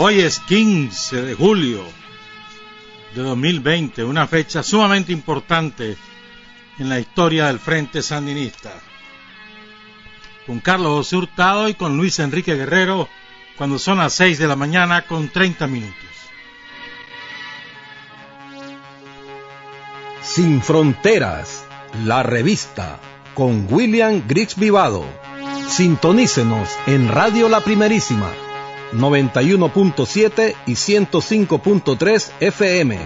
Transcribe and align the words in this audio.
Hoy 0.00 0.20
es 0.20 0.38
15 0.38 1.22
de 1.22 1.34
julio 1.34 1.82
de 3.16 3.20
2020, 3.20 4.04
una 4.04 4.28
fecha 4.28 4.62
sumamente 4.62 5.10
importante 5.10 5.96
en 6.78 6.88
la 6.88 7.00
historia 7.00 7.48
del 7.48 7.58
Frente 7.58 8.00
Sandinista. 8.00 8.70
Con 10.46 10.60
Carlos 10.60 10.98
José 10.98 11.16
Hurtado 11.16 11.68
y 11.68 11.74
con 11.74 11.96
Luis 11.96 12.20
Enrique 12.20 12.54
Guerrero, 12.54 13.08
cuando 13.56 13.76
son 13.80 13.98
las 13.98 14.12
6 14.12 14.38
de 14.38 14.46
la 14.46 14.54
mañana 14.54 15.02
con 15.02 15.30
30 15.30 15.66
minutos. 15.66 15.96
Sin 20.22 20.62
Fronteras, 20.62 21.66
la 22.04 22.22
revista, 22.22 23.00
con 23.34 23.66
William 23.68 24.22
Griggs 24.28 24.54
Vivado. 24.54 25.04
Sintonícenos 25.66 26.68
en 26.86 27.08
Radio 27.08 27.48
La 27.48 27.64
Primerísima, 27.64 28.30
91.7 28.92 30.54
y 30.66 30.72
105.3 30.72 32.30
FM. 32.40 32.98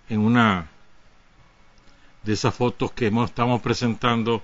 en 0.09 0.21
una 0.21 0.69
de 2.23 2.33
esas 2.33 2.55
fotos 2.55 2.93
que 2.93 3.07
estamos 3.07 3.61
presentando, 3.61 4.43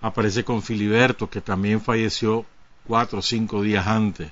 aparece 0.00 0.44
con 0.44 0.62
Filiberto, 0.62 1.28
que 1.28 1.40
también 1.40 1.80
falleció 1.80 2.46
cuatro 2.86 3.18
o 3.18 3.22
cinco 3.22 3.62
días 3.62 3.86
antes. 3.86 4.30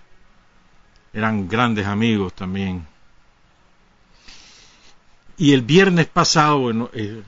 Eran 1.13 1.49
grandes 1.49 1.87
amigos 1.87 2.33
también. 2.33 2.87
Y 5.37 5.53
el 5.53 5.63
viernes 5.63 6.07
pasado, 6.07 6.59
bueno, 6.59 6.91
eh, 6.93 7.23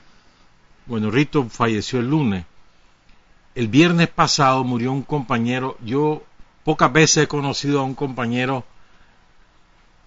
bueno, 0.87 1.11
Rito 1.11 1.49
falleció 1.49 2.01
el 2.01 2.09
lunes, 2.09 2.45
el 3.55 3.69
viernes 3.69 4.09
pasado 4.09 4.65
murió 4.65 4.93
un 4.93 5.03
compañero, 5.03 5.77
yo 5.85 6.25
pocas 6.65 6.93
veces 6.93 7.25
he 7.25 7.29
conocido 7.29 7.81
a 7.81 7.85
un 7.85 7.95
compañero 7.95 8.65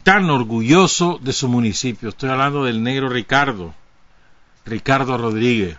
tan 0.04 0.30
orgulloso 0.30 1.20
de 1.22 1.34
su 1.34 1.48
municipio. 1.48 2.10
Estoy 2.10 2.30
hablando 2.30 2.66
del 2.66 2.84
negro 2.84 3.10
Ricardo, 3.10 3.74
Ricardo 4.66 5.18
Rodríguez, 5.18 5.78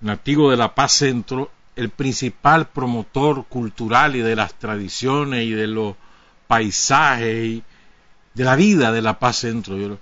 nativo 0.00 0.50
de 0.50 0.56
La 0.56 0.74
Paz 0.74 0.92
Centro, 0.92 1.50
el 1.76 1.90
principal 1.90 2.68
promotor 2.68 3.46
cultural 3.46 4.16
y 4.16 4.20
de 4.20 4.36
las 4.36 4.54
tradiciones 4.54 5.44
y 5.44 5.52
de 5.52 5.66
los 5.66 5.94
paisajes 6.46 7.46
y 7.46 7.62
de 8.34 8.44
la 8.44 8.56
vida 8.56 8.92
de 8.92 9.02
La 9.02 9.18
Paz 9.18 9.38
Centro. 9.38 9.76
Yo 9.76 9.98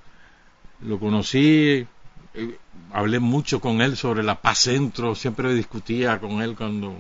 lo, 0.81 0.99
conocí 0.99 1.87
eh, 2.35 2.59
hablé 2.93 3.19
mucho 3.19 3.61
con 3.61 3.81
él 3.81 3.97
sobre 3.97 4.23
la 4.23 4.41
paz 4.41 4.61
centro, 4.61 5.15
siempre 5.15 5.53
discutía 5.55 6.19
con 6.21 6.43
él 6.43 6.55
cuando 6.57 6.97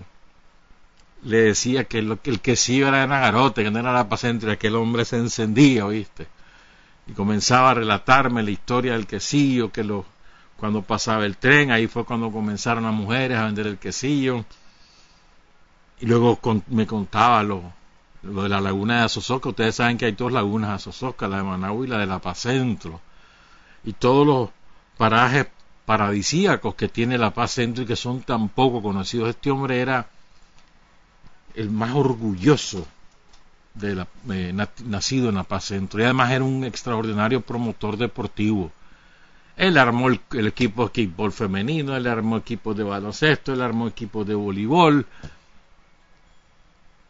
le 1.23 1.39
decía 1.39 1.85
que, 1.85 2.03
lo, 2.03 2.21
que 2.21 2.31
el 2.31 2.41
quesillo 2.41 2.89
era 2.89 3.07
Nagarote, 3.07 3.65
que 3.65 3.71
no 3.71 3.79
era 3.79 3.93
la 3.93 4.09
paz 4.09 4.21
centro, 4.21 4.51
y 4.51 4.53
aquel 4.53 4.77
hombre 4.77 5.05
se 5.05 5.17
encendía, 5.17 5.87
¿oíste? 5.87 6.27
Y 7.07 7.13
comenzaba 7.13 7.71
a 7.71 7.75
relatarme 7.75 8.43
la 8.43 8.51
historia 8.51 8.93
del 8.93 9.07
quesillo, 9.07 9.73
que 9.73 9.83
lo, 9.83 10.05
cuando 10.59 10.83
pasaba 10.83 11.25
el 11.25 11.37
tren, 11.37 11.71
ahí 11.71 11.87
fue 11.87 12.05
cuando 12.05 12.33
comenzaron 12.33 12.85
las 12.85 12.93
mujeres 12.93 13.39
a 13.39 13.45
vender 13.45 13.69
el 13.69 13.79
quesillo. 13.79 14.45
Y 16.01 16.07
luego 16.07 16.39
me 16.69 16.87
contaba 16.87 17.43
lo, 17.45 17.73
de 18.23 18.49
la 18.49 18.61
laguna 18.61 18.99
de 18.99 19.05
Azozoca. 19.05 19.51
Ustedes 19.51 19.77
saben 19.77 19.97
que 19.97 20.07
hay 20.07 20.13
dos 20.13 20.33
lagunas 20.33 20.71
de 20.71 20.75
Azozoca, 20.77 21.29
la 21.29 21.39
de 21.39 21.43
Managua 21.45 21.87
y 21.87 21.89
la 21.89 21.99
de 21.99 22.07
La 22.07 22.19
Paz 22.19 22.41
Centro. 22.41 23.01
Y 23.85 23.93
todos 23.93 24.27
los 24.27 24.51
parajes 24.97 25.47
paradisíacos 25.87 26.75
que 26.75 26.89
tiene 26.89 27.19
La 27.19 27.33
Paz 27.33 27.53
Centro 27.53 27.85
y 27.85 27.87
que 27.87 27.97
son 27.97 28.23
tan 28.23 28.49
poco 28.49 28.83
conocidos. 28.83 29.29
Este 29.29 29.53
hombre 29.53 29.81
era 29.81 30.09
el 31.55 31.71
más 31.71 31.95
orgulloso 31.95 32.87
de 33.75 34.05
eh, 34.31 34.67
nacido 34.85 35.29
en 35.29 35.37
La 35.37 35.45
Paz 35.45 35.67
Centro 35.67 36.01
y 36.01 36.05
además 36.05 36.33
era 36.33 36.43
un 36.43 36.65
extraordinario 36.65 37.43
promotor 37.43 37.97
deportivo. 37.97 38.73
Él 39.59 39.77
armó 39.77 40.09
el, 40.09 40.47
equipo 40.47 40.85
de 40.85 40.93
kickball 40.93 41.33
femenino, 41.33 41.97
él 41.97 42.07
armó 42.07 42.37
equipos 42.37 42.77
de 42.77 42.85
baloncesto, 42.85 43.53
él 43.53 43.61
armó 43.61 43.89
equipos 43.89 44.25
de 44.25 44.37
voleibol. 44.37 45.05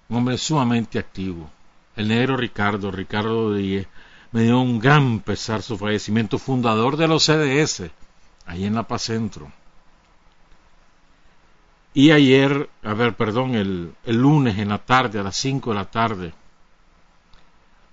Un 0.08 0.16
hombre 0.16 0.38
sumamente 0.38 0.98
activo. 0.98 1.50
El 1.94 2.08
negro 2.08 2.38
Ricardo, 2.38 2.90
Ricardo 2.90 3.52
Díez, 3.52 3.86
me 4.32 4.44
dio 4.44 4.60
un 4.60 4.78
gran 4.78 5.20
pesar 5.20 5.60
su 5.60 5.76
fallecimiento, 5.76 6.38
fundador 6.38 6.96
de 6.96 7.06
los 7.06 7.24
CDS, 7.24 7.90
ahí 8.46 8.64
en 8.64 8.74
La 8.74 8.84
Paz 8.84 9.02
Centro. 9.02 9.52
Y 11.92 12.12
ayer, 12.12 12.70
a 12.82 12.94
ver, 12.94 13.14
perdón, 13.14 13.56
el, 13.56 13.94
lunes 14.06 14.56
en 14.58 14.70
la 14.70 14.78
tarde, 14.78 15.18
a 15.18 15.22
las 15.22 15.36
5 15.36 15.70
de 15.70 15.76
la 15.76 15.90
tarde, 15.90 16.32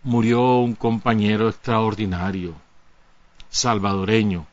murió 0.04 0.60
un 0.60 0.75
compañero 0.75 1.50
extraordinario, 1.50 2.56
salvadoreño, 3.56 4.46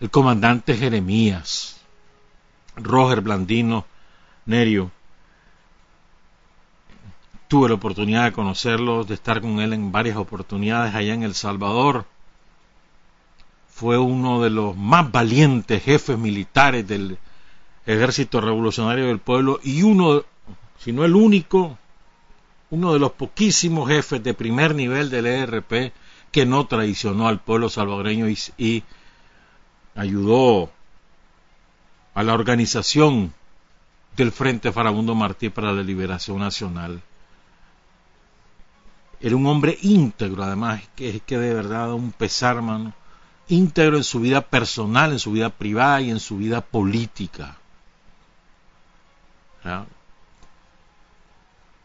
el 0.00 0.10
comandante 0.10 0.76
Jeremías, 0.76 1.80
Roger 2.74 3.20
Blandino 3.20 3.86
Nerio. 4.46 4.90
Tuve 7.46 7.68
la 7.68 7.76
oportunidad 7.76 8.24
de 8.24 8.32
conocerlo, 8.32 9.04
de 9.04 9.14
estar 9.14 9.40
con 9.40 9.60
él 9.60 9.72
en 9.74 9.92
varias 9.92 10.16
oportunidades 10.16 10.92
allá 10.92 11.14
en 11.14 11.22
El 11.22 11.34
Salvador. 11.34 12.04
Fue 13.70 13.96
uno 13.96 14.42
de 14.42 14.50
los 14.50 14.76
más 14.76 15.10
valientes 15.12 15.84
jefes 15.84 16.18
militares 16.18 16.86
del 16.88 17.16
Ejército 17.86 18.40
Revolucionario 18.40 19.06
del 19.06 19.20
Pueblo 19.20 19.60
y 19.62 19.82
uno, 19.82 20.24
si 20.80 20.90
no 20.90 21.04
el 21.04 21.14
único, 21.14 21.78
uno 22.70 22.92
de 22.92 22.98
los 22.98 23.12
poquísimos 23.12 23.88
jefes 23.88 24.20
de 24.20 24.34
primer 24.34 24.74
nivel 24.74 25.10
del 25.10 25.26
ERP 25.26 25.92
que 26.32 26.46
no 26.46 26.66
traicionó 26.66 27.28
al 27.28 27.40
pueblo 27.40 27.68
salvadoreño 27.68 28.26
y, 28.28 28.84
ayudó 29.94 30.70
a 32.14 32.22
la 32.22 32.34
organización 32.34 33.34
del 34.16 34.30
Frente 34.30 34.70
Farabundo 34.70 35.14
Martí 35.14 35.48
para 35.48 35.72
la 35.72 35.82
Liberación 35.82 36.38
Nacional. 36.38 37.02
Era 39.20 39.34
un 39.34 39.46
hombre 39.46 39.76
íntegro, 39.82 40.44
además, 40.44 40.82
que 40.94 41.16
es 41.16 41.22
que 41.22 41.38
de 41.38 41.52
verdad 41.52 41.92
un 41.92 42.12
pesar, 42.12 42.62
mano, 42.62 42.92
íntegro 43.48 43.96
en 43.96 44.04
su 44.04 44.20
vida 44.20 44.42
personal, 44.42 45.12
en 45.12 45.18
su 45.18 45.32
vida 45.32 45.50
privada 45.50 46.00
y 46.00 46.10
en 46.10 46.20
su 46.20 46.36
vida 46.36 46.60
política. 46.60 47.56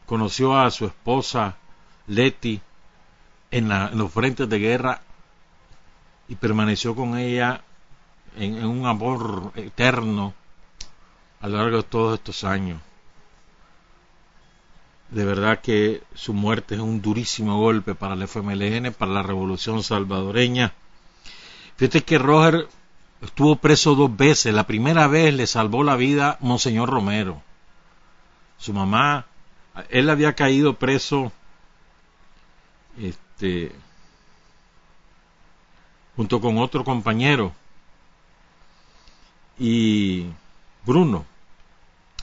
Conoció 0.06 0.60
a 0.60 0.70
su 0.70 0.86
esposa 0.86 1.56
Leti 2.08 2.62
en, 3.54 3.70
los 3.98 4.12
frentes 4.12 4.50
de 4.50 4.60
guerra 4.60 5.02
y 6.28 6.36
permaneció 6.36 6.96
con 6.96 7.18
ella 7.18 7.62
en, 8.38 8.66
un 8.66 8.86
amor 8.86 9.52
eterno 9.56 10.34
a 11.42 11.48
lo 11.48 11.58
largo 11.58 11.78
de 11.78 11.84
todos 11.84 12.20
estos 12.20 12.44
años. 12.44 12.82
De 15.10 15.26
verdad 15.26 15.62
que 15.62 16.04
su 16.16 16.34
muerte 16.34 16.76
es 16.76 16.82
un 16.82 17.02
durísimo 17.02 17.60
golpe 17.60 17.96
para 17.96 18.16
el 18.16 18.24
FMLN, 18.24 18.94
para 18.94 19.12
la 19.12 19.24
revolución 19.24 19.84
salvadoreña. 19.84 20.74
Fíjate 21.78 22.02
que 22.02 22.18
Roger 22.18 22.68
estuvo 23.22 23.56
preso 23.58 23.94
dos 23.96 24.16
veces. 24.16 24.54
La 24.54 24.66
primera 24.66 25.08
vez 25.08 25.34
le 25.34 25.46
salvó 25.46 25.84
la 25.84 25.96
vida 25.96 26.38
Monseñor 26.42 26.90
Romero 26.90 27.42
su 28.64 28.72
mamá, 28.72 29.26
él 29.90 30.10
había 30.10 30.36
caído 30.36 30.76
preso 30.76 31.34
este, 33.34 33.72
junto 36.16 36.40
con 36.40 36.58
otro 36.58 36.84
compañero 36.84 37.54
y 39.58 40.28
Bruno 40.86 41.26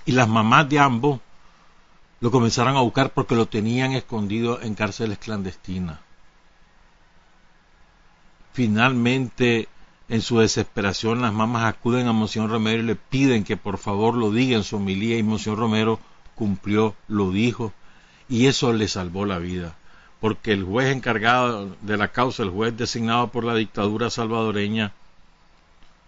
y 0.05 0.13
las 0.13 0.29
mamás 0.29 0.69
de 0.69 0.79
ambos 0.79 1.21
lo 2.21 2.31
comenzaron 2.31 2.77
a 2.77 2.81
buscar 2.81 3.13
porque 3.13 3.35
lo 3.35 3.47
tenían 3.47 3.93
escondido 3.93 4.61
en 4.61 4.75
cárceles 4.75 5.19
clandestinas. 5.19 5.99
Finalmente, 8.53 9.69
en 10.09 10.21
su 10.21 10.39
desesperación, 10.39 11.23
las 11.23 11.33
mamás 11.33 11.65
acuden 11.65 12.09
a 12.09 12.13
Monseñor 12.13 12.51
Romero 12.51 12.83
y 12.83 12.87
le 12.87 12.97
piden 12.97 13.45
que 13.45 13.57
por 13.57 13.79
favor 13.79 14.15
lo 14.15 14.31
diga 14.31 14.57
en 14.57 14.65
su 14.65 14.77
homilía 14.77 15.17
y 15.17 15.23
Monseñor 15.23 15.59
Romero 15.59 16.01
cumplió, 16.35 16.95
lo 17.09 17.31
dijo, 17.31 17.73
y 18.29 18.47
eso 18.47 18.73
le 18.73 18.89
salvó 18.89 19.25
la 19.25 19.39
vida, 19.39 19.77
porque 20.21 20.53
el 20.53 20.65
juez 20.65 20.95
encargado 20.95 21.77
de 21.81 21.97
la 21.97 22.09
causa, 22.09 22.43
el 22.43 22.51
juez 22.51 22.77
designado 22.77 23.29
por 23.29 23.45
la 23.45 23.55
dictadura 23.55 24.11
salvadoreña, 24.11 24.93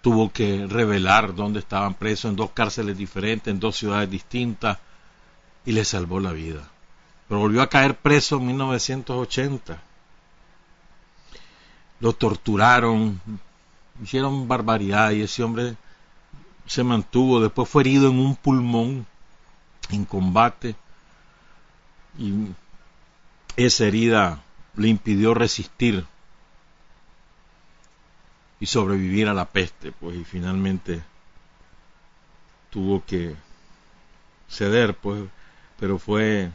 tuvo 0.03 0.31
que 0.31 0.67
revelar 0.67 1.35
dónde 1.35 1.61
estaban 1.61 1.95
presos 1.95 2.31
en 2.31 2.37
dos 2.37 2.51
cárceles 2.51 2.99
diferentes, 2.99 3.53
en 3.53 3.61
dos 3.61 3.77
ciudades 3.77 4.11
distintas, 4.11 4.79
y 5.65 5.73
le 5.73 5.85
salvó 5.85 6.21
la 6.21 6.33
vida. 6.33 6.69
Pero 7.29 7.41
volvió 7.41 7.63
a 7.63 7.69
caer 7.69 7.97
preso 7.97 8.37
en 8.37 8.47
1980. 8.49 9.81
Lo 12.01 12.13
torturaron, 12.13 13.21
hicieron 14.03 14.49
barbaridad 14.49 15.13
y 15.13 15.23
ese 15.23 15.43
hombre 15.43 15.77
se 16.67 16.85
mantuvo, 16.85 17.41
después 17.41 17.69
fue 17.69 17.83
herido 17.83 18.09
en 18.11 18.19
un 18.19 18.37
pulmón 18.37 19.07
en 19.91 20.05
combate 20.05 20.75
y 22.19 22.49
esa 23.57 23.87
herida 23.87 24.43
le 24.77 24.89
impidió 24.89 25.35
resistir 25.35 26.07
y 28.61 28.67
sobrevivir 28.67 29.29
a 29.29 29.35
la 29.35 29.47
peste, 29.47 29.93
pues 29.93 30.17
y 30.17 30.25
finalmente 30.25 31.03
tuvo 32.71 33.05
que 33.05 33.35
ceder, 34.49 34.95
pues, 34.95 35.25
pero 35.79 35.99
fue 35.99 36.51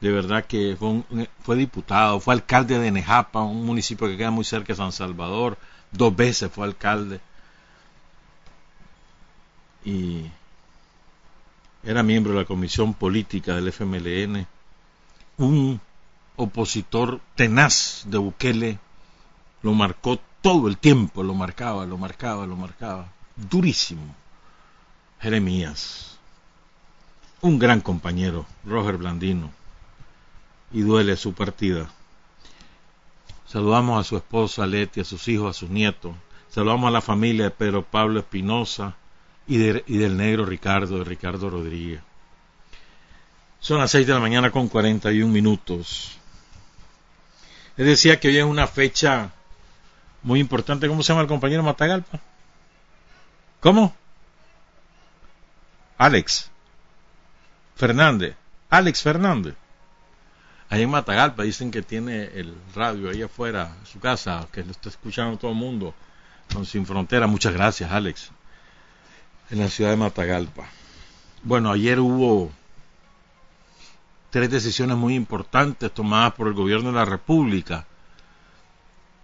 de 0.00 0.10
verdad 0.10 0.44
que 0.44 0.76
fue, 0.76 1.04
fue 1.44 1.56
diputado, 1.56 2.18
fue 2.18 2.34
alcalde 2.34 2.78
de 2.78 2.90
Nejapa, 2.90 3.40
un 3.42 3.64
municipio 3.64 4.08
que 4.08 4.16
queda 4.16 4.32
muy 4.32 4.44
cerca 4.44 4.72
de 4.72 4.76
San 4.76 4.90
Salvador, 4.90 5.56
dos 5.92 6.14
veces 6.14 6.50
fue 6.50 6.66
alcalde. 6.66 7.20
Y 9.84 10.26
era 11.84 12.02
miembro 12.02 12.32
de 12.32 12.40
la 12.40 12.44
comisión 12.44 12.94
política 12.94 13.54
del 13.54 13.68
FMLN, 13.68 14.46
un 15.36 15.80
opositor 16.36 17.20
tenaz 17.34 18.04
de 18.06 18.18
Bukele, 18.18 18.78
lo 19.62 19.72
marcó 19.72 20.18
todo 20.40 20.68
el 20.68 20.78
tiempo, 20.78 21.22
lo 21.22 21.34
marcaba, 21.34 21.86
lo 21.86 21.98
marcaba, 21.98 22.46
lo 22.46 22.56
marcaba, 22.56 23.12
durísimo. 23.36 24.14
Jeremías, 25.20 26.18
un 27.40 27.58
gran 27.58 27.80
compañero, 27.80 28.44
Roger 28.64 28.96
Blandino, 28.96 29.50
y 30.72 30.80
duele 30.80 31.16
su 31.16 31.32
partida. 31.32 31.90
Saludamos 33.46 34.00
a 34.00 34.08
su 34.08 34.16
esposa 34.16 34.66
Leti, 34.66 35.00
a 35.00 35.04
sus 35.04 35.28
hijos, 35.28 35.56
a 35.56 35.58
sus 35.58 35.70
nietos. 35.70 36.14
Saludamos 36.48 36.88
a 36.88 36.92
la 36.92 37.00
familia 37.00 37.44
de 37.44 37.50
Pedro 37.50 37.84
Pablo 37.84 38.20
Espinosa, 38.20 38.96
y, 39.46 39.58
del 39.58 40.16
negro 40.16 40.44
Ricardo, 40.44 40.98
de 40.98 41.04
Ricardo 41.04 41.50
Rodríguez. 41.50 42.00
Son 43.62 43.78
las 43.78 43.90
6 43.92 44.06
de 44.06 44.12
la 44.12 44.20
mañana 44.20 44.50
con 44.50 44.68
41 44.68 45.32
minutos. 45.32 46.18
Les 47.78 47.86
decía 47.86 48.20
que 48.20 48.28
hoy 48.28 48.36
es 48.36 48.44
una 48.44 48.66
fecha 48.66 49.30
muy 50.22 50.40
importante. 50.40 50.86
¿Cómo 50.86 51.02
se 51.02 51.14
llama 51.14 51.22
el 51.22 51.28
compañero 51.28 51.62
Matagalpa? 51.62 52.20
¿Cómo? 53.60 53.96
Alex 55.96 56.50
Fernández. 57.74 58.36
Alex 58.68 59.00
Fernández. 59.00 59.54
Ahí 60.68 60.82
en 60.82 60.90
Matagalpa 60.90 61.42
dicen 61.42 61.70
que 61.70 61.80
tiene 61.80 62.24
el 62.24 62.54
radio 62.74 63.08
ahí 63.08 63.22
afuera, 63.22 63.74
su 63.90 63.98
casa, 63.98 64.46
que 64.52 64.62
lo 64.62 64.72
está 64.72 64.90
escuchando 64.90 65.38
todo 65.38 65.52
el 65.52 65.56
mundo, 65.56 65.94
con 66.52 66.66
Sin 66.66 66.84
Frontera. 66.84 67.26
Muchas 67.26 67.54
gracias, 67.54 67.90
Alex 67.90 68.30
en 69.52 69.58
la 69.58 69.68
ciudad 69.68 69.90
de 69.90 69.96
Matagalpa. 69.96 70.66
Bueno, 71.42 71.70
ayer 71.70 72.00
hubo 72.00 72.50
tres 74.32 74.50
decisiones 74.50 74.96
muy 74.96 75.14
importantes 75.14 75.92
tomadas 75.92 76.32
por 76.32 76.48
el 76.48 76.54
gobierno 76.54 76.88
de 76.88 76.96
la 76.96 77.04
República. 77.04 77.86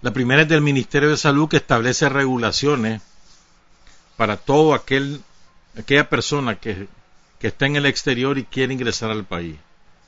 La 0.03 0.13
primera 0.13 0.43
es 0.43 0.49
del 0.49 0.61
Ministerio 0.61 1.09
de 1.09 1.17
Salud 1.17 1.49
que 1.49 1.57
establece 1.57 2.11
regulaciones 2.11 3.01
para 4.19 4.37
todo 4.37 4.75
aquel 4.75 5.23
aquella 5.79 6.11
persona 6.11 6.57
que, 6.57 6.89
está 7.41 7.67
en 7.67 7.77
el 7.77 7.87
exterior 7.87 8.37
y 8.37 8.45
quiere 8.45 8.75
ingresar 8.75 9.11
al 9.11 9.25
país, 9.25 9.57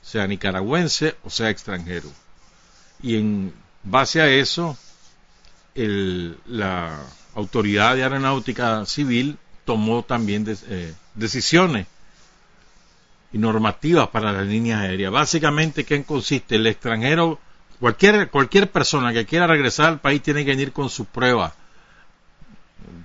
sea 0.02 0.26
nicaragüense 0.26 1.16
o 1.24 1.30
sea 1.30 1.48
extranjero. 1.48 2.10
Y 3.02 3.16
en 3.16 3.54
base 3.82 4.20
a 4.20 4.28
eso, 4.28 4.76
el, 5.74 6.36
la 6.44 7.00
Autoridad 7.34 7.96
de 7.96 8.02
Aeronáutica 8.02 8.84
Civil 8.84 9.38
tomó 9.64 10.02
también 10.02 10.44
eh, 10.68 10.92
decisiones. 11.14 11.86
Y 13.32 13.38
normativas 13.38 14.08
para 14.08 14.32
las 14.32 14.46
líneas 14.46 14.80
aéreas. 14.80 15.12
Básicamente, 15.12 15.84
¿qué 15.84 16.02
consiste? 16.04 16.56
El 16.56 16.66
extranjero, 16.66 17.38
cualquier, 17.78 18.30
cualquier 18.30 18.70
persona 18.70 19.12
que 19.12 19.26
quiera 19.26 19.46
regresar 19.46 19.86
al 19.86 20.00
país 20.00 20.22
tiene 20.22 20.44
que 20.44 20.50
venir 20.50 20.72
con 20.72 20.90
su 20.90 21.04
prueba 21.04 21.54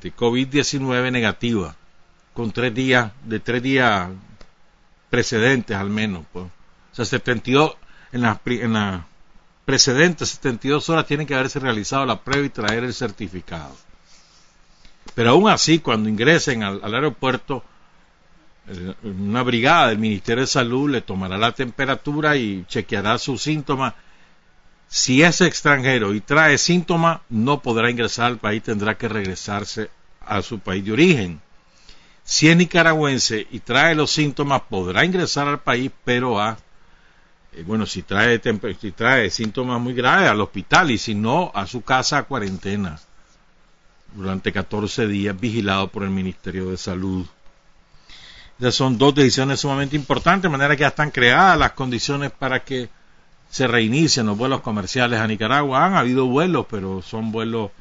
de 0.01 0.15
COVID-19 0.15 1.12
negativa, 1.12 1.75
con 2.34 2.51
tres 2.51 2.74
días, 2.74 3.12
de 3.24 3.39
tres 3.39 3.62
días 3.62 4.10
precedentes 5.10 5.77
al 5.77 5.89
menos. 5.89 6.25
Pues. 6.32 6.46
O 6.46 6.96
sea, 6.96 7.05
72, 7.05 7.75
en 8.12 8.22
las 8.22 8.39
en 8.46 8.74
la 8.74 9.05
precedentes 9.65 10.29
72 10.29 10.89
horas 10.89 11.08
tiene 11.08 11.25
que 11.25 11.34
haberse 11.34 11.60
realizado 11.60 12.05
la 12.05 12.22
prueba 12.22 12.46
y 12.46 12.50
traer 12.50 12.84
el 12.84 12.94
certificado. 12.94 13.75
Pero 15.15 15.32
aún 15.32 15.50
así, 15.50 15.79
cuando 15.79 16.10
ingresen 16.10 16.63
al, 16.63 16.82
aeropuerto, 16.94 17.63
una 19.03 19.43
brigada 19.43 19.89
del 19.89 20.00
Ministerio 20.00 20.41
de 20.41 20.48
Salud 20.48 20.89
le 20.89 21.01
tomará 21.01 21.38
la 21.38 21.51
temperatura 21.51 22.36
y 22.36 22.65
chequeará 22.67 23.17
sus 23.17 23.43
síntomas. 23.43 23.93
Si 24.88 25.24
es 25.24 25.41
extranjero 25.41 26.13
y 26.13 26.22
trae 26.22 26.57
síntomas, 26.57 27.22
no 27.29 27.62
podrá 27.62 27.89
ingresar 27.89 28.27
al 28.27 28.38
país, 28.38 28.63
tendrá 28.63 28.98
que 28.98 29.07
regresarse 29.07 29.89
a 30.22 30.41
su 30.41 30.60
país 30.60 30.84
de 30.86 30.91
origen. 30.91 31.41
Si 32.24 32.50
es 32.50 32.57
nicaragüense 32.57 33.48
y 33.51 33.60
trae 33.60 33.93
los 33.93 34.12
síntomas, 34.12 34.62
podrá 34.62 35.05
ingresar 35.05 35.48
al 35.48 35.60
país, 35.60 35.91
pero 36.03 36.39
a, 36.39 36.57
eh, 37.53 37.63
bueno, 37.65 37.86
si 37.86 38.01
trae, 38.01 38.41
si 38.79 38.91
trae 38.91 39.29
síntomas 39.29 39.79
muy 39.79 39.93
graves, 39.93 40.29
al 40.29 40.41
hospital 40.41 40.89
y 40.89 40.98
si 40.98 41.13
no, 41.13 41.51
a 41.53 41.67
su 41.67 41.84
casa 41.84 42.17
a 42.17 42.24
cuarentena 42.24 43.00
durante 44.15 44.51
14 44.51 45.07
días 45.07 45.39
vigilado 45.39 45.89
por 45.89 46.03
el 46.03 46.10
Ministerio 46.10 46.72
de 46.72 46.77
Salud. 46.77 47.25
Son 48.72 48.98
dos 48.98 49.14
decisiones 49.14 49.60
sumamente 49.60 49.96
importantes, 49.96 50.44
de 50.44 50.50
manera 50.50 50.76
que 50.76 50.82
ya 50.82 50.88
están 50.88 51.12
creadas 51.12 51.58
las 51.58 51.74
condiciones 51.74 52.32
para 52.32 52.64
que 52.64 52.90
se 53.50 53.68
reinicien 53.68 54.26
los 54.26 54.38
vuelos 54.38 54.62
comerciales 54.62 55.20
a 55.20 55.28
Nicaragua. 55.28 55.86
Han 55.86 55.96
habido 55.96 56.26
vuelos, 56.26 56.66
pero 56.70 57.02
son 57.02 57.32
vuelos 57.32 57.72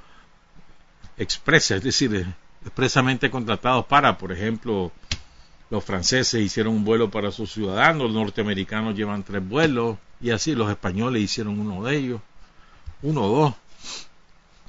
expresos, 1.16 1.78
es 1.78 1.82
decir, 1.84 2.26
expresamente 2.62 3.30
contratados 3.30 3.86
para, 3.86 4.18
por 4.18 4.32
ejemplo, 4.32 4.90
los 5.70 5.84
franceses 5.84 6.42
hicieron 6.42 6.74
un 6.74 6.84
vuelo 6.84 7.10
para 7.10 7.30
sus 7.30 7.52
ciudadanos, 7.52 8.10
los 8.10 8.14
norteamericanos 8.14 8.96
llevan 8.96 9.22
tres 9.22 9.46
vuelos, 9.46 9.96
y 10.20 10.30
así 10.30 10.54
los 10.54 10.70
españoles 10.70 11.22
hicieron 11.22 11.58
uno 11.60 11.84
de 11.84 11.96
ellos, 11.96 12.20
uno 13.02 13.22
o 13.22 13.36
dos 13.36 13.54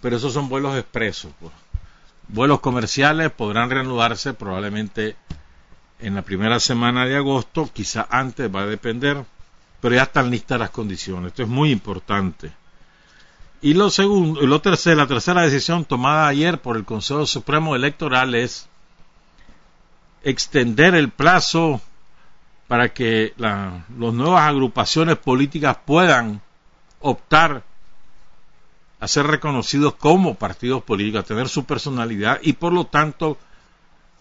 pero 0.06 0.18
esos 0.18 0.34
son 0.34 0.50
vuelos 0.50 0.78
expresos. 0.78 1.32
Pues. 1.40 1.52
Vuelos 2.28 2.60
comerciales 2.60 3.32
podrán 3.32 3.72
reanudarse 3.72 4.36
probablemente 4.36 5.16
en 6.00 6.16
la 6.16 6.22
primera 6.22 6.60
semana 6.60 7.06
de 7.06 7.16
agosto, 7.16 7.70
quizá 7.74 8.08
antes, 8.10 8.54
va 8.54 8.62
a 8.62 8.66
depender, 8.68 9.24
pero 9.80 9.96
ya 9.96 10.04
están 10.04 10.30
listas 10.30 10.60
las 10.60 10.70
condiciones. 10.70 11.28
Esto 11.28 11.44
es 11.44 11.50
muy 11.50 11.72
importante. 11.72 12.52
Y 13.62 13.74
lo 13.74 13.90
segundo, 13.90 14.42
lo 14.42 14.62
tercero, 14.62 14.98
la 14.98 15.08
tercera 15.08 15.42
decisión 15.42 15.86
tomada 15.86 16.28
ayer 16.28 16.62
por 16.62 16.78
el 16.78 16.86
Consejo 16.86 17.26
Supremo 17.26 17.76
Electoral 17.76 18.36
es 18.36 18.68
extender 20.24 20.96
el 20.96 21.10
plazo 21.10 21.82
para 22.68 22.94
que 22.94 23.34
las 23.38 23.88
nuevas 23.90 24.44
agrupaciones 24.44 25.18
políticas 25.18 25.78
puedan 25.86 26.42
optar 27.00 27.64
a 29.00 29.08
ser 29.08 29.28
reconocidos 29.28 29.94
como 29.96 30.36
partidos 30.36 30.84
políticos, 30.84 31.22
a 31.22 31.28
tener 31.28 31.48
su 31.48 31.66
personalidad 31.66 32.40
y 32.42 32.54
por 32.54 32.74
lo 32.74 32.86
tanto 32.86 33.38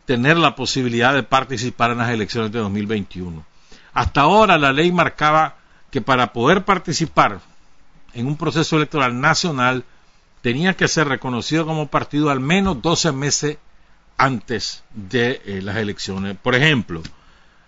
tener 0.06 0.36
la 0.36 0.54
posibilidad 0.54 1.14
de 1.14 1.22
participar 1.22 1.92
en 1.92 1.98
las 1.98 2.10
elecciones 2.10 2.52
de 2.52 2.58
2021. 2.58 3.44
Hasta 3.92 4.22
ahora 4.22 4.58
la 4.58 4.72
ley 4.72 4.92
marcaba 4.92 5.56
que 5.90 6.00
para 6.00 6.32
poder 6.32 6.64
participar 6.64 7.40
en 8.12 8.26
un 8.26 8.36
proceso 8.36 8.76
electoral 8.76 9.20
nacional 9.20 9.84
tenía 10.42 10.74
que 10.74 10.88
ser 10.88 11.08
reconocido 11.08 11.64
como 11.64 11.88
partido 11.88 12.30
al 12.30 12.40
menos 12.40 12.82
12 12.82 13.12
meses 13.12 13.58
antes 14.16 14.84
de 14.92 15.40
eh, 15.44 15.62
las 15.62 15.76
elecciones. 15.76 16.36
Por 16.36 16.54
ejemplo, 16.54 17.02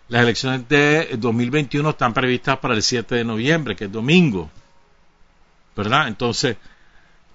las 0.08 0.22
elecciones 0.22 0.68
de 0.68 1.16
2021 1.18 1.90
están 1.90 2.14
previstas 2.14 2.58
para 2.58 2.74
el 2.74 2.82
7 2.82 3.14
de 3.14 3.24
noviembre, 3.24 3.74
que 3.74 3.86
es 3.86 3.92
domingo. 3.92 4.50
¿Verdad? 5.74 6.08
Entonces, 6.08 6.56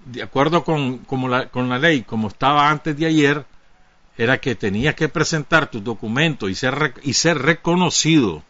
de 0.05 0.23
acuerdo 0.23 0.63
con, 0.63 1.05
la, 1.29 1.47
con 1.49 1.69
la 1.69 1.77
ley, 1.77 2.03
como 2.03 2.27
estaba 2.27 2.69
antes 2.69 2.97
de 2.97 3.05
ayer, 3.05 3.45
era 4.17 4.39
que 4.39 4.55
tenías 4.55 4.95
que 4.95 5.09
presentar 5.09 5.69
tus 5.69 5.83
documentos 5.83 6.49
y 6.49 6.55
ser, 6.55 6.93
y 7.03 7.13
ser 7.13 7.39
reconocido 7.39 8.43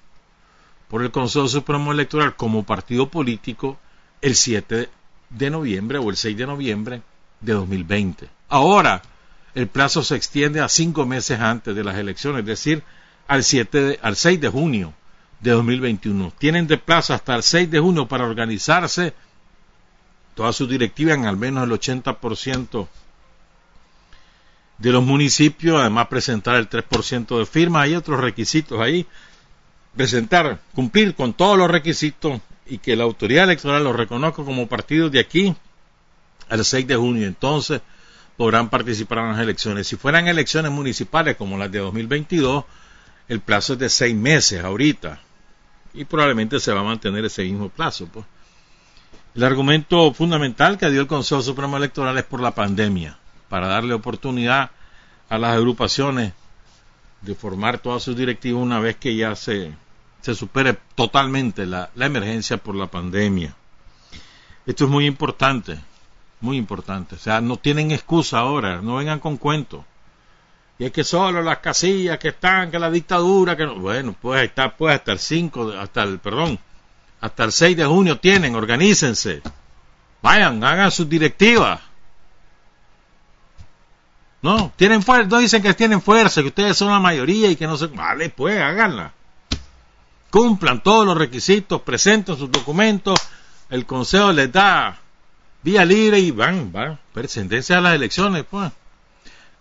por 0.87 1.03
el 1.03 1.11
Consejo 1.11 1.47
Supremo 1.47 1.91
Electoral 1.91 2.35
como 2.35 2.63
partido 2.63 3.09
político 3.09 3.79
el 4.21 4.35
7 4.35 4.89
de 5.29 5.49
noviembre 5.49 5.97
o 5.97 6.09
el 6.09 6.17
6 6.17 6.35
de 6.35 6.45
noviembre 6.45 7.01
de 7.39 7.53
2020. 7.53 8.29
Ahora, 8.49 9.01
el 9.55 9.67
plazo 9.67 10.03
se 10.03 10.15
extiende 10.15 10.61
a 10.61 10.69
cinco 10.69 11.05
meses 11.05 11.39
antes 11.39 11.75
de 11.75 11.83
las 11.83 11.97
elecciones, 11.97 12.41
es 12.41 12.45
decir, 12.45 12.83
al, 13.27 13.43
7 13.43 13.99
al 14.01 14.15
6 14.15 14.41
de 14.41 14.49
junio 14.49 14.93
de 15.39 15.51
2021. 15.51 16.33
Tienen 16.37 16.67
de 16.67 16.77
plazo 16.77 17.13
hasta 17.13 17.35
el 17.35 17.43
6 17.43 17.71
de 17.71 17.79
junio 17.79 18.07
para 18.07 18.25
organizarse 18.25 19.13
todas 20.35 20.55
sus 20.55 20.69
directivas 20.69 21.17
en 21.17 21.25
al 21.25 21.37
menos 21.37 21.63
el 21.63 21.71
80% 21.71 22.87
de 24.81 24.91
los 24.91 25.03
municipios, 25.03 25.79
además 25.79 26.07
presentar 26.07 26.55
el 26.55 26.67
3% 26.67 27.37
de 27.37 27.45
firmas, 27.45 27.83
hay 27.83 27.95
otros 27.95 28.19
requisitos 28.19 28.79
ahí, 28.79 29.05
presentar, 29.95 30.59
cumplir 30.73 31.13
con 31.13 31.33
todos 31.33 31.55
los 31.55 31.69
requisitos 31.69 32.41
y 32.65 32.79
que 32.79 32.95
la 32.95 33.03
autoridad 33.03 33.43
electoral 33.43 33.83
los 33.83 33.95
reconozca 33.95 34.43
como 34.43 34.67
partidos 34.67 35.11
de 35.11 35.19
aquí 35.19 35.55
al 36.49 36.65
6 36.65 36.87
de 36.87 36.95
junio. 36.95 37.27
Entonces 37.27 37.81
podrán 38.35 38.69
participar 38.69 39.19
en 39.19 39.31
las 39.33 39.39
elecciones. 39.39 39.87
Si 39.87 39.97
fueran 39.97 40.27
elecciones 40.27 40.71
municipales 40.71 41.35
como 41.35 41.59
las 41.59 41.71
de 41.71 41.77
2022, 41.77 42.65
el 43.27 43.39
plazo 43.39 43.73
es 43.73 43.79
de 43.79 43.89
seis 43.89 44.15
meses 44.15 44.63
ahorita 44.63 45.21
y 45.93 46.05
probablemente 46.05 46.59
se 46.59 46.73
va 46.73 46.79
a 46.79 46.83
mantener 46.83 47.23
ese 47.23 47.43
mismo 47.43 47.69
plazo. 47.69 48.07
Pues. 48.07 48.25
El 49.35 49.43
argumento 49.43 50.11
fundamental 50.13 50.79
que 50.79 50.89
dio 50.89 51.01
el 51.01 51.07
Consejo 51.07 51.43
Supremo 51.43 51.77
Electoral 51.77 52.17
es 52.17 52.23
por 52.23 52.41
la 52.41 52.55
pandemia, 52.55 53.19
para 53.51 53.67
darle 53.67 53.93
oportunidad 53.93 54.71
a 55.27 55.37
las 55.37 55.57
agrupaciones 55.57 56.31
de 57.19 57.35
formar 57.35 57.79
todas 57.79 58.01
sus 58.01 58.15
directivas 58.15 58.63
una 58.63 58.79
vez 58.79 58.95
que 58.95 59.13
ya 59.13 59.35
se, 59.35 59.73
se 60.21 60.35
supere 60.35 60.77
totalmente 60.95 61.65
la, 61.65 61.89
la 61.95 62.05
emergencia 62.05 62.55
por 62.55 62.75
la 62.75 62.87
pandemia. 62.87 63.53
Esto 64.65 64.85
es 64.85 64.89
muy 64.89 65.05
importante, 65.05 65.77
muy 66.39 66.55
importante. 66.55 67.15
O 67.15 67.17
sea, 67.17 67.41
no 67.41 67.57
tienen 67.57 67.91
excusa 67.91 68.39
ahora, 68.39 68.81
no 68.81 68.95
vengan 68.95 69.19
con 69.19 69.35
cuentos. 69.35 69.83
Y 70.79 70.85
es 70.85 70.93
que 70.93 71.03
solo 71.03 71.41
las 71.41 71.57
casillas 71.57 72.19
que 72.19 72.29
están, 72.29 72.71
que 72.71 72.79
la 72.79 72.89
dictadura, 72.89 73.57
que 73.57 73.65
no. 73.65 73.75
Bueno, 73.75 74.15
pues 74.21 74.43
está, 74.45 74.77
pues 74.77 74.95
hasta 74.95 75.11
el 75.11 75.19
5, 75.19 75.73
hasta 75.77 76.03
el, 76.03 76.19
perdón, 76.19 76.57
hasta 77.19 77.43
el 77.43 77.51
6 77.51 77.75
de 77.75 77.85
junio 77.85 78.17
tienen, 78.17 78.55
organícense. 78.55 79.41
Vayan, 80.21 80.63
hagan 80.63 80.89
sus 80.89 81.09
directivas. 81.09 81.90
No, 84.41 84.71
tienen 84.75 85.03
fuerza, 85.03 85.27
no 85.29 85.37
dicen 85.37 85.61
que 85.61 85.73
tienen 85.73 86.01
fuerza, 86.01 86.41
que 86.41 86.47
ustedes 86.47 86.75
son 86.75 86.89
la 86.89 86.99
mayoría 86.99 87.49
y 87.49 87.55
que 87.55 87.67
no 87.67 87.77
se... 87.77 87.87
Vale, 87.87 88.29
pues 88.29 88.59
háganla. 88.59 89.13
Cumplan 90.31 90.81
todos 90.81 91.05
los 91.05 91.17
requisitos, 91.17 91.81
presenten 91.81 92.37
sus 92.37 92.51
documentos, 92.51 93.19
el 93.69 93.85
consejo 93.85 94.31
les 94.31 94.51
da 94.51 94.97
vía 95.61 95.85
libre 95.85 96.19
y 96.19 96.31
van, 96.31 96.71
van, 96.71 96.99
presentense 97.13 97.73
a 97.75 97.81
las 97.81 97.93
elecciones, 97.93 98.45
pues. 98.49 98.71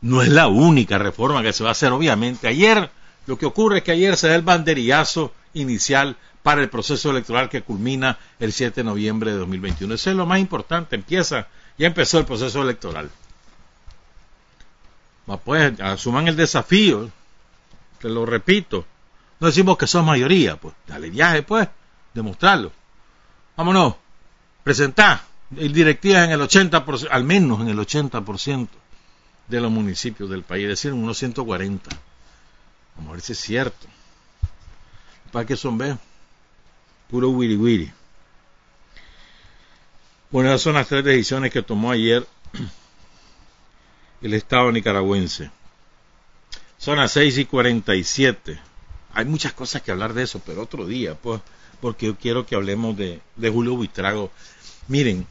No 0.00 0.22
es 0.22 0.28
la 0.28 0.48
única 0.48 0.96
reforma 0.96 1.42
que 1.42 1.52
se 1.52 1.62
va 1.62 1.70
a 1.70 1.72
hacer, 1.72 1.92
obviamente. 1.92 2.48
Ayer, 2.48 2.90
lo 3.26 3.36
que 3.36 3.44
ocurre 3.44 3.78
es 3.78 3.84
que 3.84 3.92
ayer 3.92 4.16
se 4.16 4.28
da 4.28 4.34
el 4.34 4.42
banderillazo 4.42 5.34
inicial 5.52 6.16
para 6.42 6.62
el 6.62 6.70
proceso 6.70 7.10
electoral 7.10 7.50
que 7.50 7.62
culmina 7.62 8.18
el 8.38 8.52
7 8.52 8.80
de 8.80 8.84
noviembre 8.84 9.32
de 9.32 9.38
2021. 9.38 9.94
Eso 9.94 10.10
es 10.10 10.16
lo 10.16 10.24
más 10.24 10.38
importante, 10.38 10.96
empieza, 10.96 11.48
ya 11.76 11.86
empezó 11.86 12.18
el 12.18 12.24
proceso 12.24 12.62
electoral. 12.62 13.10
Pues 15.38 15.78
asuman 15.80 16.28
el 16.28 16.36
desafío, 16.36 17.10
te 18.00 18.08
lo 18.08 18.26
repito, 18.26 18.84
no 19.38 19.46
decimos 19.46 19.78
que 19.78 19.86
son 19.86 20.04
mayoría, 20.04 20.56
pues 20.56 20.74
dale 20.86 21.10
viaje 21.10 21.42
pues, 21.42 21.68
demostrarlo. 22.12 22.72
Vámonos, 23.56 23.94
presentar 24.64 25.22
directivas 25.50 26.24
en 26.24 26.32
el 26.32 26.40
80%, 26.40 27.08
al 27.10 27.24
menos 27.24 27.60
en 27.60 27.68
el 27.68 27.78
80% 27.78 28.68
de 29.48 29.60
los 29.60 29.70
municipios 29.70 30.30
del 30.30 30.42
país, 30.42 30.64
es 30.64 30.70
decir, 30.70 30.92
unos 30.92 31.18
140. 31.18 31.90
Vamos 32.96 33.10
a 33.10 33.12
ver 33.12 33.20
si 33.20 33.32
es 33.32 33.40
cierto. 33.40 33.86
¿Para 35.32 35.46
qué 35.46 35.56
son, 35.56 35.78
ve? 35.78 35.96
puro 37.10 37.30
wiri 37.30 37.56
wiri. 37.56 37.92
Bueno, 40.30 40.50
esas 40.50 40.62
son 40.62 40.74
las 40.74 40.86
tres 40.86 41.04
decisiones 41.04 41.52
que 41.52 41.62
tomó 41.62 41.90
ayer 41.90 42.24
el 44.22 44.34
Estado 44.34 44.70
nicaragüense. 44.70 45.50
Son 46.78 46.98
las 46.98 47.12
6 47.12 47.38
y 47.38 47.44
47. 47.44 48.60
hay 49.12 49.24
muchas 49.24 49.52
cosas 49.52 49.82
que 49.82 49.90
hablar 49.90 50.14
de 50.14 50.22
eso, 50.22 50.40
pero 50.44 50.62
otro 50.62 50.86
día, 50.86 51.14
pues, 51.14 51.40
porque 51.80 52.06
yo 52.06 52.16
quiero 52.16 52.46
que 52.46 52.54
hablemos 52.54 52.96
de, 52.96 53.20
Julio 53.38 53.74
Buitrago. 53.76 54.30
Miren, 54.88 55.26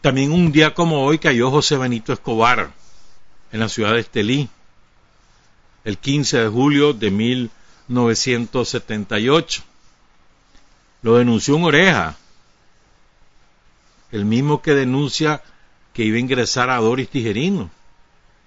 también 0.00 0.32
un 0.32 0.52
día 0.52 0.74
como 0.74 1.04
hoy 1.04 1.18
cayó 1.18 1.50
José 1.50 1.76
Benito 1.76 2.12
Escobar 2.12 2.70
en 3.52 3.60
la 3.60 3.68
ciudad 3.68 3.94
de 3.94 4.00
Estelí, 4.00 4.48
el 5.84 5.98
15 5.98 6.38
de 6.38 6.48
julio 6.48 6.92
de 6.92 7.10
1978. 7.10 9.62
Lo 11.02 11.16
denunció 11.16 11.56
un 11.56 11.64
oreja, 11.64 12.16
el 14.10 14.24
mismo 14.24 14.62
que 14.62 14.74
denuncia 14.74 15.42
que 15.92 16.04
iba 16.04 16.16
a 16.16 16.20
ingresar 16.20 16.70
a 16.70 16.78
Doris 16.78 17.08
Tijerino 17.08 17.70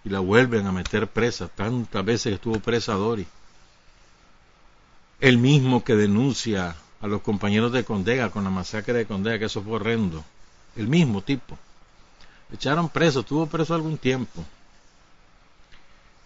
la 0.10 0.20
vuelven 0.20 0.66
a 0.68 0.72
meter 0.72 1.08
presa, 1.08 1.48
tantas 1.48 2.04
veces 2.04 2.34
estuvo 2.34 2.60
presa 2.60 2.94
Doris. 2.94 3.28
El 5.20 5.38
mismo 5.38 5.84
que 5.84 5.96
denuncia 5.96 6.76
a 7.02 7.08
los 7.08 7.22
compañeros 7.22 7.72
de 7.72 7.84
Condega 7.84 8.30
con 8.30 8.44
la 8.44 8.50
masacre 8.50 8.94
de 8.94 9.06
Condega, 9.06 9.40
que 9.40 9.46
eso 9.46 9.62
fue 9.62 9.74
horrendo. 9.74 10.24
El 10.76 10.88
mismo 10.88 11.22
tipo. 11.22 11.58
echaron 12.52 12.90
preso, 12.90 13.22
estuvo 13.22 13.46
preso 13.46 13.74
algún 13.76 13.98
tiempo. 13.98 14.44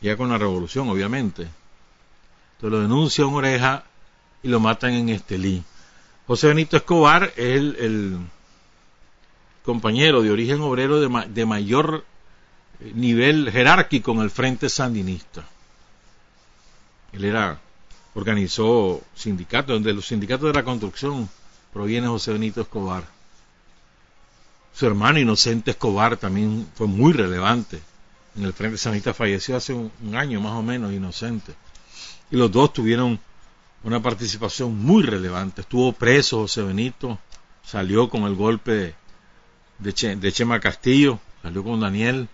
Ya 0.01 0.17
con 0.17 0.29
la 0.29 0.37
revolución, 0.37 0.89
obviamente. 0.89 1.43
Entonces 1.43 2.71
lo 2.71 2.81
denuncia 2.81 3.25
un 3.25 3.35
oreja 3.35 3.83
y 4.41 4.47
lo 4.47 4.59
matan 4.59 4.93
en 4.93 5.09
Estelí. 5.09 5.63
José 6.27 6.47
Benito 6.47 6.77
Escobar 6.77 7.33
es 7.35 7.55
el, 7.55 8.19
compañero 9.63 10.21
de 10.21 10.29
origen 10.29 10.59
obrero 10.61 10.99
de, 10.99 11.27
de 11.29 11.45
mayor 11.45 12.05
nivel 12.93 13.51
jerárquico 13.51 14.11
en 14.11 14.19
el 14.19 14.29
frente 14.29 14.69
sandinista. 14.69 15.45
Él 17.11 17.25
era 17.25 17.59
organizó 18.15 19.01
sindicatos, 19.15 19.75
donde 19.75 19.93
los 19.93 20.07
sindicatos 20.07 20.47
de 20.47 20.53
la 20.53 20.63
construcción 20.63 21.29
proviene 21.71 22.07
José 22.07 22.33
Benito 22.33 22.61
Escobar. 22.61 23.03
Su 24.73 24.85
hermano 24.85 25.19
Inocente 25.19 25.71
Escobar 25.71 26.17
también 26.17 26.67
fue 26.75 26.87
muy 26.87 27.13
relevante 27.13 27.81
en 28.35 28.45
el 28.45 28.53
Frente 28.53 28.77
Sanista, 28.77 29.13
falleció 29.13 29.55
hace 29.55 29.73
un, 29.73 29.91
año 30.15 30.41
más 30.41 30.53
o 30.53 30.63
menos, 30.63 30.91
Inocente. 30.91 31.53
Y 32.31 32.35
los 32.35 32.51
dos 32.51 32.73
tuvieron 32.73 33.19
una 33.83 34.01
participación 34.01 34.77
muy 34.77 35.03
relevante. 35.03 35.61
Estuvo 35.61 35.93
preso 35.93 36.41
José 36.41 36.63
Benito, 36.63 37.19
salió 37.63 38.09
con 38.09 38.23
el 38.23 38.35
golpe 38.35 38.95
de, 39.79 40.15
de 40.15 40.31
Chema 40.31 40.59
Castillo, 40.59 41.19
salió 41.43 41.63
con 41.63 41.79
Daniel. 41.79 42.27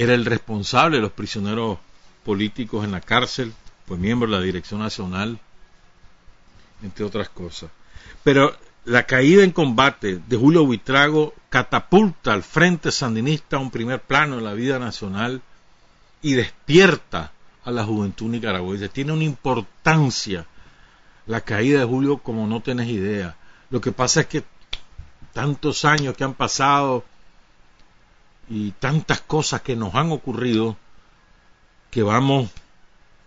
Era 0.00 0.14
el 0.14 0.26
responsable 0.26 0.98
de 0.98 1.02
los 1.02 1.10
prisioneros 1.10 1.76
políticos 2.24 2.84
en 2.84 2.92
la 2.92 3.00
cárcel 3.00 3.52
fue 3.84 3.96
miembro 3.96 4.30
de 4.30 4.36
la 4.36 4.44
Dirección 4.44 4.78
Nacional, 4.78 5.40
entre 6.84 7.04
otras 7.04 7.28
cosas. 7.30 7.68
Pero 8.22 8.56
la 8.84 9.02
caída 9.02 9.42
en 9.42 9.50
combate 9.50 10.20
de 10.24 10.36
Julio 10.36 10.64
Buitrago 10.64 11.34
catapulta 11.50 12.32
al 12.32 12.44
Frente 12.44 12.92
Sandinista 12.92 13.56
a 13.56 13.58
un 13.58 13.72
primer 13.72 14.00
plano 14.00 14.38
en 14.38 14.44
la 14.44 14.52
vida 14.52 14.78
nacional 14.78 15.42
y 16.22 16.34
despierta 16.34 17.32
a 17.64 17.72
la 17.72 17.82
juventud 17.82 18.30
nicaragüense. 18.30 18.88
Tiene 18.90 19.10
una 19.10 19.24
importancia 19.24 20.46
la 21.26 21.40
caída 21.40 21.80
de 21.80 21.86
Julio 21.86 22.18
como 22.18 22.46
no 22.46 22.60
tenés 22.60 22.86
idea. 22.86 23.34
Lo 23.68 23.80
que 23.80 23.90
pasa 23.90 24.20
es 24.20 24.26
que 24.28 24.44
tantos 25.32 25.84
años 25.84 26.16
que 26.16 26.22
han 26.22 26.34
pasado 26.34 27.04
y 28.50 28.72
tantas 28.72 29.20
cosas 29.20 29.62
que 29.62 29.76
nos 29.76 29.94
han 29.94 30.12
ocurrido 30.12 30.76
que 31.90 32.02
vamos 32.02 32.50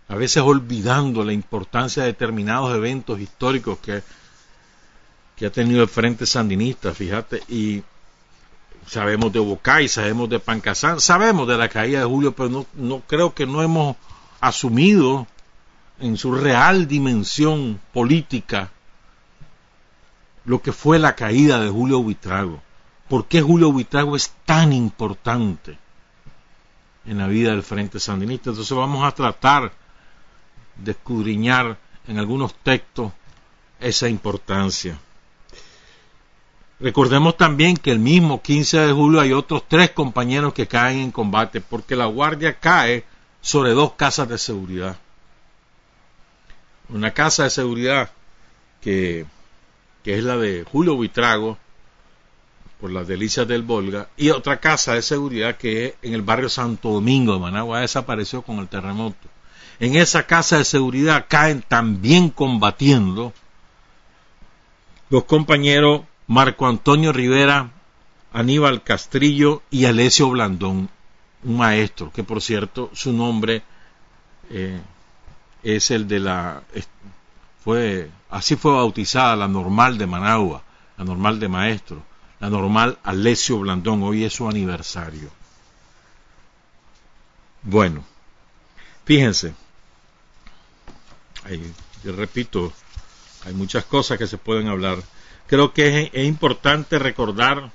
a 0.08 0.14
veces 0.14 0.42
olvidando 0.42 1.24
la 1.24 1.32
importancia 1.32 2.02
de 2.02 2.08
determinados 2.08 2.74
eventos 2.74 3.20
históricos 3.20 3.78
que, 3.78 4.02
que 5.36 5.46
ha 5.46 5.50
tenido 5.50 5.82
el 5.82 5.88
Frente 5.88 6.26
Sandinista, 6.26 6.92
fíjate, 6.92 7.42
y 7.48 7.82
sabemos 8.86 9.32
de 9.32 9.38
Bocay, 9.38 9.88
sabemos 9.88 10.28
de 10.28 10.38
Pancasán, 10.38 11.00
sabemos 11.00 11.48
de 11.48 11.56
la 11.56 11.68
caída 11.68 12.00
de 12.00 12.04
Julio, 12.04 12.32
pero 12.32 12.48
no, 12.48 12.66
no 12.74 13.00
creo 13.00 13.34
que 13.34 13.46
no 13.46 13.62
hemos 13.62 13.96
asumido 14.40 15.26
en 16.00 16.16
su 16.16 16.34
real 16.34 16.88
dimensión 16.88 17.80
política 17.92 18.70
lo 20.44 20.60
que 20.60 20.72
fue 20.72 20.98
la 20.98 21.14
caída 21.14 21.60
de 21.60 21.70
Julio 21.70 22.02
Buitrago. 22.02 22.60
¿Por 23.12 23.26
qué 23.26 23.42
Julio 23.42 23.70
Buitrago 23.70 24.16
es 24.16 24.32
tan 24.46 24.72
importante 24.72 25.76
en 27.04 27.18
la 27.18 27.26
vida 27.26 27.50
del 27.50 27.62
Frente 27.62 28.00
Sandinista? 28.00 28.48
Entonces 28.48 28.74
vamos 28.74 29.04
a 29.04 29.14
tratar 29.14 29.70
de 30.76 30.92
escudriñar 30.92 31.76
en 32.08 32.18
algunos 32.18 32.54
textos 32.54 33.12
esa 33.78 34.08
importancia. 34.08 34.98
Recordemos 36.80 37.36
también 37.36 37.76
que 37.76 37.90
el 37.90 37.98
mismo 37.98 38.40
15 38.40 38.78
de 38.78 38.92
julio 38.94 39.20
hay 39.20 39.34
otros 39.34 39.64
tres 39.68 39.90
compañeros 39.90 40.54
que 40.54 40.66
caen 40.66 41.00
en 41.00 41.10
combate 41.10 41.60
porque 41.60 41.94
la 41.94 42.06
guardia 42.06 42.58
cae 42.58 43.04
sobre 43.42 43.72
dos 43.72 43.92
casas 43.92 44.26
de 44.26 44.38
seguridad. 44.38 44.96
Una 46.88 47.12
casa 47.12 47.42
de 47.42 47.50
seguridad 47.50 48.10
que, 48.80 49.26
es 50.02 50.24
la 50.24 50.38
de 50.38 50.64
Julio 50.64 50.94
Buitrago, 50.94 51.58
por 52.82 52.90
las 52.90 53.06
delicias 53.06 53.46
del 53.46 53.62
Volga, 53.62 54.08
y 54.16 54.30
otra 54.30 54.58
casa 54.58 54.94
de 54.94 55.02
seguridad 55.02 55.56
que 55.56 55.94
en 56.02 56.14
el 56.14 56.22
barrio 56.22 56.48
Santo 56.48 56.90
Domingo 56.90 57.32
de 57.32 57.38
Managua, 57.38 57.78
desapareció 57.78 58.42
con 58.42 58.58
el 58.58 58.66
terremoto. 58.66 59.28
En 59.78 59.94
esa 59.94 60.26
casa 60.26 60.58
de 60.58 60.64
seguridad 60.64 61.26
caen 61.28 61.62
también 61.62 62.28
combatiendo 62.28 63.32
los 65.10 65.22
compañeros 65.26 66.00
Marco 66.26 66.66
Antonio 66.66 67.12
Rivera, 67.12 67.70
Aníbal 68.32 68.82
Castrillo 68.82 69.62
y 69.70 69.84
Alessio 69.84 70.30
Blandón, 70.30 70.90
un 71.44 71.56
maestro, 71.56 72.10
que 72.12 72.24
por 72.24 72.42
cierto 72.42 72.90
su 72.94 73.12
nombre 73.12 73.62
eh, 74.50 74.80
es 75.62 75.92
el 75.92 76.08
de 76.08 76.18
la 76.18 76.64
fue 77.62 78.10
así 78.28 78.56
fue 78.56 78.72
bautizada 78.72 79.36
la 79.36 79.46
normal 79.46 79.98
de 79.98 80.08
Managua, 80.08 80.64
la 80.98 81.04
normal 81.04 81.38
de 81.38 81.46
maestro, 81.46 82.02
la 82.42 82.50
normal 82.50 82.98
Alessio 83.04 83.60
Blandón, 83.60 84.02
hoy 84.02 84.24
es 84.24 84.32
su 84.32 84.48
aniversario. 84.48 85.30
Bueno, 87.62 88.04
fíjense, 89.04 89.54
hay, 91.44 91.72
yo 92.02 92.10
repito, 92.16 92.72
hay 93.44 93.52
muchas 93.54 93.84
cosas 93.84 94.18
que 94.18 94.26
se 94.26 94.38
pueden 94.38 94.66
hablar. 94.66 94.98
Creo 95.46 95.72
que 95.72 96.10
es, 96.12 96.26
importante 96.26 96.98
recordar, 96.98 97.70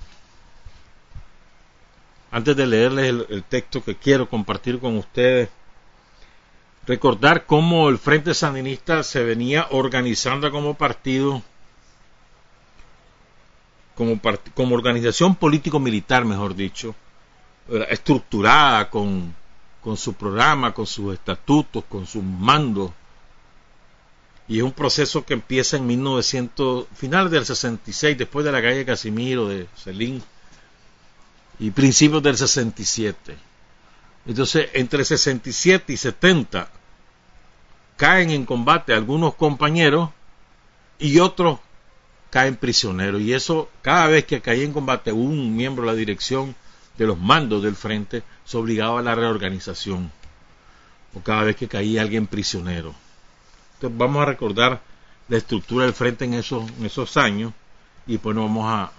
antes 2.29 2.57
de 2.57 2.67
leerles 2.67 3.25
el, 3.29 3.43
texto 3.43 3.81
que 3.81 3.95
quiero 3.95 4.27
compartir 4.27 4.79
con 4.79 4.97
ustedes, 4.97 5.47
recordar 6.85 7.45
cómo 7.45 7.87
el 7.87 7.99
Frente 7.99 8.33
Sandinista 8.33 9.01
se 9.03 9.23
venía 9.23 9.67
organizando 9.71 10.51
como 10.51 10.73
partido, 10.73 11.41
como, 13.97 14.19
como 14.53 14.75
organización 14.75 15.35
político-militar, 15.35 16.23
mejor 16.23 16.55
dicho, 16.55 16.95
estructurada 17.89 18.89
con, 18.89 19.35
con 19.81 19.97
su 19.97 20.13
programa, 20.13 20.73
con 20.73 20.85
sus 20.85 21.13
estatutos, 21.13 21.83
con 21.89 22.07
sus 22.07 22.23
mandos 22.23 22.91
y 24.47 24.59
es 24.59 24.63
un 24.63 24.71
proceso 24.71 25.25
que 25.25 25.33
empieza 25.33 25.75
en 25.77 25.85
1900, 25.85 26.87
finales 26.95 27.31
del 27.31 27.45
66, 27.45 28.17
después 28.17 28.45
de 28.45 28.51
la 28.51 28.61
calle 28.61 28.85
Casimiro 28.85 29.47
de 29.47 29.67
Celín, 29.75 30.23
y 31.59 31.71
principios 31.71 32.23
del 32.23 32.37
67. 32.37 33.37
Entonces, 34.25 34.69
entre 34.73 35.03
67 35.03 35.91
y 35.93 35.97
70 35.97 36.69
caen 37.97 38.29
en 38.29 38.45
combate 38.45 38.93
algunos 38.93 39.33
compañeros 39.35 40.11
y 40.99 41.19
otros 41.19 41.59
caen 42.29 42.55
prisioneros. 42.55 43.21
Y 43.21 43.33
eso, 43.33 43.69
cada 43.81 44.07
vez 44.07 44.25
que 44.25 44.41
caía 44.41 44.63
en 44.63 44.73
combate 44.73 45.11
un 45.11 45.55
miembro 45.55 45.85
de 45.85 45.91
la 45.91 45.97
dirección 45.97 46.55
de 46.97 47.07
los 47.07 47.17
mandos 47.17 47.63
del 47.63 47.75
frente, 47.75 48.23
se 48.45 48.57
obligaba 48.57 48.99
a 48.99 49.03
la 49.03 49.15
reorganización. 49.15 50.11
O 51.13 51.21
cada 51.21 51.43
vez 51.43 51.55
que 51.55 51.67
caía 51.67 52.01
alguien 52.01 52.27
prisionero. 52.27 52.93
Entonces 53.75 53.97
vamos 53.97 54.21
a 54.21 54.25
recordar 54.25 54.81
la 55.27 55.37
estructura 55.37 55.85
del 55.85 55.93
frente 55.93 56.25
en 56.25 56.33
esos, 56.33 56.69
en 56.79 56.85
esos 56.85 57.17
años 57.17 57.53
y 58.05 58.17
pues 58.17 58.35
nos 58.35 58.45
vamos 58.45 58.65
a, 58.65 58.91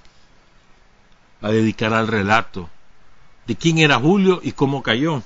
a 1.41 1.51
dedicar 1.51 1.93
al 1.95 2.07
relato 2.07 2.69
de 3.47 3.57
quién 3.57 3.79
era 3.79 3.99
Julio 3.99 4.41
y 4.43 4.53
cómo 4.53 4.83
cayó. 4.83 5.23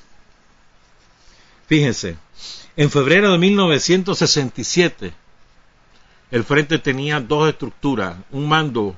Fíjense, 1.67 2.17
en 2.77 2.91
febrero 2.91 3.33
de 3.33 3.39
1967 3.39 5.13
el 6.33 6.45
frente 6.45 6.79
tenía 6.79 7.21
dos 7.21 7.51
estructuras, 7.51 8.17
un 8.31 8.49
mando 8.49 8.97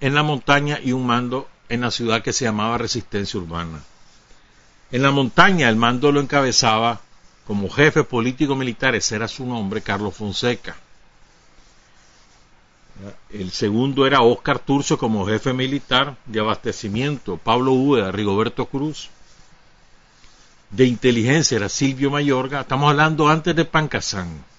en 0.00 0.16
la 0.16 0.24
montaña 0.24 0.80
y 0.82 0.90
un 0.90 1.06
mando 1.06 1.48
en 1.68 1.82
la 1.82 1.92
ciudad 1.92 2.22
que 2.22 2.32
se 2.32 2.44
llamaba 2.44 2.76
Resistencia 2.76 3.38
Urbana. 3.38 3.84
En 4.90 5.02
la 5.02 5.12
montaña 5.12 5.68
el 5.68 5.76
mando 5.76 6.10
lo 6.10 6.20
encabezaba 6.20 7.00
como 7.46 7.70
jefe 7.70 8.02
político 8.02 8.56
militar, 8.56 8.96
ese 8.96 9.14
era 9.14 9.28
su 9.28 9.46
nombre, 9.46 9.80
Carlos 9.80 10.16
Fonseca. 10.16 10.74
El 13.30 13.52
segundo 13.52 14.04
era 14.04 14.22
Oscar 14.22 14.58
Turcio 14.58 14.98
como 14.98 15.26
jefe 15.26 15.52
militar 15.52 16.16
de 16.26 16.40
abastecimiento, 16.40 17.36
Pablo 17.36 17.72
Úbeda, 17.72 18.10
Rigoberto 18.10 18.66
Cruz. 18.66 19.08
De 20.70 20.84
inteligencia 20.84 21.56
era 21.56 21.68
Silvio 21.68 22.10
Mayorga, 22.10 22.62
estamos 22.62 22.90
hablando 22.90 23.28
antes 23.28 23.54
de 23.54 23.64
Pancasán. 23.64 24.49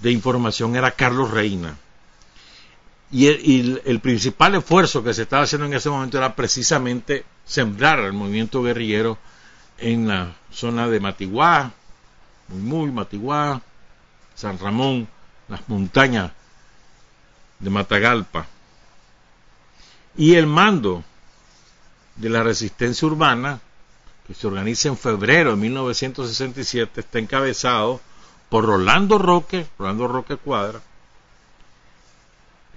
De 0.00 0.10
información 0.10 0.76
era 0.76 0.90
Carlos 0.90 1.30
Reina. 1.30 1.76
Y, 3.10 3.28
el, 3.84 4.00
principal 4.00 4.56
esfuerzo 4.56 5.02
que 5.02 5.14
se 5.14 5.22
estaba 5.22 5.44
haciendo 5.44 5.66
en 5.66 5.74
ese 5.74 5.88
momento 5.88 6.18
era 6.18 6.34
precisamente 6.34 7.24
sembrar 7.44 8.00
el 8.00 8.12
movimiento 8.12 8.62
guerrillero 8.62 9.16
en 9.78 10.08
la 10.08 10.34
zona 10.50 10.88
de 10.88 10.98
Matiguá, 10.98 11.72
muy 12.48 12.60
muy 12.60 12.90
Matiguá, 12.90 13.62
San 14.34 14.58
Ramón, 14.58 15.08
las 15.48 15.68
montañas 15.68 16.32
de 17.60 17.70
Matagalpa. 17.70 18.46
Y 20.16 20.34
el 20.34 20.46
mando 20.46 21.04
de 22.16 22.28
la 22.28 22.42
resistencia 22.42 23.06
urbana, 23.06 23.60
que 24.26 24.34
se 24.34 24.46
organiza 24.46 24.88
en 24.88 24.96
febrero 24.96 25.50
de 25.50 25.56
1967, 25.56 27.00
está 27.00 27.18
encabezado 27.18 28.00
por 28.48 28.64
Rolando 28.64 29.18
Roque, 29.18 29.66
Rolando 29.78 30.08
Roque 30.08 30.36
Cuadra, 30.36 30.80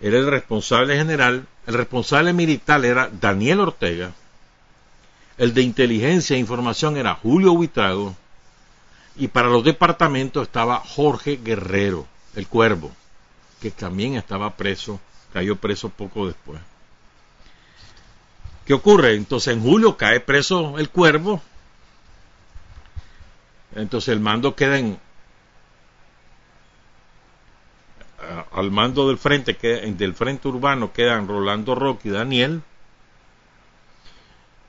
era 0.01 0.17
el 0.17 0.27
responsable 0.27 0.95
general, 0.95 1.47
el 1.67 1.73
responsable 1.73 2.33
militar 2.33 2.83
era 2.85 3.09
Daniel 3.11 3.59
Ortega, 3.59 4.13
el 5.37 5.53
de 5.53 5.61
inteligencia 5.61 6.35
e 6.35 6.39
información 6.39 6.97
era 6.97 7.15
Julio 7.15 7.53
Huitrago, 7.53 8.15
y 9.15 9.27
para 9.27 9.49
los 9.49 9.63
departamentos 9.63 10.43
estaba 10.43 10.79
Jorge 10.79 11.39
Guerrero, 11.43 12.07
el 12.35 12.47
cuervo 12.47 12.91
que 13.59 13.71
también 13.71 14.15
estaba 14.15 14.55
preso, 14.55 14.99
cayó 15.33 15.55
preso 15.57 15.89
poco 15.89 16.27
después. 16.27 16.59
¿Qué 18.65 18.73
ocurre? 18.73 19.15
Entonces 19.15 19.53
en 19.53 19.61
julio 19.61 19.97
cae 19.97 20.19
preso 20.19 20.77
el 20.77 20.89
cuervo, 20.89 21.41
entonces 23.75 24.09
el 24.09 24.19
mando 24.19 24.55
queda 24.55 24.77
en, 24.77 24.99
al 28.51 28.71
mando 28.71 29.07
del 29.07 29.17
frente, 29.17 29.53
del 29.53 30.15
frente 30.15 30.47
urbano 30.47 30.93
quedan 30.93 31.27
Rolando 31.27 31.75
Roque 31.75 32.09
y 32.09 32.11
Daniel, 32.11 32.61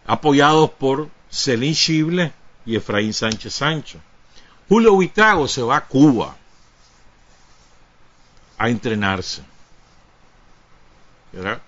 apoyados 0.06 0.70
por 0.70 1.08
Celín 1.30 1.74
Chible 1.74 2.32
y 2.66 2.76
Efraín 2.76 3.12
Sánchez 3.12 3.54
Sancho. 3.54 4.00
Julio 4.68 4.94
Huitrago 4.94 5.48
se 5.48 5.62
va 5.62 5.76
a 5.76 5.86
Cuba 5.86 6.36
a 8.58 8.68
entrenarse. 8.68 9.42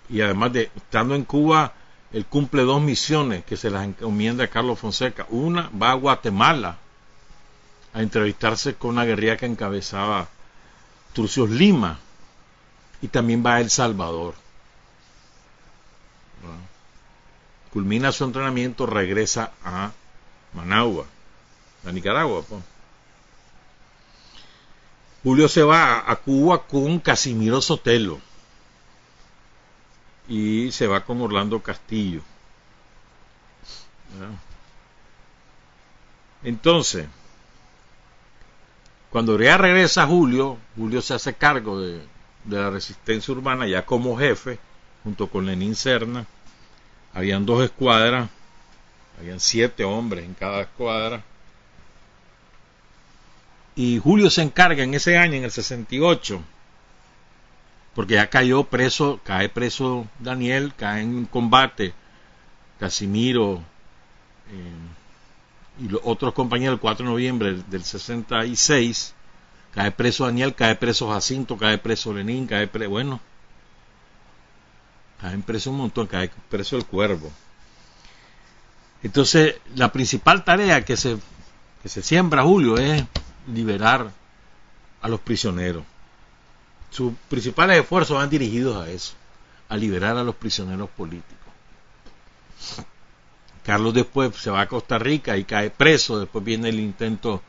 Y 0.09 0.21
además 0.21 0.53
de 0.53 0.71
estando 0.75 1.15
en 1.15 1.25
Cuba, 1.25 1.73
él 2.13 2.27
cumple 2.27 2.63
dos 2.63 2.83
misiones 2.83 3.45
que 3.45 3.57
se 3.57 3.71
las 3.71 3.85
encomienda 3.85 4.45
a 4.45 4.49
Carlos 4.49 4.79
Fonseca. 4.79 5.27
Una 5.31 5.71
va 5.71 5.93
a 5.93 5.95
Guatemala 5.95 6.79
a 7.95 8.03
entrevistarse 8.03 8.75
con 8.75 8.91
una 8.91 9.05
guerrilla 9.05 9.37
que 9.37 9.47
encabezaba 9.47 10.29
Turcios 11.13 11.51
Lima 11.51 11.99
y 13.01 13.09
también 13.09 13.45
va 13.45 13.57
a 13.57 13.61
El 13.61 13.71
Salvador. 13.71 14.35
Culmina 17.73 18.13
su 18.13 18.25
entrenamiento, 18.25 18.87
regresa 18.87 19.53
a 19.65 19.93
Managua, 20.53 21.07
a 21.87 21.93
Nicaragua. 21.93 22.45
Julio 25.23 25.49
se 25.49 25.63
va 25.63 26.11
a 26.11 26.17
Cuba 26.17 26.67
con 26.67 26.99
Casimiro 26.99 27.61
Sotelo 27.61 28.21
y 30.29 30.71
se 30.73 30.87
va 30.87 31.05
con 31.05 31.21
Orlando 31.21 31.63
Castillo. 31.63 32.23
Entonces, 36.43 37.07
cuando 39.13 39.37
regresa 39.37 40.07
Julio, 40.07 40.59
Julio 40.77 41.01
se 41.03 41.15
hace 41.15 41.35
cargo 41.35 41.81
de, 41.81 42.01
de, 42.45 42.57
la 42.57 42.71
resistencia 42.71 43.33
urbana 43.33 43.67
ya 43.67 43.87
como 43.87 44.19
jefe, 44.19 44.59
junto 45.05 45.29
con 45.29 45.47
Lenín 45.47 45.77
Serna. 45.77 46.27
Habían 47.15 47.47
dos 47.47 47.63
escuadras, 47.63 48.29
habían 49.21 49.39
siete 49.39 49.85
hombres 49.85 50.25
en 50.25 50.35
cada 50.35 50.63
escuadra 50.63 51.23
y 53.75 53.99
Julio 53.99 54.31
se 54.31 54.43
encarga 54.43 54.83
en 54.83 54.95
ese 54.95 55.17
año, 55.17 55.35
en 55.35 55.45
el 55.45 55.51
68, 55.51 56.43
porque 57.95 58.15
ya 58.15 58.29
cayó 58.29 58.65
preso, 58.65 59.21
cae 59.25 59.49
preso 59.49 60.07
Daniel, 60.19 60.75
cae 60.77 61.03
en 61.03 61.25
combate 61.25 61.95
Casimiro 62.79 63.63
eh, 64.51 64.73
y 65.79 65.89
los 65.89 66.01
otros 66.05 66.35
compañeros 66.35 66.75
el 66.75 66.81
4 66.81 67.05
de 67.05 67.11
noviembre 67.11 67.63
del 67.69 67.85
66, 67.85 69.15
cae 69.73 69.91
preso 69.91 70.27
Daniel, 70.27 70.55
cae 70.55 70.77
preso 70.77 71.11
Jacinto, 71.11 71.57
cae 71.57 71.79
preso 71.79 72.13
Lenín, 72.13 72.47
cae 72.47 72.67
preso, 72.67 72.91
bueno, 72.91 73.21
cae 75.21 75.39
preso 75.39 75.71
un 75.71 75.79
montón, 75.79 76.07
cae 76.07 76.31
preso 76.49 76.77
el 76.77 76.85
cuervo. 76.85 77.31
Entonces, 79.03 79.57
la 79.75 79.91
principal 79.91 80.45
tarea 80.45 80.85
que 80.85 80.97
se, 80.97 81.17
que 81.83 81.89
se 81.89 82.03
siembra 82.03 82.43
Julio 82.43 82.77
es 82.77 83.05
liberar 83.49 84.13
a 85.01 85.09
los 85.09 85.21
prisioneros. 85.21 85.85
Sus 86.91 87.13
principales 87.29 87.81
esfuerzos 87.81 88.19
van 88.19 88.31
dirigidos 88.31 88.77
a 88.77 88.91
eso, 88.91 89.15
a 89.69 89.77
liberar 89.77 90.17
a 90.17 90.23
los 90.23 90.37
prisioneros 90.37 90.91
políticos. 90.91 91.39
Carlos 93.65 93.95
después 93.95 94.35
se 94.37 94.51
va 94.51 94.63
a 94.63 94.69
Costa 94.69 94.99
Rica 94.99 95.37
y 95.37 95.45
cae 95.45 95.71
preso, 95.71 96.19
después 96.19 96.45
viene 96.45 96.69
el 96.69 96.81
intento 96.81 97.43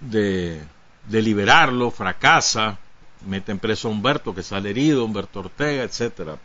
de, 0.00 0.62
liberarlo, 1.10 1.90
fracasa, 1.90 2.78
meten 3.26 3.58
preso 3.58 3.88
a 3.88 3.90
Humberto 3.90 4.34
que 4.34 4.42
sale 4.42 4.70
herido, 4.70 5.04
Humberto 5.04 5.40
Ortega, 5.40 5.82
etcétera. 5.82 6.38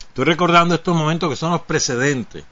Estoy 0.00 0.24
recordando 0.24 0.74
estos 0.74 0.96
momentos 0.96 1.30
que 1.30 1.36
son 1.36 1.52
los 1.52 1.62
precedentes 1.62 2.44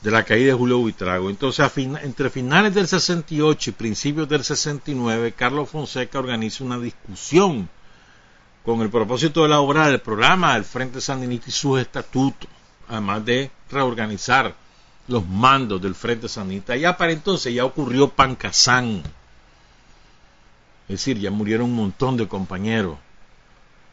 de 0.00 0.10
la 0.10 0.24
caída 0.24 0.52
de 0.52 0.58
Julio 0.58 0.78
Buitrago. 0.78 1.30
Entonces, 1.30 1.68
entre 1.76 2.30
finales 2.30 2.74
del 2.74 2.86
68 2.86 3.70
y 3.70 3.72
principios 3.72 4.28
del 4.28 4.44
69, 4.44 5.32
Carlos 5.32 5.68
Fonseca 5.68 6.18
organiza 6.18 6.62
una 6.62 6.78
discusión 6.78 7.68
con 8.64 8.80
el 8.82 8.90
propósito 8.90 9.42
de 9.42 9.48
la 9.48 9.60
obra 9.60 9.88
del 9.88 10.00
programa 10.00 10.54
del 10.54 10.64
Frente 10.64 11.00
Sandinista 11.00 11.48
y 11.48 11.52
sus 11.52 11.80
estatutos, 11.80 12.48
además 12.88 13.24
de 13.24 13.50
reorganizar 13.70 14.54
los 15.08 15.26
mandos 15.26 15.80
del 15.80 15.94
Frente 15.94 16.28
Sandinista. 16.28 16.76
Ya 16.76 16.96
para 16.96 17.12
entonces 17.12 17.54
ya 17.54 17.64
ocurrió 17.64 18.08
Pancasán. 18.08 19.02
Es 20.88 21.00
decir, 21.00 21.18
ya 21.18 21.30
murieron 21.30 21.70
un 21.70 21.76
montón 21.76 22.16
de 22.16 22.28
compañeros 22.28 22.98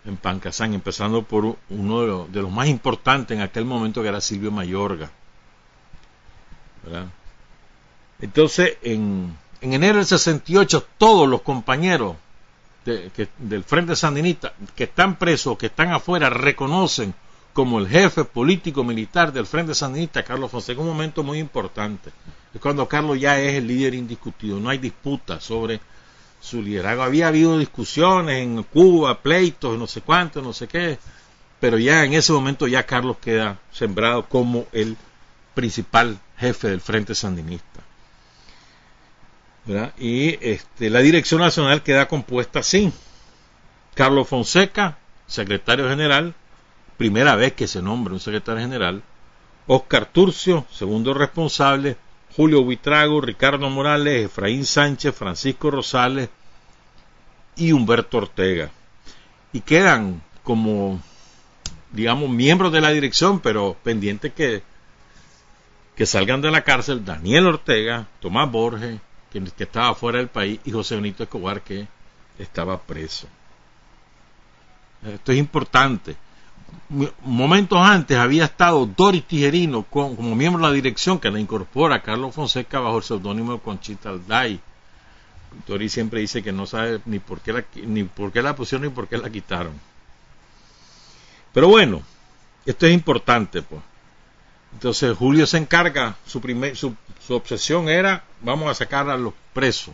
en 0.06 0.18
Pancasán, 0.18 0.74
empezando 0.74 1.24
por 1.24 1.58
uno 1.70 2.02
de 2.02 2.08
los, 2.08 2.32
de 2.32 2.42
más 2.44 2.68
importantes 2.68 3.36
en 3.36 3.42
aquel 3.42 3.66
momento 3.66 4.02
que 4.02 4.10
era 4.10 4.22
Silvio 4.22 4.52
Mayorga 4.52 5.10
entonces, 8.20 8.78
en, 8.82 9.36
enero 9.62 9.98
del 9.98 10.06
68, 10.06 10.88
todos 10.98 11.28
los 11.28 11.42
compañeros 11.42 12.16
del 12.86 13.64
Frente 13.64 13.96
Sandinista 13.96 14.54
que 14.76 14.86
están 14.86 15.16
presos, 15.16 15.58
que 15.58 15.68
están 15.68 15.92
afuera, 15.92 16.30
reconocen 16.30 17.14
como 17.54 17.80
el 17.80 17.88
jefe 17.88 18.26
político 18.26 18.84
militar 18.84 19.32
del 19.32 19.46
Frente 19.46 19.76
Sandinista, 19.76 20.24
Carlos 20.24 20.50
Fonseca, 20.50 20.82
un 20.82 20.88
momento 20.88 21.24
muy 21.24 21.38
importante. 21.40 22.12
Es 22.54 22.60
cuando 22.60 22.88
Carlos 22.88 23.20
ya 23.20 23.40
es 23.40 23.56
el 23.56 23.68
líder 23.68 23.94
indiscutido, 23.94 24.60
no 24.60 24.70
hay 24.70 24.80
disputa 24.80 25.40
sobre 25.40 25.80
su 26.42 26.62
liderazgo. 26.62 27.04
Había 27.04 27.28
habido 27.28 27.58
discusiones 27.58 28.42
en 28.42 28.64
Cuba, 28.64 29.22
pleitos, 29.22 29.78
no 29.78 29.88
sé 29.88 30.02
cuánto, 30.02 30.42
no 30.42 30.52
sé 30.52 30.68
qué, 30.68 30.98
pero 31.60 31.78
ya 31.78 32.04
en 32.04 32.14
ese 32.14 32.34
momento 32.34 32.68
ya 32.68 32.86
Carlos 32.86 33.18
queda 33.22 33.60
sembrado 33.72 34.28
como 34.28 34.66
el 34.74 34.98
principal 35.54 36.20
jefe 36.38 36.70
del 36.70 36.82
Frente 36.82 37.16
Sandinista. 37.16 37.82
Y 39.98 40.38
este, 40.42 40.90
la 40.90 41.00
dirección 41.00 41.40
nacional 41.40 41.84
queda 41.84 42.08
compuesta 42.08 42.60
así. 42.60 42.92
Carlos 43.96 44.28
Fonseca, 44.28 44.98
secretario 45.28 45.88
general, 45.88 46.36
primera 46.98 47.36
vez 47.36 47.54
que 47.54 47.68
se 47.68 47.82
nombra 47.82 48.14
un 48.14 48.20
secretario 48.20 48.62
general. 48.62 49.04
Oscar 49.68 50.06
Turcio, 50.06 50.66
segundo 50.72 51.14
responsable. 51.14 51.98
Julio 52.36 52.64
Buitrago, 52.64 53.22
Ricardo 53.22 53.70
Morales, 53.70 54.26
Efraín 54.26 54.66
Sánchez, 54.66 55.16
Francisco 55.16 55.70
Rosales 55.70 56.30
y 57.56 57.72
Humberto 57.72 58.18
Ortega. 58.18 58.72
Y 59.52 59.62
quedan 59.62 60.22
como, 60.44 61.00
digamos, 61.92 62.30
miembros 62.30 62.72
de 62.72 62.82
la 62.82 62.90
dirección, 62.90 63.40
pero 63.40 63.78
pendientes 63.84 64.34
que 64.34 64.64
que 65.96 66.06
salgan 66.06 66.42
de 66.42 66.52
la 66.52 66.64
cárcel 66.64 67.06
Daniel 67.06 67.48
Ortega, 67.48 68.08
Tomás 68.20 68.50
Borges, 68.50 69.00
que, 69.32 69.44
que 69.44 69.64
estaba 69.64 69.94
fuera 69.96 70.18
del 70.20 70.28
país, 70.28 70.60
y 70.66 70.72
José 70.72 70.96
Benito 70.96 71.24
Escobar, 71.24 71.62
que 71.62 71.88
estaba 72.40 72.82
preso. 72.82 73.28
Esto 75.06 75.32
es 75.32 75.38
importante. 75.38 76.16
Momentos 77.24 77.80
antes 77.80 78.18
había 78.18 78.46
estado 78.46 78.86
Doris 78.86 79.26
Tijerino 79.26 79.84
como 79.84 80.36
miembro 80.36 80.62
de 80.64 80.70
la 80.70 80.74
dirección 80.74 81.20
que 81.20 81.32
la 81.32 81.40
incorpora 81.40 82.02
Carlos 82.02 82.36
Fonseca 82.36 82.80
bajo 82.80 82.98
el 82.98 83.04
seudónimo 83.04 83.54
de 83.54 83.60
Conchita 83.60 84.10
Alday. 84.10 84.60
Doris 85.68 85.92
siempre 85.92 86.20
dice 86.20 86.44
que 86.44 86.52
no 86.52 86.66
sabe 86.66 87.00
ni 87.06 87.20
por 87.20 87.42
qué 87.42 87.54
la, 87.54 87.66
ni 87.86 88.04
por 88.04 88.32
qué 88.32 88.42
la 88.42 88.56
pusieron 88.56 88.88
ni 88.88 88.94
por 88.94 89.08
qué 89.08 89.18
la 89.18 89.30
quitaron. 89.30 89.74
Pero 91.54 91.68
bueno, 91.68 92.02
esto 92.66 92.86
es 92.88 92.94
importante, 92.94 93.62
pues. 93.62 93.82
Entonces 94.74 95.16
Julio 95.16 95.46
se 95.46 95.58
encarga, 95.58 96.16
su, 96.26 96.42
primer, 96.42 96.76
su, 96.76 96.96
su 97.26 97.36
obsesión 97.36 97.90
era, 97.90 98.24
vamos 98.42 98.70
a 98.70 98.74
sacar 98.74 99.10
a 99.10 99.18
los 99.18 99.34
presos. 99.54 99.94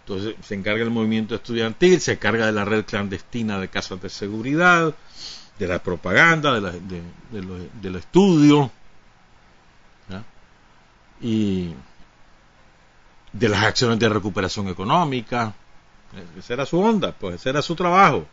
Entonces 0.00 0.34
se 0.44 0.54
encarga 0.54 0.80
del 0.80 0.90
movimiento 0.90 1.34
estudiantil, 1.34 1.98
se 2.00 2.12
encarga 2.12 2.44
de 2.46 2.52
la 2.52 2.66
red 2.66 2.84
clandestina 2.84 3.58
de 3.58 3.68
casas 3.68 4.02
de 4.02 4.10
seguridad, 4.10 4.94
de 5.58 5.66
la 5.68 5.78
propaganda, 5.78 6.52
de, 6.54 6.60
la, 6.60 6.70
de, 6.70 7.02
del 7.80 7.96
estudio 7.96 8.70
y 11.20 11.72
de 13.32 13.48
las 13.48 13.64
acciones 13.64 13.98
de 13.98 14.08
recuperación 14.08 14.68
económica. 14.68 15.54
Esa 16.38 16.54
era 16.54 16.66
su 16.66 16.78
onda, 16.78 17.12
pues 17.12 17.36
ese 17.36 17.50
era 17.50 17.62
su 17.62 17.74
trabajo. 17.74 18.26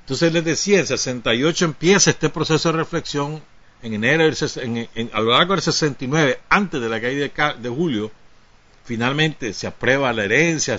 Entonces 0.00 0.32
les 0.32 0.44
decía, 0.44 0.80
en 0.80 0.86
68 0.86 1.64
empieza 1.64 2.10
este 2.10 2.28
proceso 2.28 2.70
de 2.70 2.78
reflexión, 2.78 3.42
en 3.82 3.94
enero, 3.94 4.24
en, 4.56 5.10
a 5.12 5.20
lo 5.20 5.32
largo 5.32 5.54
del 5.54 5.62
69, 5.62 6.40
antes 6.48 6.80
de 6.80 6.88
la 6.88 7.00
caída 7.00 7.54
de 7.54 7.68
julio, 7.68 8.10
finalmente 8.84 9.52
se 9.52 9.66
aprueba 9.66 10.12
la 10.12 10.24
herencia, 10.24 10.78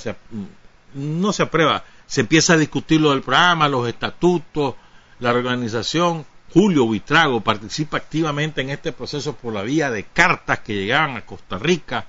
no 0.93 1.33
se 1.33 1.43
aprueba, 1.43 1.83
se 2.05 2.21
empieza 2.21 2.53
a 2.53 2.57
discutir 2.57 3.01
lo 3.01 3.11
del 3.11 3.21
programa, 3.21 3.67
los 3.67 3.87
estatutos, 3.87 4.75
la 5.23 5.31
organización. 5.31 6.25
Julio 6.53 6.85
Buitrago 6.85 7.41
participa 7.41 7.97
activamente 7.97 8.61
en 8.61 8.69
este 8.69 8.91
proceso 8.91 9.35
por 9.35 9.53
la 9.53 9.63
vía 9.63 9.89
de 9.89 10.03
cartas 10.03 10.59
que 10.59 10.75
llegaban 10.75 11.17
a 11.17 11.25
Costa 11.25 11.57
Rica, 11.57 12.05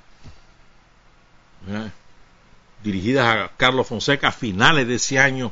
dirigidas 2.83 3.27
a 3.27 3.53
Carlos 3.57 3.87
Fonseca 3.87 4.29
a 4.29 4.33
finales 4.33 4.87
de 4.87 4.97
ese 4.97 5.19
año, 5.19 5.51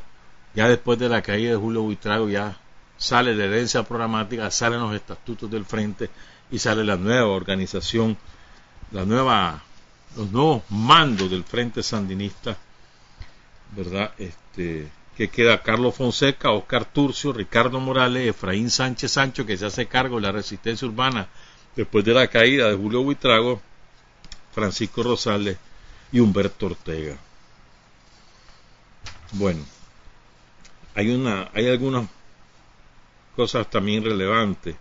ya 0.53 0.67
después 0.67 0.99
de 0.99 1.09
la 1.09 1.23
caída 1.23 1.51
de 1.51 1.57
Julio 1.57 1.81
Buitrago, 1.81 2.29
ya 2.29 2.59
sale 2.97 3.35
la 3.35 3.45
herencia 3.45 3.81
programática, 3.81 4.51
salen 4.51 4.81
los 4.81 4.93
estatutos 4.93 5.49
del 5.49 5.65
frente 5.65 6.11
y 6.51 6.59
sale 6.59 6.83
la 6.83 6.97
nueva 6.97 7.29
organización, 7.29 8.15
la 8.91 9.05
nueva 9.05 9.63
los 10.15 10.31
nuevos 10.31 10.63
mandos 10.69 11.31
del 11.31 11.43
Frente 11.43 11.81
Sandinista, 11.81 12.55
¿verdad? 13.75 14.11
Este, 14.17 14.87
que 15.17 15.29
queda 15.29 15.61
Carlos 15.61 15.95
Fonseca, 15.95 16.51
Oscar 16.51 16.85
Turcio, 16.85 17.33
Ricardo 17.33 17.79
Morales, 17.79 18.27
Efraín 18.27 18.69
Sánchez 18.69 19.11
Sancho, 19.11 19.45
que 19.45 19.57
se 19.57 19.65
hace 19.65 19.87
cargo 19.87 20.15
de 20.15 20.23
la 20.23 20.31
resistencia 20.31 20.87
urbana 20.87 21.27
después 21.75 22.03
de 22.03 22.13
la 22.13 22.27
caída 22.27 22.69
de 22.69 22.75
Julio 22.75 23.03
Buitrago, 23.03 23.61
Francisco 24.53 25.03
Rosales 25.03 25.57
y 26.11 26.19
Humberto 26.19 26.67
Ortega. 26.67 27.17
Bueno, 29.33 29.63
hay 30.95 31.09
una, 31.09 31.49
hay 31.53 31.69
algunas 31.69 32.07
cosas 33.35 33.69
también 33.69 34.03
relevantes, 34.03 34.75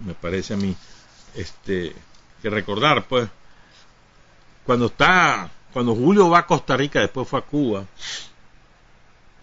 me 0.00 0.14
parece 0.14 0.54
a 0.54 0.56
mí, 0.56 0.76
este, 1.34 1.94
que 2.42 2.50
recordar, 2.50 3.06
pues, 3.06 3.28
cuando 4.64 4.86
está, 4.86 5.50
cuando 5.72 5.94
Julio 5.94 6.30
va 6.30 6.40
a 6.40 6.46
Costa 6.46 6.76
Rica, 6.76 7.00
después 7.00 7.28
fue 7.28 7.38
a 7.38 7.42
Cuba, 7.42 7.86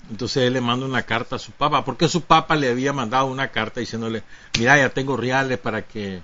entonces 0.10 0.44
él 0.44 0.54
le 0.54 0.62
manda 0.62 0.86
una 0.86 1.04
carta 1.04 1.36
a 1.36 1.40
su 1.40 1.52
papá, 1.52 1.86
porque 1.86 2.08
su 2.08 2.22
papá 2.22 2.56
le 2.56 2.70
había 2.70 2.94
mandado 2.94 3.28
una 3.28 3.50
carta 3.50 3.80
diciéndole, 3.80 4.24
mira, 4.58 4.78
ya 4.78 4.90
tengo 4.90 5.16
reales 5.16 5.58
para 5.58 5.84
que 5.84 6.22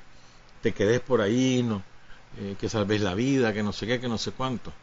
te 0.62 0.74
quedes 0.74 1.00
por 1.00 1.22
ahí, 1.22 1.64
no, 1.64 1.84
eh, 2.40 2.56
que 2.60 2.70
salves 2.70 3.02
la 3.02 3.14
vida, 3.14 3.54
que 3.54 3.64
no 3.64 3.72
sé 3.72 3.88
qué, 3.88 4.00
que 4.00 4.10
no 4.10 4.18
sé 4.18 4.32
cuánto. 4.32 4.74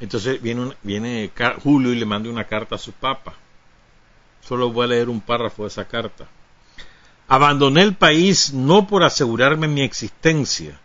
Entonces 0.00 0.40
viene, 0.40 0.72
viene 0.82 1.30
Julio 1.62 1.92
y 1.92 1.96
le 1.96 2.06
manda 2.06 2.30
una 2.30 2.44
carta 2.44 2.76
a 2.76 2.78
su 2.78 2.92
papá. 2.92 3.34
Solo 4.40 4.70
voy 4.70 4.84
a 4.84 4.88
leer 4.88 5.08
un 5.08 5.20
párrafo 5.20 5.62
de 5.62 5.68
esa 5.68 5.86
carta. 5.86 6.26
Abandoné 7.28 7.82
el 7.82 7.94
país 7.94 8.52
no 8.52 8.86
por 8.86 9.02
asegurarme 9.02 9.68
mi 9.68 9.82
existencia, 9.82 10.78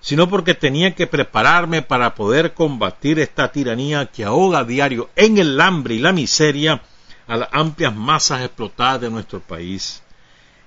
sino 0.00 0.28
porque 0.28 0.54
tenía 0.54 0.94
que 0.94 1.06
prepararme 1.06 1.82
para 1.82 2.14
poder 2.14 2.54
combatir 2.54 3.18
esta 3.18 3.50
tiranía 3.50 4.06
que 4.06 4.24
ahoga 4.24 4.60
a 4.60 4.64
diario 4.64 5.08
en 5.16 5.38
el 5.38 5.60
hambre 5.60 5.94
y 5.94 5.98
la 5.98 6.12
miseria 6.12 6.82
a 7.28 7.36
las 7.36 7.48
amplias 7.52 7.94
masas 7.94 8.42
explotadas 8.42 9.02
de 9.02 9.10
nuestro 9.10 9.40
país. 9.40 10.02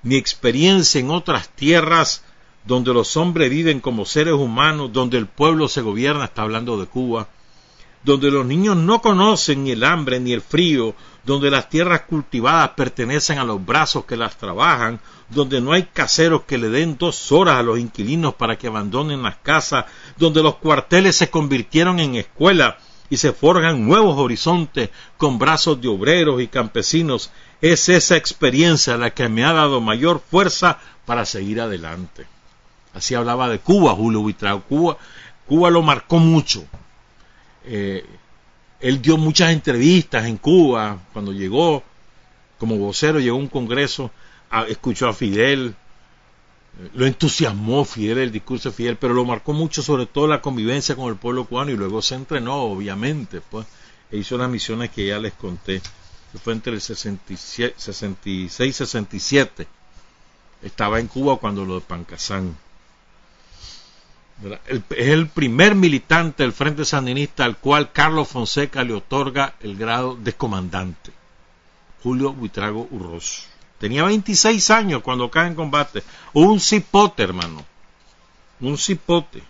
Mi 0.04 0.16
experiencia 0.16 1.02
en 1.02 1.10
otras 1.10 1.50
tierras 1.50 2.24
donde 2.66 2.94
los 2.94 3.18
hombres 3.18 3.50
viven 3.50 3.80
como 3.80 4.06
seres 4.06 4.36
humanos, 4.36 4.94
donde 4.94 5.18
el 5.18 5.26
pueblo 5.26 5.68
se 5.68 5.82
gobierna, 5.82 6.26
está 6.26 6.44
hablando 6.44 6.80
de 6.80 6.86
Cuba, 6.86 7.28
donde 8.04 8.32
los 8.32 8.46
niños 8.46 8.78
no 8.78 9.02
conocen 9.02 9.64
ni 9.64 9.72
el 9.72 9.84
hambre 9.84 10.20
ni 10.20 10.34
el 10.34 10.42
frío, 10.42 10.96
donde 11.24 11.52
las 11.52 11.70
tierras 11.70 12.02
cultivadas 12.02 12.72
pertenecen 12.72 13.40
a 13.40 13.44
los 13.44 13.64
brazos 13.64 14.06
que 14.06 14.18
las 14.18 14.38
trabajan, 14.38 15.00
donde 15.30 15.62
no 15.62 15.72
hay 15.72 15.84
caseros 15.84 16.44
que 16.44 16.58
le 16.58 16.70
den 16.70 16.98
dos 16.98 17.32
horas 17.32 17.58
a 17.58 17.64
los 17.64 17.80
inquilinos 17.80 18.36
para 18.36 18.58
que 18.58 18.68
abandonen 18.68 19.24
las 19.24 19.38
casas, 19.38 19.86
donde 20.18 20.44
los 20.44 20.56
cuarteles 20.58 21.16
se 21.16 21.30
convirtieron 21.30 22.00
en 22.00 22.16
escuela 22.16 22.78
y 23.12 23.18
se 23.18 23.34
forjan 23.34 23.86
nuevos 23.86 24.18
horizontes 24.18 24.90
con 25.18 25.38
brazos 25.38 25.80
de 25.82 25.90
obreros 25.90 26.42
y 26.42 26.48
campesinos, 26.48 27.30
es 27.62 27.90
esa 27.90 28.16
experiencia 28.16 28.98
la 28.98 29.12
que 29.12 29.28
me 29.28 29.44
ha 29.44 29.52
dado 29.52 29.82
mayor 29.82 30.20
fuerza 30.20 30.80
para 31.06 31.26
seguir 31.26 31.60
adelante. 31.60 32.26
Así 32.94 33.14
hablaba 33.14 33.50
de 33.50 33.60
Cuba 33.60 33.94
Julio 33.94 34.22
Buitrago. 34.22 34.62
Cuba, 34.62 34.98
Cuba 35.46 35.70
lo 35.70 35.82
marcó 35.82 36.20
mucho. 36.20 36.66
Eh, 37.66 38.06
él 38.80 39.02
dio 39.02 39.18
muchas 39.18 39.52
entrevistas 39.52 40.26
en 40.26 40.38
Cuba 40.38 40.98
cuando 41.12 41.34
llegó 41.34 41.84
como 42.58 42.78
vocero, 42.78 43.20
llegó 43.20 43.36
a 43.36 43.40
un 43.40 43.48
congreso 43.48 44.10
escuchó 44.68 45.08
a 45.08 45.14
Fidel, 45.14 45.76
lo 46.94 47.06
entusiasmó 47.06 47.86
Fidel, 47.86 48.18
el 48.20 48.32
discurso 48.32 48.70
de 48.70 48.76
Fidel, 48.76 48.98
pero 48.98 49.14
lo 49.14 49.26
marcó 49.26 49.54
mucho 49.54 49.82
sobre 49.82 50.06
todo 50.06 50.28
la 50.28 50.42
convivencia 50.42 50.96
con 50.96 51.10
el 51.10 51.16
pueblo 51.16 51.46
cubano 51.46 51.72
y 51.72 51.78
luego 51.78 52.02
se 52.02 52.16
entrenó, 52.16 52.56
obviamente, 52.64 53.42
pues, 53.42 53.68
e 54.12 54.18
hizo 54.18 54.38
las 54.38 54.50
misiones 54.50 54.90
que 54.90 55.08
ya 55.08 55.20
les 55.20 55.34
conté, 55.34 55.82
que 56.32 56.38
fue 56.38 56.54
entre 56.54 56.74
el 56.74 56.82
66 56.82 57.74
y 58.60 58.74
67. 58.74 59.68
Estaba 60.64 61.00
en 61.00 61.08
Cuba 61.08 61.38
cuando 61.38 61.66
lo 61.66 61.76
de 61.76 61.82
Pancasán. 61.82 62.56
es 64.70 65.08
el 65.08 65.28
primer 65.28 65.76
militante 65.76 66.44
del 66.44 66.54
Frente 66.54 66.86
Sandinista 66.86 67.46
al 67.46 67.58
cual 67.58 67.92
Carlos 67.92 68.28
Fonseca 68.28 68.84
le 68.84 68.94
otorga 68.94 69.56
el 69.62 69.76
grado 69.76 70.16
de 70.16 70.34
comandante. 70.34 71.12
Julio 72.04 72.34
Buitrago 72.34 72.88
Urroso. 72.92 73.51
Tenía 73.82 74.04
26 74.04 74.70
años 74.70 75.02
cuando 75.02 75.32
cae 75.32 75.48
en 75.48 75.56
combate. 75.56 76.04
Un 76.34 76.60
cipote, 76.60 77.24
hermano. 77.24 77.66
Un 78.60 78.78
cipote. 78.78 79.42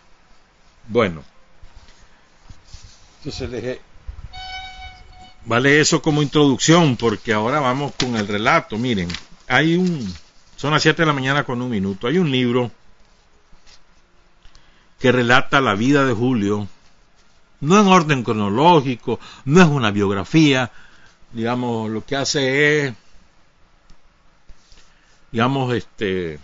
Bueno. 0.88 1.22
Entonces 3.17 3.52
dije, 3.52 3.82
vale 5.46 5.82
eso 5.82 6.02
como 6.02 6.22
introducción, 6.22 6.96
porque 6.96 7.34
ahora 7.34 7.60
vamos 7.60 7.91
con 8.00 8.15
el 8.15 8.26
relato. 8.26 8.78
Miren, 8.78 9.10
hay 9.50 9.76
un, 9.76 10.15
son 10.56 10.72
las 10.72 10.82
7 10.82 11.02
de 11.02 11.08
la 11.08 11.13
mañana 11.13 11.44
con 11.44 11.62
un 11.62 11.70
minuto, 11.70 12.08
hay 12.08 12.17
un 12.17 12.32
libro 12.32 12.72
que 14.98 15.12
relata 15.12 15.60
la 15.60 15.76
vida 15.76 16.06
de 16.06 16.13
Julio, 16.13 16.70
no 17.60 17.82
en 17.82 17.88
orden 17.88 18.24
cronológico, 18.24 19.20
no 19.44 19.62
es 19.62 19.67
una 19.67 19.91
biografía, 19.91 20.72
digamos, 21.34 21.89
lo 21.89 22.06
que 22.06 22.15
hace 22.15 22.86
es 22.88 22.94
digamos, 25.32 25.74
este 25.74 26.39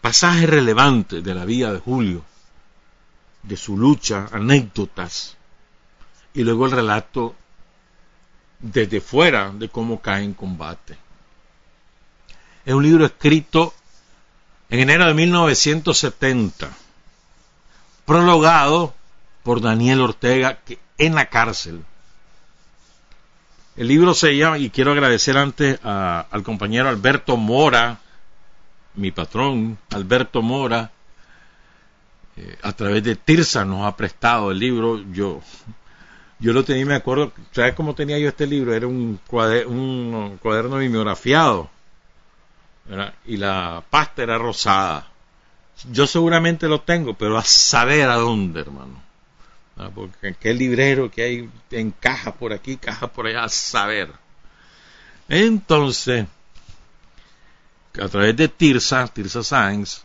pasaje 0.00 0.46
relevante 0.46 1.22
de 1.22 1.34
la 1.34 1.44
vida 1.44 1.72
de 1.72 1.78
Julio, 1.78 2.24
de 3.42 3.56
su 3.56 3.76
lucha, 3.78 4.28
anécdotas, 4.32 5.36
y 6.34 6.42
luego 6.42 6.66
el 6.66 6.72
relato 6.72 7.34
desde 8.58 9.00
fuera 9.00 9.50
de 9.50 9.68
cómo 9.68 10.00
cae 10.00 10.24
en 10.24 10.34
combate. 10.34 10.98
Es 12.64 12.74
un 12.74 12.82
libro 12.82 13.06
escrito 13.06 13.74
en 14.68 14.80
enero 14.80 15.06
de 15.06 15.14
1970, 15.14 16.70
prologado 18.04 18.94
por 19.42 19.60
Daniel 19.60 20.00
Ortega 20.00 20.60
que 20.64 20.78
en 20.98 21.14
la 21.14 21.30
cárcel 21.30 21.84
el 23.76 23.88
libro 23.88 24.14
se 24.14 24.36
llama, 24.36 24.58
y 24.58 24.70
quiero 24.70 24.92
agradecer 24.92 25.36
antes 25.36 25.78
al 25.82 26.42
compañero 26.42 26.88
Alberto 26.88 27.36
Mora, 27.36 27.98
mi 28.94 29.10
patrón, 29.10 29.78
Alberto 29.90 30.42
Mora, 30.42 30.92
eh, 32.36 32.58
a 32.62 32.72
través 32.72 33.02
de 33.04 33.16
Tirsa 33.16 33.64
nos 33.64 33.86
ha 33.86 33.96
prestado 33.96 34.50
el 34.50 34.58
libro. 34.58 35.02
Yo, 35.12 35.40
yo 36.38 36.52
lo 36.52 36.64
tenía, 36.64 36.86
me 36.86 36.94
acuerdo, 36.94 37.32
¿sabes 37.52 37.74
cómo 37.74 37.94
tenía 37.94 38.18
yo 38.18 38.28
este 38.28 38.46
libro? 38.46 38.74
Era 38.74 38.86
un, 38.86 39.20
un 39.30 40.38
cuaderno 40.40 40.76
mimeografiado 40.76 41.70
y 43.26 43.36
la 43.36 43.82
pasta 43.88 44.22
era 44.22 44.38
rosada. 44.38 45.08
Yo 45.90 46.06
seguramente 46.06 46.68
lo 46.68 46.82
tengo, 46.82 47.14
pero 47.14 47.36
a 47.36 47.42
saber 47.42 48.08
a 48.08 48.16
dónde, 48.16 48.60
hermano. 48.60 49.02
Porque 49.94 50.34
qué 50.38 50.54
librero 50.54 51.10
que 51.10 51.22
hay 51.22 51.50
en 51.70 51.90
cajas 51.90 52.34
por 52.34 52.52
aquí, 52.52 52.76
cajas 52.76 53.10
por 53.10 53.26
allá, 53.26 53.44
a 53.44 53.48
saber. 53.48 54.12
Entonces, 55.28 56.26
a 58.00 58.08
través 58.08 58.36
de 58.36 58.48
Tirsa, 58.48 59.08
Tirsa 59.08 59.42
Sáenz, 59.42 60.04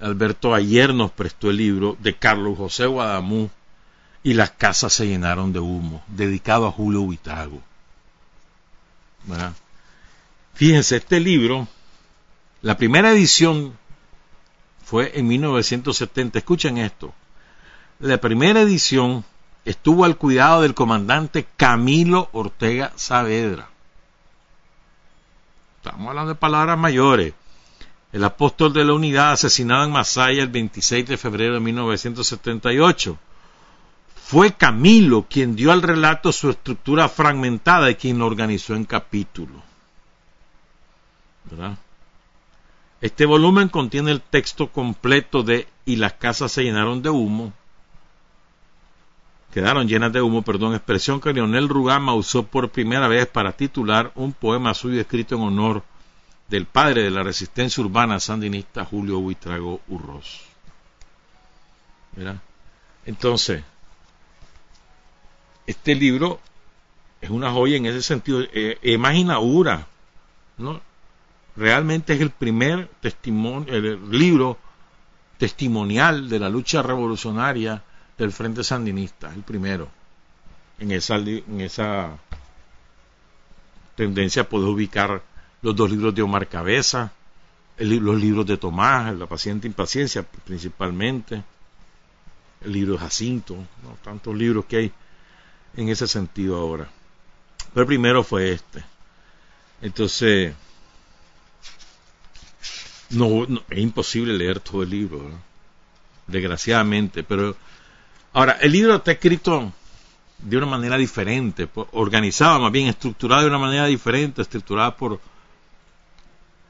Alberto 0.00 0.54
ayer 0.54 0.94
nos 0.94 1.10
prestó 1.10 1.50
el 1.50 1.56
libro 1.56 1.96
de 1.98 2.16
Carlos 2.16 2.56
José 2.56 2.86
Guadamú 2.86 3.50
y 4.22 4.34
las 4.34 4.50
casas 4.50 4.92
se 4.92 5.06
llenaron 5.06 5.52
de 5.52 5.60
humo, 5.60 6.02
dedicado 6.08 6.66
a 6.66 6.72
Julio 6.72 7.02
Huitrago. 7.02 7.60
Fíjense, 10.54 10.96
este 10.96 11.20
libro, 11.20 11.68
la 12.62 12.76
primera 12.76 13.12
edición 13.12 13.76
fue 14.84 15.12
en 15.18 15.26
1970. 15.28 16.38
Escuchen 16.38 16.78
esto. 16.78 17.14
La 18.00 18.16
primera 18.16 18.62
edición 18.62 19.26
estuvo 19.66 20.06
al 20.06 20.16
cuidado 20.16 20.62
del 20.62 20.72
comandante 20.72 21.46
Camilo 21.58 22.30
Ortega 22.32 22.92
Saavedra. 22.96 23.68
Estamos 25.76 26.08
hablando 26.08 26.30
de 26.30 26.34
palabras 26.34 26.78
mayores. 26.78 27.34
El 28.10 28.24
apóstol 28.24 28.72
de 28.72 28.86
la 28.86 28.94
unidad 28.94 29.32
asesinado 29.32 29.84
en 29.84 29.92
Masaya 29.92 30.42
el 30.42 30.48
26 30.48 31.08
de 31.08 31.18
febrero 31.18 31.54
de 31.54 31.60
1978. 31.60 33.18
Fue 34.24 34.54
Camilo 34.54 35.26
quien 35.28 35.54
dio 35.54 35.70
al 35.70 35.82
relato 35.82 36.32
su 36.32 36.48
estructura 36.48 37.06
fragmentada 37.06 37.90
y 37.90 37.96
quien 37.96 38.18
lo 38.18 38.24
organizó 38.24 38.74
en 38.74 38.86
capítulos. 38.86 39.62
Este 43.02 43.26
volumen 43.26 43.68
contiene 43.68 44.10
el 44.10 44.22
texto 44.22 44.68
completo 44.68 45.42
de 45.42 45.68
Y 45.84 45.96
las 45.96 46.14
casas 46.14 46.52
se 46.52 46.62
llenaron 46.62 47.02
de 47.02 47.10
humo. 47.10 47.52
Quedaron 49.52 49.88
llenas 49.88 50.12
de 50.12 50.22
humo, 50.22 50.42
perdón, 50.42 50.74
expresión 50.74 51.20
que 51.20 51.32
Leonel 51.32 51.68
Rugama 51.68 52.14
usó 52.14 52.44
por 52.44 52.70
primera 52.70 53.08
vez 53.08 53.26
para 53.26 53.52
titular 53.52 54.12
un 54.14 54.32
poema 54.32 54.74
suyo 54.74 55.00
escrito 55.00 55.34
en 55.34 55.42
honor 55.42 55.82
del 56.48 56.66
padre 56.66 57.02
de 57.02 57.10
la 57.10 57.22
resistencia 57.22 57.82
urbana 57.82 58.20
sandinista 58.20 58.84
Julio 58.84 59.18
Huitrago 59.18 59.80
Urroz. 59.88 60.42
Entonces, 63.06 63.64
este 65.66 65.94
libro 65.94 66.40
es 67.20 67.30
una 67.30 67.50
joya 67.50 67.76
en 67.76 67.86
ese 67.86 68.02
sentido, 68.02 68.42
eh, 68.52 68.78
inaugura, 68.82 69.86
¿no? 70.58 70.80
Realmente 71.56 72.14
es 72.14 72.20
el 72.20 72.30
primer 72.30 72.88
testimonio, 73.00 73.72
el 73.74 74.10
libro 74.10 74.58
testimonial 75.38 76.28
de 76.28 76.38
la 76.38 76.48
lucha 76.48 76.82
revolucionaria 76.82 77.82
del 78.20 78.32
Frente 78.32 78.62
Sandinista, 78.62 79.32
el 79.32 79.42
primero. 79.42 79.88
En 80.78 80.90
esa, 80.92 81.16
en 81.16 81.60
esa 81.62 82.18
tendencia 83.96 84.46
puedo 84.46 84.70
ubicar 84.70 85.22
los 85.62 85.74
dos 85.74 85.90
libros 85.90 86.14
de 86.14 86.20
Omar 86.20 86.46
Cabeza, 86.46 87.12
los 87.78 88.20
libros 88.20 88.44
de 88.44 88.58
Tomás, 88.58 89.16
La 89.16 89.26
paciente 89.26 89.66
impaciencia 89.66 90.22
principalmente, 90.22 91.42
el 92.60 92.72
libro 92.72 92.92
de 92.92 92.98
Jacinto, 92.98 93.56
tantos 94.04 94.36
libros 94.36 94.66
que 94.66 94.76
hay 94.76 94.92
en 95.76 95.88
ese 95.88 96.06
sentido 96.06 96.56
ahora. 96.58 96.90
Pero 97.72 97.82
el 97.82 97.86
primero 97.86 98.22
fue 98.22 98.52
este. 98.52 98.84
Entonces, 99.80 100.54
no, 103.08 103.44
es 103.70 103.78
imposible 103.78 104.34
leer 104.34 104.60
todo 104.60 104.82
el 104.82 104.90
libro, 104.90 105.30
desgraciadamente, 106.26 107.22
pero 107.22 107.56
ahora, 108.32 108.58
el 108.60 108.72
libro 108.72 108.96
está 108.96 109.12
escrito 109.12 109.72
de 110.38 110.56
una 110.56 110.66
manera 110.66 110.96
diferente, 110.96 111.68
organizado, 111.92 112.60
más 112.60 112.72
bien 112.72 112.88
estructurado 112.88 113.42
de 113.42 113.48
una 113.48 113.58
manera 113.58 113.86
diferente, 113.86 114.42
estructurado 114.42 114.96
por 114.96 115.20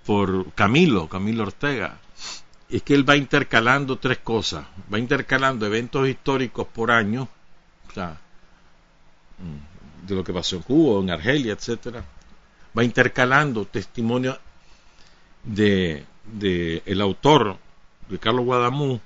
por 0.05 0.53
Camilo, 0.55 1.09
Camilo 1.09 1.45
Ortega, 1.45 1.99
es 2.69 2.83
que 2.83 2.95
él 2.95 3.09
va 3.09 3.17
intercalando 3.17 3.99
tres 3.99 4.19
cosas. 4.19 4.65
Va 4.93 4.99
intercalando 4.99 5.67
eventos 5.67 6.09
históricos 6.09 6.67
por 6.67 6.91
año, 6.91 7.29
o 7.89 7.93
sea, 7.93 8.19
mm, 9.39 10.07
de 10.09 10.15
lo 10.15 10.25
que 10.25 10.33
pasó 10.33 10.57
en 10.57 10.63
Cuba, 10.63 11.01
en 11.01 11.11
Argelia, 11.11 11.53
etcétera. 11.53 12.05
Va 12.77 12.83
intercalando 12.85 13.67
testimonios 13.67 14.39
de, 15.45 16.05
de, 16.25 16.83
el 16.87 17.01
autor, 17.01 17.57
de 18.09 18.19
Carlos 18.19 18.45
Guadamú, 18.45 19.01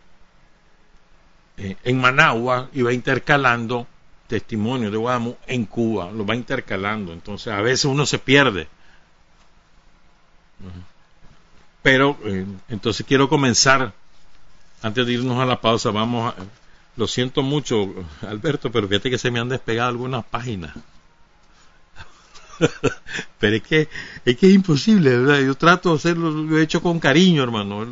eh, 1.56 1.76
en 1.84 2.00
Managua 2.00 2.68
y 2.72 2.82
va 2.82 2.92
intercalando 2.92 3.86
testimonios 4.26 4.90
de 4.90 4.98
Guadamú 4.98 5.36
en 5.46 5.66
Cuba, 5.66 6.10
lo 6.10 6.24
va 6.24 6.34
intercalando. 6.34 7.12
Entonces 7.12 7.52
a 7.52 7.60
veces 7.60 7.84
uno 7.84 8.06
se 8.06 8.18
pierde 8.18 8.68
pero 11.84 12.16
eh, 12.24 12.46
entonces 12.70 13.04
quiero 13.06 13.28
comenzar, 13.28 13.92
antes 14.80 15.06
de 15.06 15.12
irnos 15.12 15.38
a 15.38 15.44
la 15.44 15.60
pausa, 15.60 15.90
vamos 15.90 16.32
a, 16.32 16.36
lo 16.96 17.06
siento 17.06 17.42
mucho, 17.42 17.92
Alberto, 18.26 18.72
pero 18.72 18.88
fíjate 18.88 19.10
que 19.10 19.18
se 19.18 19.30
me 19.30 19.38
han 19.38 19.50
despegado 19.50 19.90
algunas 19.90 20.24
páginas. 20.24 20.74
pero 23.38 23.56
es 23.56 23.62
que, 23.62 23.88
es 24.24 24.36
que 24.38 24.46
es 24.46 24.54
imposible, 24.54 25.18
¿verdad? 25.18 25.40
Yo 25.40 25.54
trato 25.56 25.90
de 25.90 25.96
hacerlo, 25.96 26.30
lo 26.30 26.58
he 26.58 26.62
hecho 26.62 26.80
con 26.80 26.98
cariño, 26.98 27.42
hermano. 27.42 27.86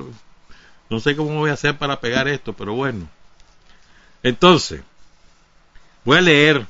No 0.88 1.00
sé 1.00 1.14
cómo 1.14 1.40
voy 1.40 1.50
a 1.50 1.54
hacer 1.54 1.76
para 1.76 2.00
pegar 2.00 2.28
esto, 2.28 2.54
pero 2.54 2.72
bueno. 2.72 3.06
Entonces, 4.22 4.82
voy 6.04 6.18
a 6.18 6.20
leer. 6.20 6.66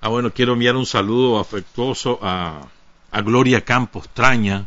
Ah, 0.00 0.08
bueno, 0.08 0.32
quiero 0.32 0.54
enviar 0.54 0.76
un 0.76 0.86
saludo 0.86 1.38
afectuoso 1.38 2.18
a 2.22 2.68
Gloria 3.22 3.64
Campos 3.64 4.08
Traña, 4.08 4.66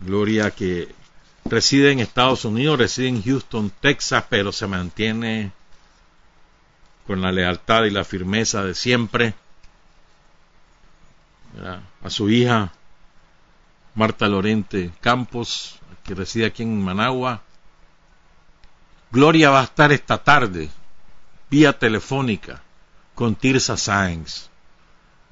Gloria 0.00 0.50
que 0.50 0.94
reside 1.44 1.90
en 1.90 2.00
Estados 2.00 2.44
Unidos, 2.44 2.78
reside 2.78 3.08
en 3.08 3.22
Houston, 3.22 3.72
Texas, 3.80 4.24
pero 4.28 4.52
se 4.52 4.66
mantiene 4.66 5.52
con 7.06 7.22
la 7.22 7.32
lealtad 7.32 7.84
y 7.84 7.90
la 7.90 8.04
firmeza 8.04 8.62
de 8.62 8.74
siempre. 8.74 9.34
A 12.02 12.10
su 12.10 12.28
hija 12.28 12.72
Marta 13.94 14.28
Lorente 14.28 14.92
Campos, 15.00 15.78
que 16.06 16.14
reside 16.14 16.46
aquí 16.46 16.62
en 16.62 16.82
Managua. 16.82 17.42
Gloria 19.10 19.50
va 19.50 19.60
a 19.60 19.64
estar 19.64 19.92
esta 19.92 20.18
tarde, 20.18 20.70
vía 21.50 21.78
telefónica, 21.78 22.62
con 23.14 23.34
Tirsa 23.34 23.76
Sáenz 23.76 24.48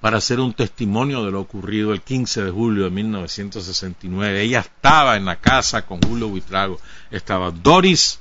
para 0.04 0.18
hacer 0.18 0.38
un 0.38 0.52
testimonio 0.52 1.24
de 1.24 1.30
lo 1.30 1.40
ocurrido 1.40 1.94
el 1.94 2.02
15 2.02 2.44
de 2.44 2.50
julio 2.50 2.84
de 2.84 2.90
1969. 2.90 4.42
Ella 4.42 4.60
estaba 4.60 5.16
en 5.16 5.24
la 5.24 5.36
casa 5.36 5.86
con 5.86 5.98
Julio 6.02 6.28
Buitrago. 6.28 6.78
Estaba 7.10 7.50
Doris, 7.50 8.20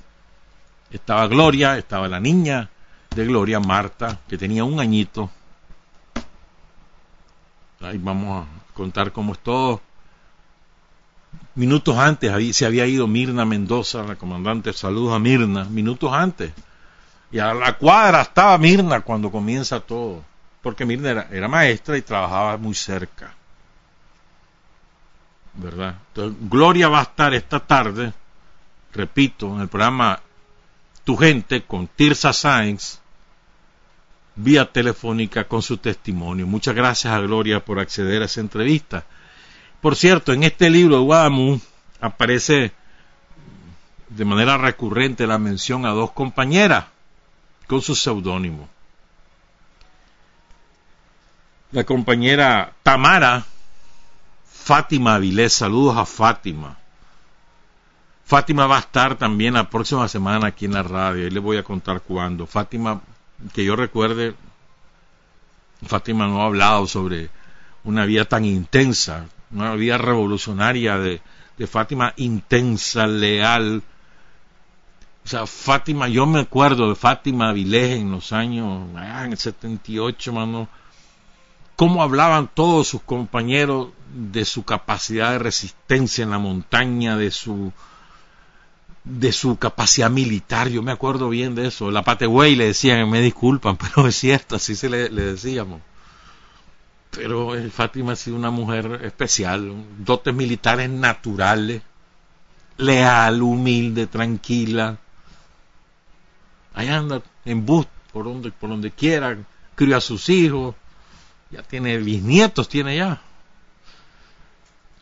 estaba 0.89 1.27
Gloria, 1.27 1.77
estaba 1.77 2.07
la 2.07 2.21
niña 2.21 2.69
de 3.13 3.25
Gloria, 3.25 3.59
Marta, 3.59 4.21
que 4.29 4.37
tenía 4.37 4.63
un 4.63 4.79
añito. 4.79 5.29
Ahí 7.81 7.97
vamos 7.97 8.45
a 8.45 8.73
contar 8.73 9.11
cómo 9.11 9.33
es 9.33 9.39
todo. 9.39 9.81
Minutos 11.55 11.97
antes 11.97 12.55
se 12.55 12.65
había 12.65 12.85
ido 12.87 13.07
Mirna 13.07 13.45
Mendoza, 13.45 14.03
la 14.03 14.15
comandante, 14.15 14.73
saludos 14.73 15.13
a 15.13 15.19
Mirna, 15.19 15.65
minutos 15.65 16.11
antes. 16.11 16.51
Y 17.31 17.39
a 17.39 17.53
la 17.53 17.77
cuadra 17.77 18.21
estaba 18.21 18.57
Mirna 18.57 19.01
cuando 19.01 19.31
comienza 19.31 19.79
todo 19.79 20.23
porque 20.63 20.85
Mirna 20.85 21.27
era, 21.29 21.47
maestra 21.49 21.97
y 21.97 22.01
trabajaba 22.01 22.57
muy 22.57 22.73
cerca. 22.73 23.35
¿Verdad? 25.55 25.97
Entonces, 26.07 26.49
Gloria 26.49 26.87
va 26.87 26.99
a 26.99 27.03
estar 27.03 27.33
esta 27.33 27.59
tarde, 27.59 28.13
repito, 28.93 29.53
en 29.53 29.61
el 29.61 29.67
programa 29.67 30.19
Tu 31.03 31.17
Gente 31.17 31.63
con 31.63 31.87
Tirsa 31.87 32.31
Sainz, 32.31 33.01
vía 34.35 34.71
telefónica 34.71 35.43
con 35.43 35.61
su 35.61 35.77
testimonio. 35.77 36.47
Muchas 36.47 36.73
gracias 36.73 37.13
a 37.13 37.19
Gloria 37.19 37.63
por 37.63 37.79
acceder 37.79 38.21
a 38.21 38.25
esa 38.25 38.39
entrevista. 38.39 39.03
Por 39.83 39.95
cierto, 39.95 40.33
en 40.33 40.41
este 40.41 40.71
libro 40.71 40.97
de 40.97 41.03
Guadamu 41.03 41.59
aparece 42.01 42.71
de 44.09 44.25
manera 44.25 44.57
recurrente 44.57 45.27
la 45.27 45.37
mención 45.37 45.85
a 45.85 45.89
dos 45.89 46.11
compañeras 46.11 46.85
con 47.67 47.83
su 47.83 47.93
seudónimo 47.93 48.67
la 51.73 51.83
compañera 51.83 52.71
Tamara, 52.83 53.43
Fátima 54.45 55.15
Avilés, 55.15 55.53
saludos 55.53 55.97
a 55.97 56.05
Fátima. 56.05 56.77
Fátima 58.25 58.67
va 58.67 58.77
a 58.77 58.81
estar 58.81 59.17
también 59.17 59.55
la 59.55 59.69
próxima 59.69 60.07
semana 60.07 60.47
aquí 60.47 60.65
en 60.65 60.73
la 60.73 60.83
radio, 60.83 61.25
y 61.25 61.31
le 61.31 61.39
voy 61.39 61.57
a 61.57 61.63
contar 61.63 62.01
cuándo. 62.01 62.45
Fátima, 62.45 63.01
que 63.53 63.65
yo 63.65 63.75
recuerde, 63.75 64.35
Fátima 65.85 66.27
no 66.27 66.43
ha 66.43 66.45
hablado 66.45 66.85
sobre 66.85 67.31
una 67.83 68.05
vida 68.05 68.25
tan 68.25 68.45
intensa, 68.45 69.25
una 69.53 69.75
vida 69.75 69.97
revolucionaria 69.97 70.97
de, 70.97 71.21
de 71.57 71.67
Fátima 71.67 72.13
intensa, 72.17 73.07
leal. 73.07 73.83
O 75.23 75.27
sea, 75.27 75.45
Fátima, 75.45 76.07
yo 76.07 76.25
me 76.25 76.41
acuerdo 76.41 76.89
de 76.89 76.95
Fátima 76.95 77.49
Avilés 77.49 77.99
en 77.99 78.11
los 78.11 78.33
años, 78.33 78.89
ah, 78.95 79.23
en 79.25 79.31
el 79.31 79.37
78, 79.37 80.33
mano, 80.33 80.67
cómo 81.75 82.03
hablaban 82.03 82.49
todos 82.53 82.87
sus 82.87 83.01
compañeros 83.01 83.89
de 84.13 84.43
su 84.45 84.63
capacidad 84.63 85.31
de 85.31 85.39
resistencia 85.39 86.23
en 86.23 86.31
la 86.31 86.39
montaña, 86.39 87.15
de 87.17 87.31
su 87.31 87.71
de 89.05 89.33
su 89.33 89.57
capacidad 89.57 90.09
militar, 90.09 90.69
yo 90.69 90.81
me 90.81 90.93
acuerdo 90.93 91.27
bien 91.27 91.55
de 91.55 91.67
eso. 91.67 91.91
La 91.91 92.03
Pategüey 92.03 92.55
le 92.55 92.67
decían, 92.67 93.09
me 93.09 93.19
disculpan, 93.19 93.75
pero 93.95 94.07
es 94.07 94.15
cierto, 94.15 94.55
así 94.55 94.75
se 94.75 94.89
le 94.89 95.09
decíamos 95.09 95.81
pero 97.15 97.55
eh, 97.55 97.69
Fátima 97.69 98.13
ha 98.13 98.15
sido 98.15 98.35
una 98.35 98.51
mujer 98.51 99.01
especial, 99.03 99.73
dotes 99.99 100.33
militares 100.33 100.89
naturales, 100.89 101.81
leal, 102.77 103.41
humilde, 103.41 104.07
tranquila. 104.07 104.97
Ahí 106.73 106.87
anda 106.87 107.21
en 107.45 107.65
bus 107.65 107.85
por 108.11 108.25
donde, 108.25 108.51
por 108.51 108.69
donde 108.69 108.91
quiera, 108.91 109.37
crió 109.75 109.97
a 109.97 110.01
sus 110.01 110.29
hijos, 110.29 110.75
ya 111.51 111.61
tiene 111.63 111.97
bisnietos, 111.97 112.67
tiene 112.67 112.97
ya. 112.97 113.21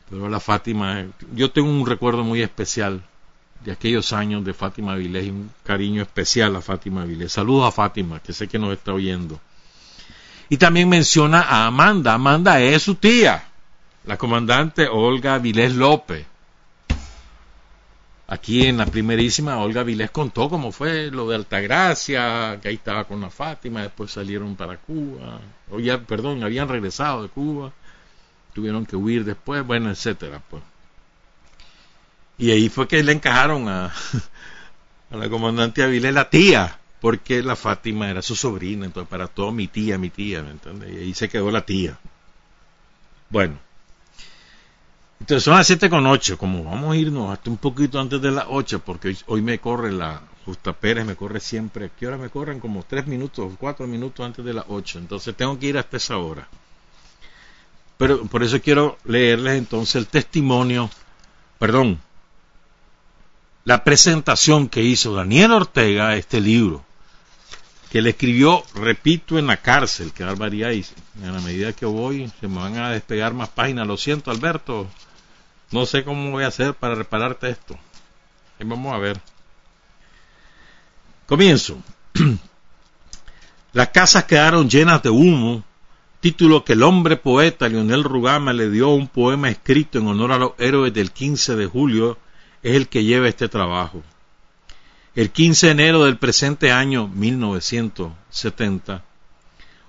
Pero 0.09 0.27
la 0.27 0.41
Fátima, 0.41 1.05
yo 1.33 1.51
tengo 1.51 1.69
un 1.69 1.85
recuerdo 1.85 2.23
muy 2.23 2.41
especial 2.41 3.01
de 3.63 3.71
aquellos 3.71 4.11
años 4.11 4.43
de 4.43 4.53
Fátima 4.53 4.95
Vilés 4.95 5.27
y 5.27 5.29
un 5.29 5.51
cariño 5.63 6.01
especial 6.01 6.55
a 6.57 6.61
Fátima 6.61 7.05
Vilés. 7.05 7.31
Saludos 7.31 7.69
a 7.69 7.71
Fátima, 7.71 8.19
que 8.19 8.33
sé 8.33 8.49
que 8.49 8.59
nos 8.59 8.73
está 8.73 8.91
oyendo. 8.91 9.39
Y 10.51 10.57
también 10.57 10.89
menciona 10.89 11.43
a 11.43 11.67
Amanda. 11.67 12.13
Amanda 12.13 12.59
es 12.59 12.83
su 12.83 12.95
tía, 12.95 13.41
la 14.03 14.17
comandante 14.17 14.85
Olga 14.85 15.37
Vilés 15.37 15.73
López. 15.73 16.25
Aquí 18.27 18.65
en 18.65 18.75
la 18.75 18.85
primerísima, 18.85 19.59
Olga 19.59 19.83
Vilés 19.83 20.11
contó 20.11 20.49
cómo 20.49 20.73
fue 20.73 21.09
lo 21.09 21.29
de 21.29 21.37
Altagracia, 21.37 22.59
que 22.61 22.67
ahí 22.67 22.75
estaba 22.75 23.05
con 23.05 23.21
la 23.21 23.29
Fátima, 23.29 23.83
después 23.83 24.11
salieron 24.11 24.57
para 24.57 24.75
Cuba, 24.75 25.39
o 25.69 25.79
ya, 25.79 26.01
perdón, 26.01 26.43
habían 26.43 26.67
regresado 26.67 27.23
de 27.23 27.29
Cuba, 27.29 27.71
tuvieron 28.53 28.85
que 28.85 28.97
huir 28.97 29.23
después, 29.23 29.65
bueno, 29.65 29.89
etcétera, 29.89 30.41
pues. 30.49 30.63
Y 32.37 32.51
ahí 32.51 32.67
fue 32.67 32.89
que 32.89 33.01
le 33.01 33.13
encajaron 33.13 33.69
a, 33.69 33.85
a 35.11 35.15
la 35.15 35.29
comandante 35.29 35.81
Avilés 35.81 36.13
la 36.13 36.29
tía, 36.29 36.80
porque 37.01 37.41
la 37.41 37.55
Fátima 37.55 38.09
era 38.09 38.21
su 38.21 38.35
sobrina, 38.35 38.85
entonces 38.85 39.09
para 39.09 39.27
todo 39.27 39.51
mi 39.51 39.67
tía, 39.67 39.97
mi 39.97 40.11
tía, 40.11 40.43
¿me 40.43 40.51
entiendes? 40.51 40.93
Y 40.93 40.97
ahí 40.97 41.13
se 41.15 41.27
quedó 41.27 41.49
la 41.49 41.65
tía. 41.65 41.97
Bueno. 43.29 43.57
Entonces 45.19 45.43
son 45.43 45.55
las 45.55 45.67
siete 45.67 45.89
con 45.89 46.05
ocho, 46.05 46.37
como 46.37 46.63
vamos 46.63 46.93
a 46.93 46.97
irnos 46.97 47.31
hasta 47.31 47.49
un 47.49 47.57
poquito 47.57 47.99
antes 47.99 48.21
de 48.21 48.31
las 48.31 48.45
ocho, 48.49 48.79
porque 48.79 49.15
hoy, 49.25 49.41
me 49.41 49.59
corre 49.59 49.91
la 49.91 50.21
Justa 50.45 50.73
Pérez, 50.73 51.05
me 51.05 51.15
corre 51.15 51.39
siempre, 51.39 51.91
¿qué 51.99 52.07
hora 52.07 52.17
me 52.17 52.29
corren? 52.29 52.59
Como 52.59 52.83
tres 52.83 53.07
minutos, 53.07 53.51
cuatro 53.59 53.87
minutos 53.87 54.23
antes 54.23 54.45
de 54.45 54.53
las 54.53 54.65
ocho, 54.67 54.99
entonces 54.99 55.35
tengo 55.35 55.57
que 55.57 55.67
ir 55.67 55.77
hasta 55.79 55.97
esa 55.97 56.17
hora. 56.17 56.47
Pero 57.97 58.25
por 58.25 58.43
eso 58.43 58.61
quiero 58.61 58.97
leerles 59.05 59.57
entonces 59.57 59.95
el 59.95 60.07
testimonio, 60.07 60.89
perdón, 61.57 61.99
la 63.65 63.83
presentación 63.83 64.69
que 64.69 64.83
hizo 64.83 65.13
Daniel 65.13 65.51
Ortega 65.51 66.09
a 66.09 66.15
este 66.15 66.41
libro 66.41 66.83
que 67.91 68.01
le 68.01 68.11
escribió, 68.11 68.63
repito, 68.73 69.37
en 69.37 69.47
la 69.47 69.57
cárcel, 69.57 70.13
que 70.13 70.23
barbaridad, 70.23 70.71
y 70.71 70.85
a 71.25 71.31
la 71.31 71.41
medida 71.41 71.73
que 71.73 71.85
voy 71.85 72.31
se 72.39 72.47
me 72.47 72.59
van 72.59 72.77
a 72.77 72.89
despegar 72.89 73.33
más 73.33 73.49
páginas. 73.49 73.85
Lo 73.85 73.97
siento, 73.97 74.31
Alberto, 74.31 74.87
no 75.71 75.85
sé 75.85 76.05
cómo 76.05 76.31
voy 76.31 76.45
a 76.45 76.47
hacer 76.47 76.73
para 76.73 76.95
repararte 76.95 77.49
esto. 77.49 77.77
vamos 78.63 78.93
a 78.93 78.97
ver. 78.97 79.19
Comienzo. 81.25 81.83
Las 83.73 83.89
casas 83.89 84.23
quedaron 84.23 84.69
llenas 84.69 85.03
de 85.03 85.09
humo, 85.09 85.65
título 86.21 86.63
que 86.63 86.73
el 86.73 86.83
hombre 86.83 87.17
poeta 87.17 87.67
Leonel 87.67 88.05
Rugama 88.05 88.53
le 88.53 88.69
dio 88.69 88.87
a 88.87 88.95
un 88.95 89.09
poema 89.09 89.49
escrito 89.49 89.99
en 89.99 90.07
honor 90.07 90.31
a 90.31 90.37
los 90.37 90.51
héroes 90.59 90.93
del 90.93 91.11
15 91.11 91.57
de 91.57 91.65
julio, 91.65 92.17
es 92.63 92.73
el 92.73 92.87
que 92.87 93.03
lleva 93.03 93.27
este 93.27 93.49
trabajo. 93.49 94.01
El 95.13 95.31
15 95.31 95.65
de 95.65 95.71
enero 95.73 96.05
del 96.05 96.17
presente 96.17 96.71
año 96.71 97.09
1970, 97.09 99.03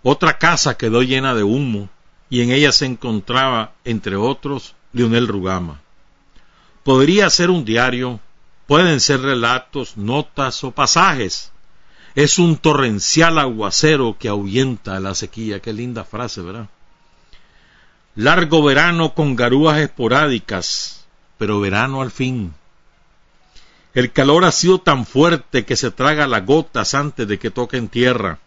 otra 0.02 0.36
casa 0.38 0.76
quedó 0.76 1.02
llena 1.02 1.32
de 1.36 1.44
humo 1.44 1.88
y 2.28 2.40
en 2.40 2.50
ella 2.50 2.72
se 2.72 2.86
encontraba, 2.86 3.72
entre 3.84 4.16
otros, 4.16 4.74
Leonel 4.92 5.28
Rugama. 5.28 5.80
Podría 6.82 7.30
ser 7.30 7.50
un 7.50 7.64
diario, 7.64 8.18
pueden 8.66 8.98
ser 8.98 9.20
relatos, 9.20 9.96
notas 9.96 10.64
o 10.64 10.72
pasajes. 10.72 11.52
Es 12.16 12.40
un 12.40 12.56
torrencial 12.56 13.38
aguacero 13.38 14.16
que 14.18 14.28
ahuyenta 14.28 14.98
la 14.98 15.14
sequía. 15.14 15.60
Qué 15.60 15.72
linda 15.72 16.02
frase, 16.02 16.40
¿verdad? 16.40 16.68
Largo 18.16 18.64
verano 18.64 19.14
con 19.14 19.36
garúas 19.36 19.78
esporádicas, 19.78 21.06
pero 21.38 21.60
verano 21.60 22.02
al 22.02 22.10
fin. 22.10 22.54
El 23.94 24.10
calor 24.12 24.44
ha 24.44 24.52
sido 24.52 24.80
tan 24.80 25.04
fuerte 25.04 25.64
que 25.64 25.76
se 25.76 25.90
traga 25.90 26.26
las 26.26 26.46
gotas 26.46 26.94
antes 26.94 27.28
de 27.28 27.38
que 27.38 27.50
toquen 27.50 27.88
tierra. 27.88 28.38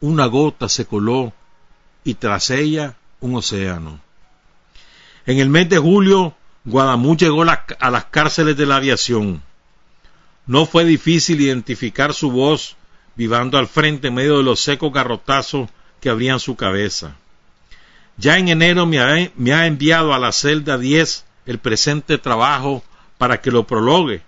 Una 0.00 0.26
gota 0.26 0.68
se 0.68 0.86
coló 0.86 1.32
y 2.04 2.14
tras 2.14 2.50
ella 2.50 2.96
un 3.20 3.36
océano. 3.36 4.00
En 5.26 5.38
el 5.38 5.48
mes 5.48 5.68
de 5.68 5.78
julio, 5.78 6.34
Guadamú 6.64 7.16
llegó 7.16 7.42
a 7.42 7.90
las 7.90 8.04
cárceles 8.06 8.56
de 8.56 8.66
la 8.66 8.76
aviación. 8.76 9.42
No 10.46 10.66
fue 10.66 10.84
difícil 10.84 11.40
identificar 11.40 12.14
su 12.14 12.30
voz 12.30 12.76
vivando 13.16 13.58
al 13.58 13.68
frente 13.68 14.08
en 14.08 14.14
medio 14.14 14.38
de 14.38 14.42
los 14.42 14.60
secos 14.60 14.92
garrotazos 14.92 15.68
que 16.00 16.10
abrían 16.10 16.40
su 16.40 16.56
cabeza. 16.56 17.16
Ya 18.16 18.38
en 18.38 18.48
enero 18.48 18.86
me 18.86 19.00
ha, 19.00 19.66
enviado 19.66 20.14
a 20.14 20.18
la 20.18 20.32
celda 20.32 20.78
10 20.78 21.24
el 21.46 21.58
presente 21.58 22.18
trabajo 22.18 22.84
para 23.24 23.40
que 23.40 23.50
lo 23.50 23.66
prologue, 23.66 24.20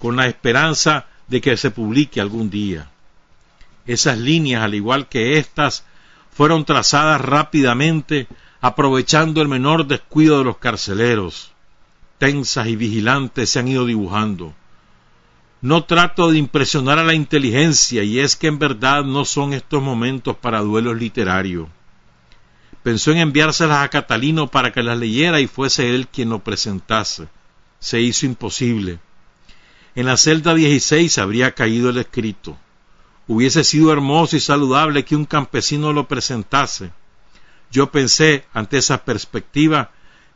con 0.00 0.16
la 0.16 0.26
esperanza 0.26 1.06
de 1.28 1.40
que 1.40 1.56
se 1.56 1.70
publique 1.70 2.20
algún 2.20 2.50
día. 2.50 2.90
Esas 3.86 4.18
líneas, 4.18 4.64
al 4.64 4.74
igual 4.74 5.08
que 5.08 5.38
estas, 5.38 5.84
fueron 6.32 6.64
trazadas 6.64 7.20
rápidamente, 7.20 8.26
aprovechando 8.60 9.40
el 9.40 9.46
menor 9.46 9.86
descuido 9.86 10.38
de 10.38 10.44
los 10.46 10.58
carceleros. 10.58 11.52
Tensas 12.18 12.66
y 12.66 12.74
vigilantes 12.74 13.50
se 13.50 13.60
han 13.60 13.68
ido 13.68 13.86
dibujando. 13.86 14.52
No 15.60 15.84
trato 15.84 16.32
de 16.32 16.38
impresionar 16.38 16.98
a 16.98 17.04
la 17.04 17.14
inteligencia, 17.14 18.02
y 18.02 18.18
es 18.18 18.34
que 18.34 18.48
en 18.48 18.58
verdad 18.58 19.04
no 19.04 19.24
son 19.24 19.52
estos 19.52 19.80
momentos 19.80 20.36
para 20.38 20.58
duelos 20.58 20.96
literarios. 20.96 21.68
Pensó 22.82 23.12
en 23.12 23.18
enviárselas 23.18 23.84
a 23.84 23.90
Catalino 23.90 24.48
para 24.48 24.72
que 24.72 24.82
las 24.82 24.98
leyera 24.98 25.38
y 25.38 25.46
fuese 25.46 25.94
él 25.94 26.08
quien 26.08 26.30
lo 26.30 26.40
presentase 26.40 27.28
se 27.84 28.00
hizo 28.00 28.24
imposible. 28.24 28.98
En 29.94 30.06
la 30.06 30.16
celda 30.16 30.54
16 30.54 31.18
habría 31.18 31.52
caído 31.52 31.90
el 31.90 31.98
escrito. 31.98 32.56
Hubiese 33.28 33.62
sido 33.62 33.92
hermoso 33.92 34.36
y 34.36 34.40
saludable 34.40 35.04
que 35.04 35.14
un 35.14 35.26
campesino 35.26 35.92
lo 35.92 36.08
presentase. 36.08 36.92
Yo 37.70 37.90
pensé, 37.90 38.46
ante 38.54 38.78
esa 38.78 39.04
perspectiva, 39.04 39.90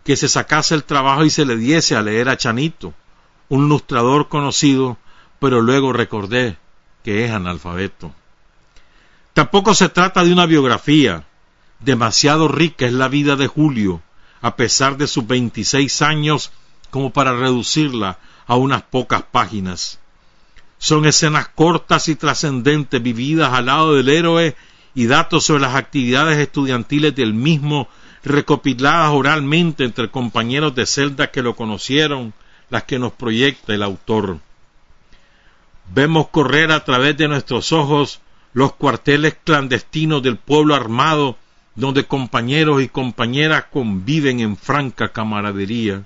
que 0.04 0.14
se 0.14 0.28
sacase 0.28 0.74
el 0.74 0.84
trabajo 0.84 1.24
y 1.24 1.30
se 1.30 1.46
le 1.46 1.56
diese 1.56 1.96
a 1.96 2.02
leer 2.02 2.28
a 2.28 2.36
Chanito, 2.36 2.92
un 3.48 3.64
ilustrador 3.64 4.28
conocido, 4.28 4.98
pero 5.40 5.62
luego 5.62 5.94
recordé 5.94 6.58
que 7.02 7.24
es 7.24 7.30
analfabeto. 7.30 8.12
Tampoco 9.32 9.72
se 9.72 9.88
trata 9.88 10.22
de 10.22 10.34
una 10.34 10.44
biografía. 10.44 11.24
Demasiado 11.80 12.46
rica 12.46 12.84
es 12.84 12.92
la 12.92 13.08
vida 13.08 13.36
de 13.36 13.46
Julio, 13.46 14.02
a 14.42 14.54
pesar 14.54 14.98
de 14.98 15.06
sus 15.06 15.26
veintiséis 15.26 16.02
años 16.02 16.52
como 16.90 17.10
para 17.10 17.34
reducirla 17.34 18.18
a 18.46 18.56
unas 18.56 18.82
pocas 18.82 19.22
páginas. 19.22 19.98
Son 20.78 21.04
escenas 21.06 21.48
cortas 21.48 22.08
y 22.08 22.14
trascendentes 22.14 23.02
vividas 23.02 23.52
al 23.52 23.66
lado 23.66 23.94
del 23.94 24.08
héroe 24.08 24.56
y 24.94 25.06
datos 25.06 25.44
sobre 25.44 25.62
las 25.62 25.74
actividades 25.74 26.38
estudiantiles 26.38 27.14
del 27.14 27.34
mismo 27.34 27.88
recopiladas 28.24 29.10
oralmente 29.10 29.84
entre 29.84 30.10
compañeros 30.10 30.74
de 30.74 30.86
celda 30.86 31.30
que 31.30 31.42
lo 31.42 31.56
conocieron, 31.56 32.32
las 32.70 32.84
que 32.84 32.98
nos 32.98 33.12
proyecta 33.12 33.74
el 33.74 33.82
autor. 33.82 34.38
Vemos 35.94 36.28
correr 36.28 36.70
a 36.70 36.84
través 36.84 37.16
de 37.16 37.28
nuestros 37.28 37.72
ojos 37.72 38.20
los 38.52 38.72
cuarteles 38.74 39.36
clandestinos 39.44 40.22
del 40.22 40.36
pueblo 40.36 40.74
armado 40.74 41.36
donde 41.78 42.06
compañeros 42.06 42.82
y 42.82 42.88
compañeras 42.88 43.66
conviven 43.70 44.40
en 44.40 44.56
franca 44.56 45.12
camaradería. 45.12 46.02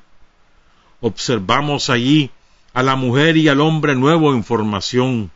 Observamos 1.03 1.91
allí 1.91 2.31
a 2.73 2.83
la 2.85 2.95
mujer 2.95 3.37
y 3.37 3.49
al 3.49 3.61
hombre 3.61 3.97
nuevo 3.97 4.33
en 4.33 4.45
formación. 4.45 5.33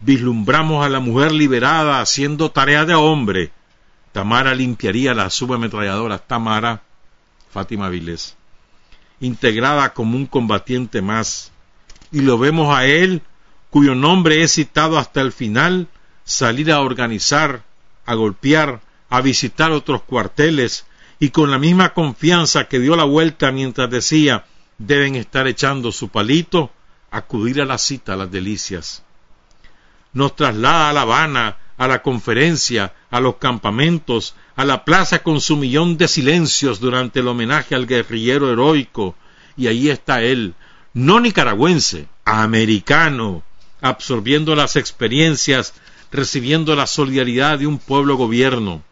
Vislumbramos 0.00 0.84
a 0.84 0.88
la 0.88 0.98
mujer 0.98 1.30
liberada 1.30 2.00
haciendo 2.00 2.50
tarea 2.50 2.84
de 2.84 2.96
hombre. 2.96 3.52
Tamara 4.10 4.56
limpiaría 4.56 5.14
las 5.14 5.32
subametralladoras. 5.34 6.26
Tamara, 6.26 6.82
Fátima 7.48 7.88
Vilés, 7.90 8.36
integrada 9.20 9.94
como 9.94 10.16
un 10.16 10.26
combatiente 10.26 11.00
más. 11.00 11.52
Y 12.10 12.22
lo 12.22 12.36
vemos 12.36 12.76
a 12.76 12.84
él, 12.84 13.22
cuyo 13.70 13.94
nombre 13.94 14.42
es 14.42 14.54
citado 14.54 14.98
hasta 14.98 15.20
el 15.20 15.30
final, 15.30 15.86
salir 16.24 16.72
a 16.72 16.80
organizar, 16.80 17.62
a 18.04 18.14
golpear, 18.14 18.80
a 19.10 19.20
visitar 19.20 19.70
otros 19.70 20.02
cuarteles 20.02 20.86
y 21.20 21.30
con 21.30 21.52
la 21.52 21.58
misma 21.60 21.94
confianza 21.94 22.64
que 22.64 22.80
dio 22.80 22.96
la 22.96 23.04
vuelta 23.04 23.52
mientras 23.52 23.88
decía 23.88 24.44
deben 24.78 25.14
estar 25.14 25.46
echando 25.46 25.92
su 25.92 26.08
palito, 26.08 26.70
acudir 27.10 27.60
a 27.60 27.64
la 27.64 27.78
cita 27.78 28.14
a 28.14 28.16
las 28.16 28.30
delicias. 28.30 29.02
Nos 30.12 30.36
traslada 30.36 30.90
a 30.90 30.92
La 30.92 31.02
Habana, 31.02 31.58
a 31.76 31.88
la 31.88 32.02
conferencia, 32.02 32.94
a 33.10 33.20
los 33.20 33.36
campamentos, 33.36 34.34
a 34.56 34.64
la 34.64 34.84
plaza 34.84 35.22
con 35.22 35.40
su 35.40 35.56
millón 35.56 35.96
de 35.96 36.08
silencios 36.08 36.80
durante 36.80 37.20
el 37.20 37.28
homenaje 37.28 37.74
al 37.74 37.86
guerrillero 37.86 38.52
heroico, 38.52 39.16
y 39.56 39.66
ahí 39.66 39.90
está 39.90 40.22
él, 40.22 40.54
no 40.92 41.20
nicaragüense, 41.20 42.08
americano, 42.24 43.42
absorbiendo 43.80 44.54
las 44.54 44.76
experiencias, 44.76 45.74
recibiendo 46.10 46.76
la 46.76 46.86
solidaridad 46.86 47.58
de 47.58 47.66
un 47.66 47.78
pueblo 47.78 48.16
gobierno 48.16 48.82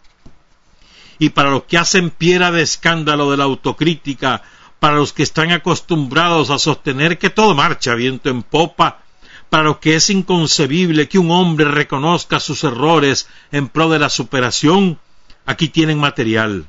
y 1.22 1.30
para 1.30 1.52
los 1.52 1.62
que 1.62 1.78
hacen 1.78 2.10
piedra 2.10 2.50
de 2.50 2.62
escándalo 2.62 3.30
de 3.30 3.36
la 3.36 3.44
autocrítica, 3.44 4.42
para 4.82 4.96
los 4.96 5.12
que 5.12 5.22
están 5.22 5.52
acostumbrados 5.52 6.50
a 6.50 6.58
sostener 6.58 7.16
que 7.16 7.30
todo 7.30 7.54
marcha 7.54 7.94
viento 7.94 8.30
en 8.30 8.42
popa, 8.42 9.04
para 9.48 9.62
los 9.62 9.78
que 9.78 9.94
es 9.94 10.10
inconcebible 10.10 11.08
que 11.08 11.20
un 11.20 11.30
hombre 11.30 11.66
reconozca 11.66 12.40
sus 12.40 12.64
errores 12.64 13.28
en 13.52 13.68
pro 13.68 13.88
de 13.90 14.00
la 14.00 14.08
superación, 14.08 14.98
aquí 15.46 15.68
tienen 15.68 16.00
material. 16.00 16.66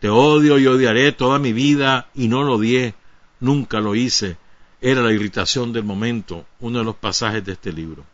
Te 0.00 0.10
odio 0.10 0.58
y 0.58 0.66
odiaré 0.66 1.12
toda 1.12 1.38
mi 1.38 1.54
vida 1.54 2.10
y 2.14 2.28
no 2.28 2.42
lo 2.42 2.56
odié, 2.56 2.94
nunca 3.40 3.80
lo 3.80 3.94
hice. 3.94 4.36
Era 4.82 5.00
la 5.00 5.14
irritación 5.14 5.72
del 5.72 5.84
momento, 5.84 6.44
uno 6.60 6.80
de 6.80 6.84
los 6.84 6.96
pasajes 6.96 7.42
de 7.42 7.52
este 7.52 7.72
libro. 7.72 8.04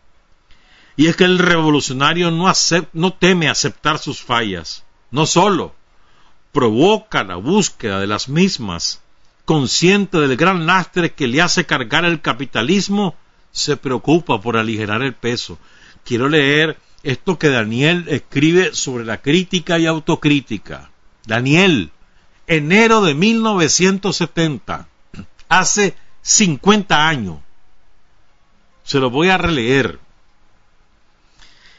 Y 0.94 1.08
es 1.08 1.16
que 1.16 1.24
el 1.24 1.40
revolucionario 1.40 2.30
no, 2.30 2.48
no 2.92 3.12
teme 3.12 3.48
aceptar 3.48 3.98
sus 3.98 4.22
fallas 4.22 4.84
no 5.10 5.26
solo 5.26 5.74
provoca 6.52 7.24
la 7.24 7.36
búsqueda 7.36 8.00
de 8.00 8.06
las 8.06 8.28
mismas, 8.28 9.00
consciente 9.44 10.18
del 10.18 10.36
gran 10.36 10.66
lastre 10.66 11.12
que 11.12 11.28
le 11.28 11.42
hace 11.42 11.66
cargar 11.66 12.04
el 12.04 12.20
capitalismo, 12.20 13.14
se 13.52 13.76
preocupa 13.76 14.40
por 14.40 14.56
aligerar 14.56 15.02
el 15.02 15.14
peso. 15.14 15.58
Quiero 16.04 16.28
leer 16.28 16.78
esto 17.02 17.38
que 17.38 17.48
Daniel 17.48 18.04
escribe 18.08 18.74
sobre 18.74 19.04
la 19.04 19.18
crítica 19.18 19.78
y 19.78 19.86
autocrítica. 19.86 20.90
Daniel, 21.26 21.92
enero 22.46 23.02
de 23.02 23.14
1970, 23.14 24.88
hace 25.48 25.96
50 26.22 27.08
años. 27.08 27.38
Se 28.84 28.98
lo 28.98 29.10
voy 29.10 29.28
a 29.28 29.38
releer 29.38 29.98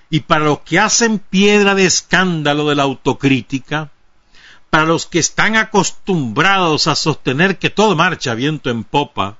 y 0.09 0.21
para 0.21 0.45
los 0.45 0.59
que 0.61 0.79
hacen 0.79 1.19
piedra 1.19 1.75
de 1.75 1.85
escándalo 1.85 2.67
de 2.69 2.75
la 2.75 2.83
autocrítica, 2.83 3.91
para 4.69 4.85
los 4.85 5.05
que 5.05 5.19
están 5.19 5.55
acostumbrados 5.55 6.87
a 6.87 6.95
sostener 6.95 7.57
que 7.57 7.69
todo 7.69 7.95
marcha 7.95 8.35
viento 8.35 8.69
en 8.69 8.83
popa, 8.83 9.37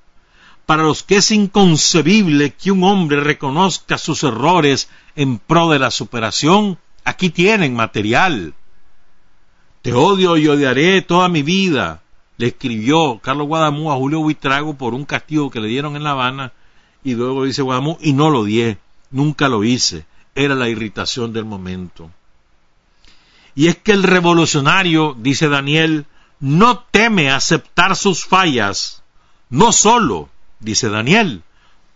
para 0.66 0.84
los 0.84 1.04
que 1.04 1.18
es 1.18 1.32
inconcebible 1.32 2.54
que 2.54 2.72
un 2.72 2.84
hombre 2.84 3.22
reconozca 3.22 3.98
sus 3.98 4.24
errores 4.24 4.90
en 5.16 5.40
pro 5.40 5.70
de 5.70 5.80
la 5.80 5.92
superación, 5.92 6.78
aquí 7.04 7.30
tienen 7.30 7.76
material. 7.76 8.54
Te 9.82 9.94
odio 9.94 10.38
y 10.38 10.48
odiaré 10.48 11.02
toda 11.02 11.30
mi 11.30 11.42
vida, 11.42 12.02
le 12.38 12.48
escribió 12.48 13.20
Carlos 13.20 13.48
Guadamú 13.48 13.92
a 13.92 13.96
Julio 13.96 14.20
Buitrago 14.20 14.76
por 14.76 14.94
un 14.94 15.06
castigo 15.06 15.50
que 15.50 15.60
le 15.60 15.68
dieron 15.68 15.96
en 15.96 16.04
La 16.04 16.12
Habana, 16.12 16.54
y 17.04 17.16
luego 17.16 17.46
dice 17.46 17.62
Guadamú, 17.62 17.98
y 18.02 18.14
no 18.14 18.30
lo 18.30 18.42
odié, 18.42 18.78
nunca 19.12 19.48
lo 19.48 19.64
hice 19.64 20.06
era 20.36 20.56
la 20.56 20.70
irritación 20.70 21.34
del 21.34 21.46
momento. 21.46 22.10
Y 23.60 23.68
es 23.68 23.76
que 23.76 23.92
el 23.92 24.04
revolucionario, 24.04 25.18
dice 25.20 25.50
Daniel, 25.50 26.06
no 26.40 26.80
teme 26.80 27.30
aceptar 27.30 27.98
sus 27.98 28.24
fallas, 28.24 29.04
no 29.50 29.74
solo, 29.74 30.30
dice 30.62 30.88
Daniel, 30.88 31.44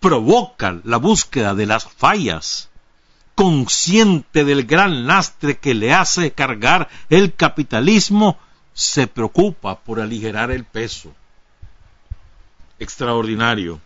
provoca 0.01 0.81
la 0.83 0.97
búsqueda 0.97 1.55
de 1.55 1.65
las 1.65 1.87
fallas, 1.87 2.69
consciente 3.33 4.43
del 4.43 4.65
gran 4.65 5.07
lastre 5.07 5.57
que 5.57 5.73
le 5.73 5.93
hace 5.93 6.33
cargar 6.33 6.89
el 7.09 7.33
capitalismo, 7.33 8.37
se 8.73 9.07
preocupa 9.07 9.79
por 9.79 10.01
aligerar 10.01 10.51
el 10.51 10.65
peso. 10.65 11.13
Extraordinario. 12.77 13.79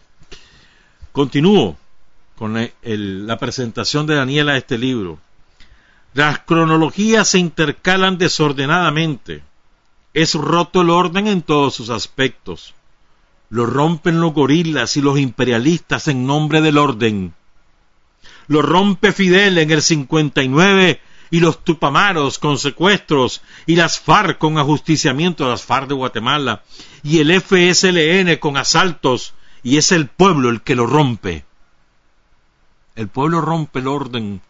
Continúo 1.11 1.77
con 2.37 2.55
la 2.55 3.37
presentación 3.37 4.07
de 4.07 4.15
Daniela 4.15 4.53
a 4.53 4.57
este 4.57 4.79
libro. 4.79 5.19
Las 6.17 6.39
cronologías 6.39 7.27
se 7.27 7.37
intercalan 7.37 8.17
desordenadamente. 8.17 9.43
Es 10.15 10.33
roto 10.33 10.81
el 10.81 10.89
orden 10.89 11.27
en 11.27 11.43
todos 11.43 11.75
sus 11.75 11.91
aspectos. 11.91 12.73
Lo 13.51 13.67
rompen 13.67 14.19
los 14.19 14.33
gorilas 14.33 14.97
y 14.97 15.01
los 15.01 15.19
imperialistas 15.19 16.07
en 16.07 16.25
nombre 16.25 16.61
del 16.61 16.79
orden. 16.79 17.35
Lo 18.47 18.63
rompe 18.63 19.11
Fidel 19.11 19.59
en 19.59 19.69
el 19.69 19.83
59 19.83 20.99
y 21.29 21.39
los 21.39 21.63
tupamaros 21.63 22.39
con 22.39 22.57
secuestros 22.57 23.43
y 23.67 23.75
las 23.75 23.99
FARC 23.99 24.39
con 24.39 24.57
ajusticiamiento, 24.57 25.47
las 25.47 25.65
FARC 25.65 25.89
de 25.89 25.93
Guatemala 25.93 26.63
y 27.03 27.19
el 27.19 27.39
FSLN 27.39 28.37
con 28.37 28.57
asaltos 28.57 29.35
y 29.61 29.77
es 29.77 29.91
el 29.91 30.07
pueblo 30.07 30.49
el 30.49 30.63
que 30.63 30.73
lo 30.73 30.87
rompe. 30.87 31.45
El 32.95 33.07
pueblo 33.07 33.39
rompe 33.39 33.77
el 33.77 33.87
orden, 33.87 34.41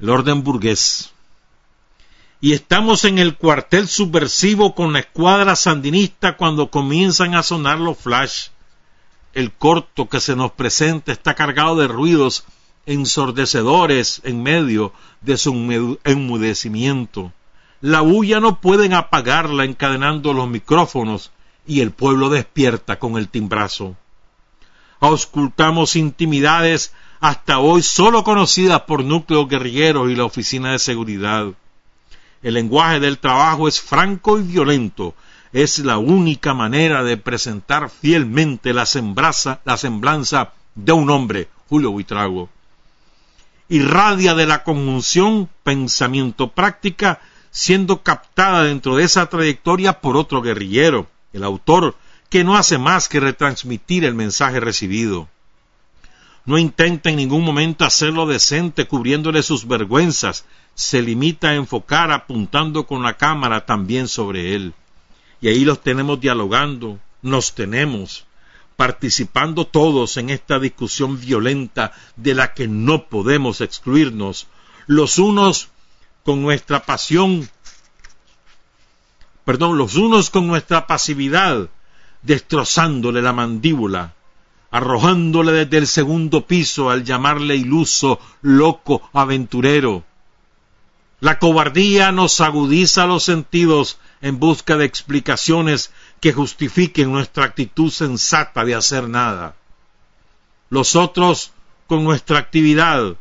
el 0.00 0.10
orden 0.10 0.42
burgués. 0.42 1.12
Y 2.40 2.54
estamos 2.54 3.04
en 3.04 3.18
el 3.18 3.36
cuartel 3.36 3.86
subversivo 3.86 4.74
con 4.74 4.92
la 4.92 4.98
escuadra 5.00 5.54
sandinista 5.54 6.36
cuando 6.36 6.70
comienzan 6.70 7.34
a 7.34 7.42
sonar 7.42 7.78
los 7.78 7.98
flash. 7.98 8.48
El 9.32 9.52
corto 9.52 10.08
que 10.08 10.20
se 10.20 10.34
nos 10.34 10.50
presenta 10.52 11.12
está 11.12 11.34
cargado 11.34 11.76
de 11.76 11.86
ruidos 11.86 12.44
ensordecedores 12.86 14.20
en 14.24 14.42
medio 14.42 14.92
de 15.20 15.36
su 15.36 15.52
enmudecimiento. 16.04 17.32
La 17.80 18.00
bulla 18.00 18.40
no 18.40 18.60
pueden 18.60 18.92
apagarla 18.94 19.64
encadenando 19.64 20.32
los 20.32 20.48
micrófonos 20.48 21.30
y 21.66 21.80
el 21.80 21.92
pueblo 21.92 22.28
despierta 22.28 22.98
con 22.98 23.16
el 23.16 23.28
timbrazo. 23.28 23.96
Auscultamos 25.00 25.96
intimidades 25.96 26.92
hasta 27.22 27.60
hoy 27.60 27.82
solo 27.82 28.24
conocidas 28.24 28.80
por 28.80 29.04
núcleos 29.04 29.48
guerrilleros 29.48 30.10
y 30.10 30.16
la 30.16 30.24
Oficina 30.24 30.72
de 30.72 30.80
Seguridad. 30.80 31.46
El 32.42 32.54
lenguaje 32.54 32.98
del 32.98 33.18
trabajo 33.18 33.68
es 33.68 33.80
franco 33.80 34.40
y 34.40 34.42
violento. 34.42 35.14
Es 35.52 35.78
la 35.78 35.98
única 35.98 36.52
manera 36.52 37.04
de 37.04 37.16
presentar 37.16 37.90
fielmente 37.90 38.72
la, 38.72 38.88
la 39.64 39.76
semblanza 39.76 40.52
de 40.74 40.92
un 40.92 41.10
hombre, 41.10 41.48
Julio 41.68 41.92
Buitrago. 41.92 42.48
Irradia 43.68 44.34
de 44.34 44.46
la 44.46 44.64
conjunción 44.64 45.48
pensamiento-práctica, 45.62 47.20
siendo 47.52 48.02
captada 48.02 48.64
dentro 48.64 48.96
de 48.96 49.04
esa 49.04 49.26
trayectoria 49.26 50.00
por 50.00 50.16
otro 50.16 50.42
guerrillero, 50.42 51.06
el 51.32 51.44
autor, 51.44 51.94
que 52.28 52.42
no 52.42 52.56
hace 52.56 52.78
más 52.78 53.08
que 53.08 53.20
retransmitir 53.20 54.04
el 54.04 54.16
mensaje 54.16 54.58
recibido 54.58 55.28
no 56.44 56.58
intenta 56.58 57.10
en 57.10 57.16
ningún 57.16 57.44
momento 57.44 57.84
hacerlo 57.84 58.26
decente 58.26 58.86
cubriéndole 58.86 59.42
sus 59.42 59.66
vergüenzas, 59.66 60.44
se 60.74 61.02
limita 61.02 61.50
a 61.50 61.54
enfocar 61.54 62.10
apuntando 62.10 62.86
con 62.86 63.02
la 63.02 63.16
cámara 63.16 63.64
también 63.64 64.08
sobre 64.08 64.54
él. 64.54 64.74
Y 65.40 65.48
ahí 65.48 65.64
los 65.64 65.82
tenemos 65.82 66.20
dialogando, 66.20 66.98
nos 67.20 67.54
tenemos, 67.54 68.26
participando 68.76 69.66
todos 69.66 70.16
en 70.16 70.30
esta 70.30 70.58
discusión 70.58 71.20
violenta 71.20 71.92
de 72.16 72.34
la 72.34 72.54
que 72.54 72.66
no 72.68 73.06
podemos 73.06 73.60
excluirnos, 73.60 74.48
los 74.86 75.18
unos 75.18 75.68
con 76.24 76.42
nuestra 76.42 76.84
pasión, 76.84 77.48
perdón, 79.44 79.78
los 79.78 79.96
unos 79.96 80.30
con 80.30 80.46
nuestra 80.46 80.86
pasividad, 80.86 81.68
destrozándole 82.22 83.22
la 83.22 83.32
mandíbula, 83.32 84.14
arrojándole 84.72 85.52
desde 85.52 85.76
el 85.78 85.86
segundo 85.86 86.46
piso 86.46 86.90
al 86.90 87.04
llamarle 87.04 87.56
iluso, 87.56 88.18
loco, 88.40 89.08
aventurero. 89.12 90.02
La 91.20 91.38
cobardía 91.38 92.10
nos 92.10 92.40
agudiza 92.40 93.06
los 93.06 93.22
sentidos 93.22 93.98
en 94.22 94.40
busca 94.40 94.76
de 94.76 94.86
explicaciones 94.86 95.92
que 96.20 96.32
justifiquen 96.32 97.12
nuestra 97.12 97.44
actitud 97.44 97.90
sensata 97.90 98.64
de 98.64 98.74
hacer 98.74 99.08
nada. 99.08 99.54
Los 100.70 100.96
otros, 100.96 101.52
con 101.86 102.02
nuestra 102.02 102.38
actividad, 102.38 103.16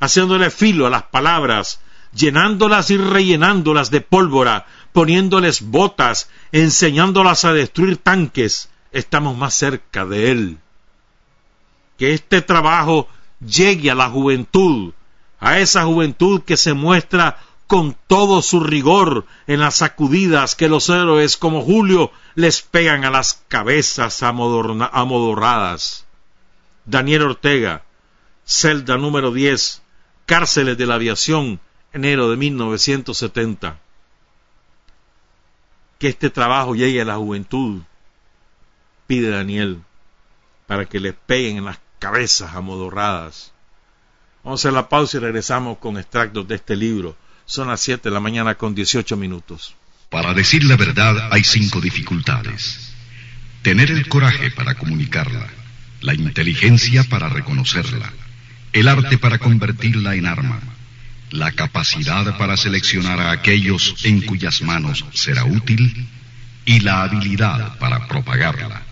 haciéndole 0.00 0.50
filo 0.50 0.86
a 0.86 0.90
las 0.90 1.04
palabras, 1.04 1.80
llenándolas 2.14 2.90
y 2.90 2.96
rellenándolas 2.96 3.90
de 3.90 4.00
pólvora, 4.00 4.66
poniéndoles 4.92 5.60
botas, 5.60 6.30
enseñándolas 6.50 7.44
a 7.44 7.52
destruir 7.52 7.98
tanques, 7.98 8.70
estamos 8.90 9.36
más 9.36 9.54
cerca 9.54 10.06
de 10.06 10.30
Él. 10.30 10.58
Que 11.98 12.14
este 12.14 12.42
trabajo 12.42 13.08
llegue 13.40 13.90
a 13.90 13.94
la 13.94 14.10
juventud, 14.10 14.92
a 15.40 15.58
esa 15.58 15.84
juventud 15.84 16.42
que 16.42 16.56
se 16.56 16.74
muestra 16.74 17.38
con 17.66 17.96
todo 18.06 18.42
su 18.42 18.60
rigor 18.60 19.26
en 19.46 19.60
las 19.60 19.76
sacudidas 19.76 20.54
que 20.54 20.68
los 20.68 20.88
héroes 20.88 21.36
como 21.36 21.62
Julio 21.62 22.12
les 22.34 22.62
pegan 22.62 23.04
a 23.04 23.10
las 23.10 23.42
cabezas 23.48 24.22
amodorradas. 24.22 26.04
Daniel 26.84 27.22
Ortega, 27.22 27.84
celda 28.44 28.98
número 28.98 29.32
10, 29.32 29.82
cárceles 30.26 30.76
de 30.76 30.86
la 30.86 30.94
aviación, 30.94 31.60
enero 31.92 32.30
de 32.30 32.36
1970. 32.36 33.78
Que 35.98 36.08
este 36.08 36.28
trabajo 36.28 36.74
llegue 36.74 37.00
a 37.00 37.06
la 37.06 37.16
juventud, 37.16 37.82
pide 39.06 39.30
Daniel, 39.30 39.82
para 40.66 40.84
que 40.84 41.00
les 41.00 41.14
peguen 41.14 41.58
en 41.58 41.64
las 41.64 41.78
cabezas 41.98 42.54
amodorradas. 42.54 43.52
Vamos 44.42 44.64
a 44.66 44.70
la 44.70 44.88
pausa 44.88 45.16
y 45.16 45.20
regresamos 45.20 45.78
con 45.78 45.98
extractos 45.98 46.46
de 46.46 46.56
este 46.56 46.76
libro. 46.76 47.16
Son 47.46 47.68
las 47.68 47.80
7 47.80 48.08
de 48.08 48.14
la 48.14 48.20
mañana 48.20 48.54
con 48.56 48.74
18 48.74 49.16
minutos. 49.16 49.74
Para 50.10 50.34
decir 50.34 50.64
la 50.64 50.76
verdad 50.76 51.32
hay 51.32 51.42
cinco 51.42 51.80
dificultades. 51.80 52.92
Tener 53.62 53.90
el 53.90 54.06
coraje 54.08 54.50
para 54.50 54.74
comunicarla, 54.74 55.48
la 56.02 56.14
inteligencia 56.14 57.04
para 57.04 57.28
reconocerla, 57.28 58.12
el 58.72 58.88
arte 58.88 59.18
para 59.18 59.38
convertirla 59.38 60.14
en 60.14 60.26
arma, 60.26 60.60
la 61.30 61.50
capacidad 61.52 62.36
para 62.36 62.56
seleccionar 62.56 63.18
a 63.18 63.32
aquellos 63.32 64.04
en 64.04 64.20
cuyas 64.20 64.62
manos 64.62 65.04
será 65.14 65.44
útil 65.44 66.06
y 66.64 66.80
la 66.80 67.02
habilidad 67.02 67.78
para 67.78 68.06
propagarla. 68.06 68.82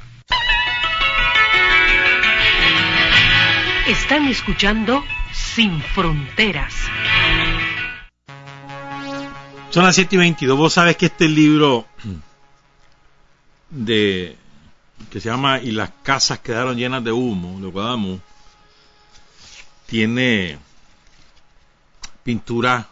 Están 3.86 4.28
escuchando 4.28 5.02
Sin 5.32 5.82
Fronteras. 5.82 6.72
Son 9.70 9.82
las 9.82 9.96
7 9.96 10.14
y 10.14 10.18
22. 10.18 10.56
Vos 10.56 10.74
sabes 10.74 10.96
que 10.96 11.06
este 11.06 11.28
libro 11.28 11.84
de 13.70 14.36
que 15.10 15.20
se 15.20 15.28
llama 15.28 15.58
Y 15.58 15.72
las 15.72 15.90
casas 16.04 16.38
quedaron 16.38 16.76
llenas 16.76 17.02
de 17.02 17.10
humo, 17.10 17.58
de 17.60 17.66
Guadamu, 17.66 18.20
tiene 19.86 20.60
pintura 22.22 22.88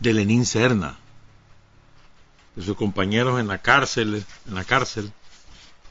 de 0.00 0.12
Lenín 0.12 0.44
Serna, 0.44 0.96
de 2.56 2.64
sus 2.64 2.76
compañeros 2.76 3.38
en 3.38 3.46
la 3.46 3.58
cárcel, 3.58 4.26
en 4.48 4.54
la 4.56 4.64
cárcel, 4.64 5.12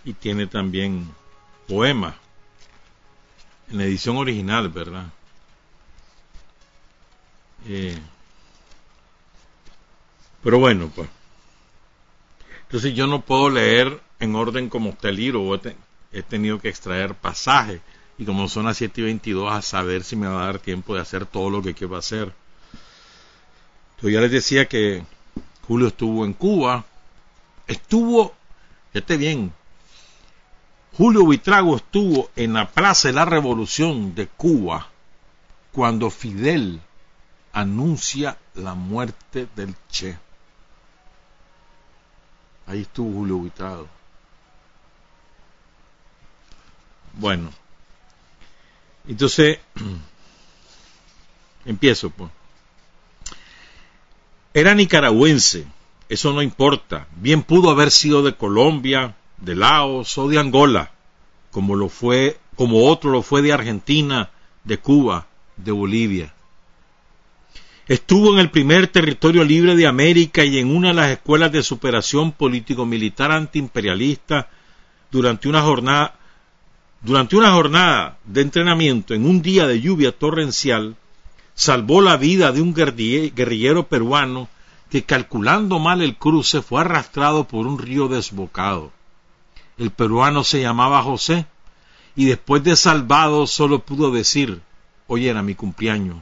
y 0.03 0.11
tiene 0.11 0.45
también 0.45 1.09
poemas 1.69 2.15
en 3.73 3.79
la 3.79 3.85
edición 3.85 4.17
original, 4.17 4.69
¿verdad? 4.69 5.07
Eh, 7.67 7.97
pero 10.43 10.59
bueno, 10.59 10.91
pues. 10.95 11.09
Entonces 12.67 12.93
yo 12.93 13.07
no 13.07 13.21
puedo 13.21 13.49
leer 13.49 13.99
en 14.19 14.35
orden 14.35 14.69
como 14.69 14.91
usted 14.91 15.09
el 15.09 15.15
libro, 15.15 15.59
he, 16.11 16.21
tenido 16.21 16.59
que 16.59 16.69
extraer 16.69 17.15
pasajes, 17.15 17.81
y 18.19 18.25
como 18.25 18.47
son 18.47 18.65
las 18.65 18.77
7 18.77 19.01
y 19.01 19.05
22, 19.05 19.51
a 19.51 19.63
saber 19.63 20.03
si 20.03 20.15
me 20.15 20.27
va 20.27 20.43
a 20.43 20.45
dar 20.45 20.59
tiempo 20.59 20.93
de 20.93 21.01
hacer 21.01 21.25
todo 21.25 21.49
lo 21.49 21.63
que 21.63 21.73
quiero 21.73 21.95
hacer. 21.95 22.31
Entonces 23.95 24.13
ya 24.13 24.21
les 24.21 24.31
decía 24.31 24.67
que 24.67 25.03
Julio 25.67 25.87
estuvo 25.87 26.25
en 26.25 26.33
Cuba, 26.33 26.85
estuvo, 27.65 28.35
fíjate 28.91 29.17
bien, 29.17 29.51
Julio 30.95 31.25
Buitrago 31.25 31.75
estuvo 31.75 32.29
en 32.35 32.53
la 32.53 32.69
Plaza 32.69 33.07
de 33.07 33.15
la 33.15 33.25
Revolución 33.25 34.13
de 34.13 34.27
Cuba 34.27 34.89
cuando 35.71 36.11
Fidel 36.11 36.81
anuncia 37.51 38.37
la 38.53 38.75
muerte 38.75 39.47
del 39.55 39.75
Che. 39.89 40.17
Ahí 42.67 42.81
estuvo 42.81 43.11
Julio 43.11 43.37
Buitrago. 43.37 43.87
Bueno, 47.13 47.51
entonces 49.07 49.59
empiezo 51.65 52.11
pues. 52.11 52.29
Era 54.53 54.75
nicaragüense, 54.75 55.65
eso 56.07 56.33
no 56.33 56.43
importa. 56.43 57.07
Bien 57.15 57.41
pudo 57.41 57.71
haber 57.71 57.89
sido 57.89 58.21
de 58.21 58.35
Colombia, 58.35 59.15
de 59.43 59.55
Laos 59.55 60.17
o 60.17 60.29
de 60.29 60.39
Angola, 60.39 60.91
como 61.51 61.75
lo 61.75 61.89
fue, 61.89 62.39
como 62.55 62.85
otro 62.87 63.11
lo 63.11 63.21
fue 63.21 63.41
de 63.41 63.51
Argentina, 63.51 64.29
de 64.63 64.77
Cuba, 64.77 65.27
de 65.57 65.71
Bolivia. 65.71 66.33
Estuvo 67.87 68.33
en 68.33 68.39
el 68.39 68.49
primer 68.49 68.87
territorio 68.87 69.43
libre 69.43 69.75
de 69.75 69.85
América 69.85 70.45
y 70.45 70.57
en 70.57 70.73
una 70.73 70.89
de 70.89 70.93
las 70.93 71.11
escuelas 71.11 71.51
de 71.51 71.61
superación 71.61 72.31
político-militar 72.31 73.31
antiimperialista 73.31 74.47
durante 75.11 75.49
una 75.49 75.61
jornada 75.61 76.15
durante 77.01 77.35
una 77.35 77.51
jornada 77.51 78.17
de 78.23 78.39
entrenamiento 78.39 79.13
en 79.13 79.25
un 79.25 79.41
día 79.41 79.67
de 79.67 79.81
lluvia 79.81 80.13
torrencial, 80.13 80.95
salvó 81.53 81.99
la 81.99 82.15
vida 82.15 82.53
de 82.53 82.61
un 82.61 82.73
guerrillero 82.73 83.87
peruano 83.87 84.47
que 84.89 85.03
calculando 85.03 85.79
mal 85.79 86.01
el 86.01 86.15
cruce 86.15 86.61
fue 86.61 86.79
arrastrado 86.79 87.45
por 87.45 87.67
un 87.67 87.77
río 87.77 88.07
desbocado. 88.07 88.93
El 89.77 89.91
peruano 89.91 90.43
se 90.43 90.61
llamaba 90.61 91.01
José 91.01 91.45
y 92.15 92.25
después 92.25 92.63
de 92.63 92.75
salvado 92.75 93.47
solo 93.47 93.79
pudo 93.79 94.11
decir, 94.11 94.61
hoy 95.07 95.27
era 95.27 95.41
mi 95.41 95.55
cumpleaños. 95.55 96.17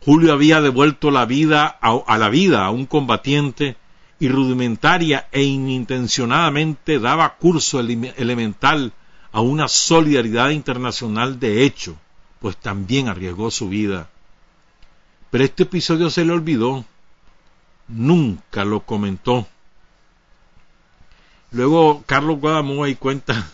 Julio 0.00 0.32
había 0.32 0.60
devuelto 0.60 1.10
la 1.10 1.26
vida 1.26 1.66
a, 1.66 2.18
la 2.18 2.28
vida 2.28 2.64
a 2.64 2.70
un 2.70 2.86
combatiente 2.86 3.76
y 4.20 4.28
rudimentaria 4.28 5.28
e 5.32 5.42
inintencionadamente 5.42 6.98
daba 6.98 7.36
curso 7.36 7.80
elemental 7.80 8.92
a 9.32 9.40
una 9.40 9.68
solidaridad 9.68 10.50
internacional 10.50 11.38
de 11.38 11.64
hecho, 11.64 11.98
pues 12.40 12.56
también 12.56 13.08
arriesgó 13.08 13.50
su 13.50 13.68
vida. 13.68 14.08
Pero 15.30 15.44
este 15.44 15.64
episodio 15.64 16.08
se 16.10 16.24
le 16.24 16.32
olvidó, 16.32 16.84
nunca 17.86 18.64
lo 18.64 18.80
comentó 18.80 19.46
Luego 21.50 22.02
Carlos 22.06 22.40
Guadamú 22.40 22.84
ahí 22.84 22.94
cuenta 22.94 23.46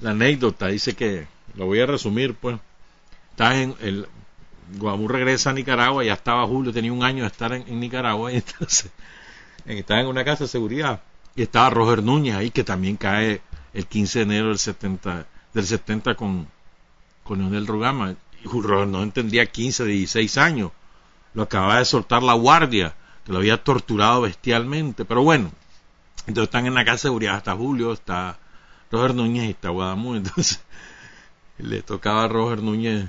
la 0.00 0.10
anécdota, 0.10 0.68
dice 0.68 0.94
que, 0.94 1.26
lo 1.54 1.66
voy 1.66 1.80
a 1.80 1.86
resumir 1.86 2.34
pues, 2.34 2.58
está 3.30 3.60
en 3.60 3.74
el, 3.80 4.08
Guadamú 4.76 5.08
regresa 5.08 5.50
a 5.50 5.52
Nicaragua, 5.52 6.04
ya 6.04 6.14
estaba 6.14 6.46
Julio, 6.46 6.72
tenía 6.72 6.92
un 6.92 7.04
año 7.04 7.22
de 7.22 7.28
estar 7.28 7.52
en, 7.52 7.80
Nicaragua, 7.80 8.32
y 8.32 8.36
entonces 8.36 8.90
estaba 9.66 10.00
en 10.00 10.06
una 10.06 10.24
casa 10.24 10.44
de 10.44 10.48
seguridad, 10.48 11.02
y 11.36 11.42
estaba 11.42 11.70
Roger 11.70 12.02
Núñez 12.02 12.34
ahí, 12.34 12.50
que 12.50 12.64
también 12.64 12.96
cae 12.96 13.40
el 13.74 13.86
15 13.86 14.20
de 14.20 14.22
enero 14.24 14.48
del 14.48 14.58
70, 14.58 15.26
del 15.52 15.66
70 15.66 16.14
con, 16.14 16.48
con 17.22 17.38
Leonel 17.38 17.66
Rogama, 17.66 18.14
y 18.42 18.48
Roger 18.48 18.88
no 18.88 19.02
entendía 19.02 19.46
15, 19.46 19.84
16 19.84 20.38
años, 20.38 20.72
lo 21.34 21.42
acababa 21.42 21.78
de 21.78 21.84
soltar 21.84 22.22
la 22.22 22.34
guardia, 22.34 22.94
que 23.24 23.32
lo 23.32 23.38
había 23.38 23.62
torturado 23.62 24.22
bestialmente, 24.22 25.04
pero 25.04 25.22
bueno, 25.22 25.52
entonces 26.26 26.48
están 26.48 26.66
en 26.66 26.74
la 26.74 26.84
casa 26.84 26.94
de 26.94 26.98
seguridad, 26.98 27.38
está 27.38 27.54
Julio, 27.54 27.92
está 27.92 28.38
Roger 28.90 29.14
Núñez 29.14 29.44
y 29.46 29.50
está 29.50 29.70
Guadamú. 29.70 30.14
Entonces 30.14 30.60
le 31.58 31.82
tocaba 31.82 32.24
a 32.24 32.28
Roger 32.28 32.62
Núñez 32.62 33.08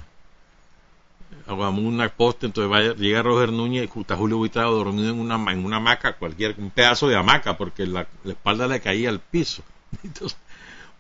a 1.46 1.54
Guadamú 1.54 1.88
una 1.88 2.10
poste, 2.10 2.46
entonces 2.46 2.70
vaya, 2.70 2.96
llega 2.96 3.22
Roger 3.22 3.52
Núñez 3.52 3.90
y 3.94 4.00
está 4.00 4.16
Julio 4.16 4.38
Buitrago 4.38 4.72
dormido 4.72 5.10
en 5.10 5.20
una, 5.20 5.36
en 5.52 5.66
una 5.66 5.78
hamaca, 5.78 6.14
cualquier, 6.14 6.56
un 6.58 6.70
pedazo 6.70 7.08
de 7.08 7.18
hamaca, 7.18 7.58
porque 7.58 7.86
la, 7.86 8.08
espalda 8.26 8.68
le 8.68 8.80
caía 8.80 9.10
al 9.10 9.20
piso. 9.20 9.64
Entonces, 10.04 10.38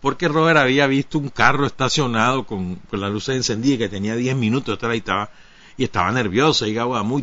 porque 0.01 0.27
Roger 0.27 0.57
había 0.57 0.85
visto 0.87 1.17
un 1.17 1.29
carro 1.29 1.65
estacionado 1.65 2.45
con, 2.45 2.75
con 2.75 2.99
las 2.99 3.09
luces 3.09 3.37
encendidas 3.37 3.79
que 3.79 3.89
tenía 3.89 4.15
10 4.15 4.35
minutos, 4.35 4.77
ahí 4.83 4.97
estaba, 4.97 5.29
y 5.77 5.85
estaba 5.85 6.11
nervioso, 6.11 6.67
y 6.67 6.75
Guadamú, 6.75 7.21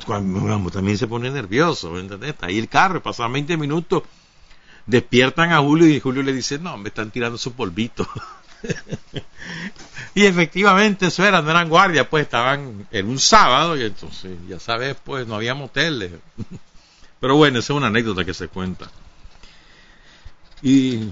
también 0.70 0.97
se 0.97 1.07
pone 1.07 1.30
nervioso. 1.30 1.99
Está 1.99 2.47
ahí 2.47 2.59
el 2.59 2.68
carro, 2.68 3.03
pasaban 3.03 3.34
20 3.34 3.57
minutos 3.59 4.03
despiertan 4.91 5.53
a 5.53 5.59
Julio 5.61 5.88
y 5.88 6.01
Julio 6.01 6.22
le 6.22 6.32
dice, 6.32 6.59
no, 6.59 6.76
me 6.76 6.88
están 6.88 7.11
tirando 7.11 7.38
su 7.38 7.53
polvito. 7.53 8.07
y 10.14 10.26
efectivamente 10.26 11.07
eso 11.07 11.24
era, 11.24 11.41
no 11.41 11.51
eran 11.51 11.68
guardias, 11.68 12.07
pues 12.09 12.24
estaban 12.24 12.86
en 12.91 13.09
un 13.09 13.18
sábado 13.18 13.76
y 13.76 13.84
entonces, 13.84 14.36
ya 14.49 14.59
sabes, 14.59 14.97
pues 15.03 15.26
no 15.26 15.36
había 15.36 15.55
moteles. 15.55 16.12
Pero 17.20 17.36
bueno, 17.36 17.59
esa 17.59 17.72
es 17.72 17.76
una 17.76 17.86
anécdota 17.86 18.24
que 18.24 18.34
se 18.34 18.49
cuenta. 18.49 18.91
Y 20.62 21.11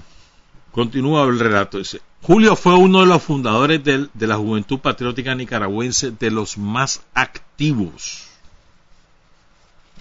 continúa 0.71 1.23
el 1.23 1.39
relato. 1.39 1.77
Dice, 1.77 2.01
Julio 2.21 2.55
fue 2.55 2.75
uno 2.75 3.01
de 3.01 3.05
los 3.05 3.23
fundadores 3.23 3.83
de, 3.83 4.09
la 4.27 4.37
Juventud 4.37 4.79
Patriótica 4.79 5.35
Nicaragüense, 5.35 6.11
de 6.11 6.31
los 6.31 6.57
más 6.57 7.01
activos. 7.13 8.25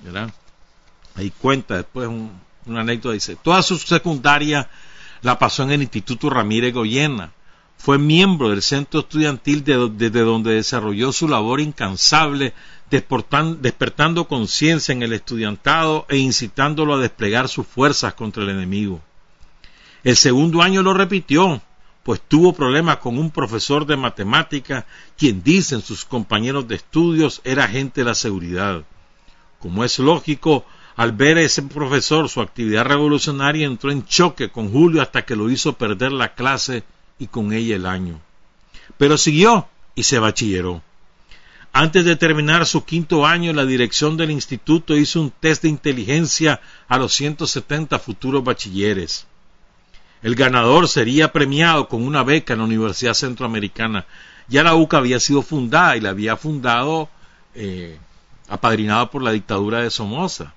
¿Verdad? 0.03 0.33
Ahí 1.15 1.31
cuenta 1.31 1.77
después 1.77 2.09
una 2.71 2.81
anécdota, 2.81 3.15
dice, 3.15 3.37
toda 3.37 3.63
su 3.63 3.79
secundaria 3.79 4.69
la 5.23 5.39
pasó 5.39 5.63
en 5.63 5.73
el 5.73 5.83
Instituto 5.83 6.31
Ramírez 6.31 6.75
Goyena. 6.75 7.33
Fue 7.77 7.99
miembro 7.99 8.51
del 8.51 8.63
centro 8.63 9.01
estudiantil 9.01 9.63
desde 9.65 10.21
donde 10.21 10.55
desarrolló 10.55 11.13
su 11.13 11.29
labor 11.29 11.61
incansable, 11.61 12.53
despertando 12.91 14.27
conciencia 14.27 14.93
en 14.93 15.03
el 15.03 15.13
estudiantado 15.13 16.05
e 16.09 16.17
incitándolo 16.17 16.95
a 16.95 17.01
desplegar 17.01 17.49
sus 17.49 17.67
fuerzas 17.67 18.15
contra 18.15 18.43
el 18.43 18.51
enemigo. 18.51 19.01
El 20.03 20.17
segundo 20.17 20.63
año 20.63 20.83
lo 20.83 20.93
repitió, 20.93 21.63
pues 22.03 22.21
tuvo 22.27 22.53
problemas 22.53 22.97
con 22.97 23.19
un 23.19 23.31
profesor 23.31 23.87
de 23.87 23.97
matemática, 23.97 24.87
quien 25.17 25.43
dicen 25.43 25.83
sus 25.83 26.05
compañeros 26.05 26.67
de 26.67 26.77
estudios 26.77 27.41
era 27.45 27.65
agente 27.65 28.01
de 28.01 28.07
la 28.07 28.15
seguridad. 28.15 28.83
Como 29.61 29.85
es 29.85 29.99
lógico, 29.99 30.65
al 30.99 31.13
ver 31.13 31.39
a 31.39 31.43
ese 31.43 31.63
profesor 31.63 32.29
su 32.29 32.41
actividad 32.41 32.85
revolucionaria 32.85 33.69
entró 33.69 33.93
en 33.93 34.05
choque 34.05 34.51
con 34.51 34.73
Julio 34.73 35.01
hasta 35.01 35.25
que 35.25 35.37
lo 35.37 35.49
hizo 35.49 35.75
perder 35.75 36.11
la 36.11 36.35
clase 36.35 36.83
y 37.21 37.29
con 37.29 37.53
ella 37.53 37.77
el 37.77 37.87
año. 37.87 38.21
Pero 38.97 39.17
siguió 39.17 39.69
y 39.95 40.03
se 40.03 40.19
bachilleró. 40.19 40.83
Antes 41.73 42.05
de 42.05 42.17
terminar 42.17 42.67
su 42.67 42.85
quinto 42.85 43.25
año, 43.25 43.53
la 43.53 43.65
dirección 43.65 44.17
del 44.17 44.33
instituto 44.33 44.97
hizo 44.97 45.21
un 45.21 45.31
test 45.31 45.63
de 45.63 45.69
inteligencia 45.69 46.61
a 46.89 46.99
los 46.99 47.15
170 47.15 47.97
futuros 48.01 48.43
bachilleres. 48.43 49.29
El 50.21 50.35
ganador 50.35 50.89
sería 50.89 51.31
premiado 51.31 51.87
con 51.87 52.03
una 52.03 52.25
beca 52.25 52.55
en 52.55 52.59
la 52.59 52.65
Universidad 52.65 53.15
Centroamericana. 53.15 54.05
Ya 54.49 54.65
la 54.65 54.75
UCA 54.75 54.99
había 54.99 55.21
sido 55.21 55.43
fundada 55.43 55.97
y 55.97 56.01
la 56.01 56.11
había 56.11 56.37
fundado 56.37 57.09
eh, 57.55 58.01
apadrinado 58.49 59.13
por 59.13 59.23
la 59.23 59.31
dictadura 59.31 59.81
de 59.83 59.91
Somoza. 59.91 60.55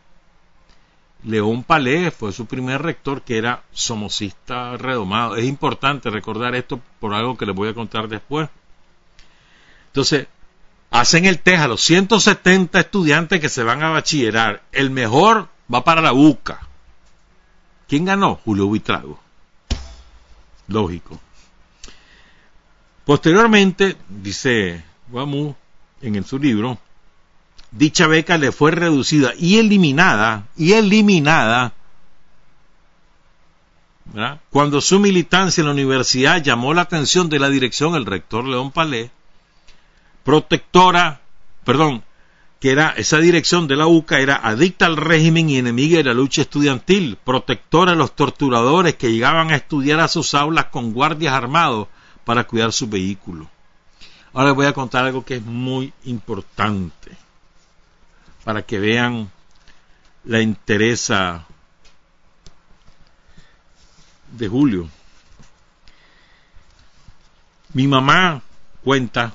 León 1.23 1.63
Palé 1.63 2.11
fue 2.11 2.31
su 2.31 2.45
primer 2.45 2.81
rector 2.81 3.21
que 3.21 3.37
era 3.37 3.63
somocista 3.71 4.77
redomado. 4.77 5.35
Es 5.35 5.45
importante 5.45 6.09
recordar 6.09 6.55
esto 6.55 6.79
por 6.99 7.13
algo 7.13 7.37
que 7.37 7.45
les 7.45 7.55
voy 7.55 7.69
a 7.69 7.73
contar 7.73 8.07
después. 8.07 8.49
Entonces, 9.87 10.27
hacen 10.89 11.25
el 11.25 11.39
test 11.39 11.61
a 11.61 11.67
los 11.67 11.81
170 11.81 12.79
estudiantes 12.79 13.39
que 13.39 13.49
se 13.49 13.63
van 13.63 13.83
a 13.83 13.89
bachillerar. 13.89 14.63
El 14.71 14.89
mejor 14.89 15.49
va 15.73 15.83
para 15.83 16.01
la 16.01 16.13
UCA. 16.13 16.67
¿Quién 17.87 18.05
ganó? 18.05 18.35
Julio 18.35 18.67
Buitrago 18.67 19.19
lógico. 20.71 21.19
Posteriormente, 23.05 23.97
dice 24.09 24.83
Guamu 25.09 25.53
en 26.01 26.23
su 26.23 26.39
libro, 26.39 26.77
dicha 27.71 28.07
beca 28.07 28.37
le 28.37 28.51
fue 28.51 28.71
reducida 28.71 29.33
y 29.37 29.57
eliminada, 29.57 30.47
y 30.57 30.73
eliminada, 30.73 31.73
cuando 34.49 34.81
su 34.81 34.99
militancia 34.99 35.61
en 35.61 35.67
la 35.67 35.73
universidad 35.73 36.43
llamó 36.43 36.73
la 36.73 36.81
atención 36.81 37.29
de 37.29 37.39
la 37.39 37.49
dirección, 37.49 37.95
el 37.95 38.05
rector 38.05 38.45
León 38.45 38.71
Palé, 38.71 39.09
protectora, 40.23 41.21
perdón, 41.63 42.03
que 42.59 42.71
era 42.71 42.89
esa 42.89 43.17
dirección 43.17 43.67
de 43.67 43.77
la 43.77 43.87
UCA 43.87 44.19
era 44.19 44.35
adicta 44.35 44.85
al 44.85 44.97
régimen 44.97 45.49
y 45.49 45.57
enemiga 45.57 45.97
de 45.97 46.03
la 46.03 46.13
lucha 46.13 46.41
estudiantil, 46.41 47.17
protectora 47.23 47.91
de 47.91 47.97
los 47.97 48.15
torturadores 48.15 48.95
que 48.95 49.11
llegaban 49.11 49.51
a 49.51 49.55
estudiar 49.55 50.01
a 50.01 50.09
sus 50.09 50.33
aulas 50.33 50.65
con 50.65 50.91
guardias 50.91 51.33
armados 51.33 51.87
para 52.25 52.43
cuidar 52.43 52.73
su 52.73 52.87
vehículo. 52.87 53.49
Ahora 54.33 54.49
les 54.49 54.55
voy 54.55 54.65
a 54.65 54.73
contar 54.73 55.05
algo 55.05 55.25
que 55.25 55.37
es 55.37 55.43
muy 55.43 55.91
importante 56.03 57.17
para 58.43 58.63
que 58.63 58.79
vean 58.79 59.31
la 60.23 60.41
interesa 60.41 61.45
de 64.31 64.47
Julio. 64.47 64.89
Mi 67.73 67.87
mamá 67.87 68.41
cuenta 68.83 69.33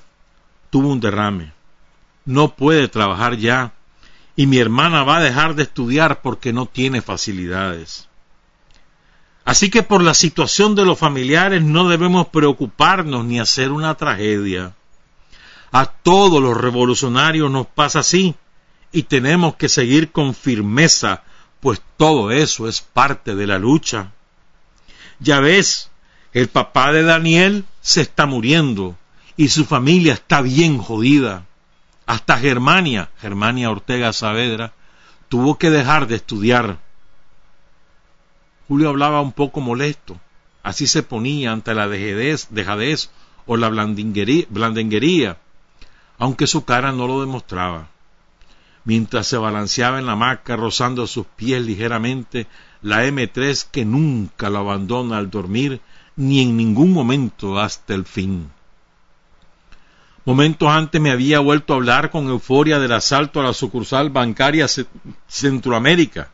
tuvo 0.70 0.92
un 0.92 1.00
derrame 1.00 1.57
no 2.26 2.57
puede 2.57 2.88
trabajar 2.88 3.36
ya 3.36 3.72
y 4.34 4.46
mi 4.46 4.59
hermana 4.59 5.04
va 5.04 5.16
a 5.16 5.22
dejar 5.22 5.54
de 5.54 5.62
estudiar 5.62 6.20
porque 6.20 6.52
no 6.52 6.66
tiene 6.66 7.00
facilidades. 7.00 8.09
Así 9.46 9.70
que 9.70 9.82
por 9.82 10.02
la 10.02 10.12
situación 10.12 10.74
de 10.74 10.84
los 10.84 10.98
familiares 10.98 11.62
no 11.62 11.88
debemos 11.88 12.26
preocuparnos 12.28 13.24
ni 13.24 13.38
hacer 13.38 13.70
una 13.70 13.94
tragedia. 13.94 14.74
A 15.70 15.86
todos 15.86 16.42
los 16.42 16.57
revolucionarios 16.61 17.50
nos 17.50 17.66
pasa 17.68 18.00
así 18.00 18.34
y 18.97 19.03
tenemos 19.03 19.57
que 19.57 19.68
seguir 19.68 20.11
con 20.11 20.34
firmeza, 20.34 21.22
pues 21.61 21.82
todo 21.99 22.30
eso 22.30 22.66
es 22.66 22.80
parte 22.80 23.34
de 23.34 23.47
la 23.47 23.59
lucha. 23.59 24.12
Ya 25.18 25.38
ves, 25.40 25.90
el 26.32 26.49
papá 26.49 26.92
de 26.92 27.03
Daniel 27.03 27.66
se 27.82 28.01
está 28.01 28.24
muriendo 28.24 28.97
y 29.36 29.49
su 29.49 29.66
familia 29.66 30.14
está 30.14 30.40
bien 30.40 30.78
jodida. 30.78 31.44
Hasta 32.07 32.38
Germania, 32.38 33.11
Germania 33.20 33.70
Ortega 33.70 34.14
Saavedra, 34.14 34.72
tuvo 35.28 35.59
que 35.59 35.68
dejar 35.68 36.07
de 36.07 36.14
estudiar. 36.14 36.78
Julio 38.66 38.88
hablaba 38.88 39.20
un 39.20 39.32
poco 39.32 39.61
molesto. 39.61 40.18
Así 40.62 40.86
se 40.86 41.03
ponía 41.03 41.53
ante 41.53 41.74
la 41.74 41.86
dejadez, 41.86 42.47
dejadez 42.49 43.11
o 43.44 43.59
la 43.59 43.68
blandenguería, 43.68 45.36
aunque 46.16 46.47
su 46.47 46.64
cara 46.64 46.92
no 46.92 47.07
lo 47.07 47.20
demostraba. 47.20 47.90
Mientras 48.87 49.26
se 49.26 49.37
balanceaba 49.37 49.99
en 49.99 50.07
la 50.07 50.12
hamaca, 50.12 50.55
rozando 50.55 51.09
sus 51.09 51.26
pies 51.26 51.61
ligeramente, 51.61 52.47
la 52.82 53.05
M3 53.05 53.66
que 53.70 53.84
nunca 53.84 54.49
lo 54.49 54.59
abandona 54.59 55.18
al 55.18 55.28
dormir, 55.28 55.80
ni 56.14 56.41
en 56.41 56.57
ningún 56.57 56.93
momento 56.93 57.59
hasta 57.59 57.95
el 57.95 58.05
fin. 58.05 58.49
Momentos 60.24 60.68
antes 60.68 61.01
me 61.01 61.11
había 61.11 61.41
vuelto 61.41 61.72
a 61.72 61.76
hablar 61.76 62.11
con 62.11 62.28
euforia 62.28 62.78
del 62.78 62.93
asalto 62.93 63.41
a 63.41 63.43
la 63.43 63.53
sucursal 63.53 64.11
bancaria 64.11 64.66
Centroamérica. 65.26 66.30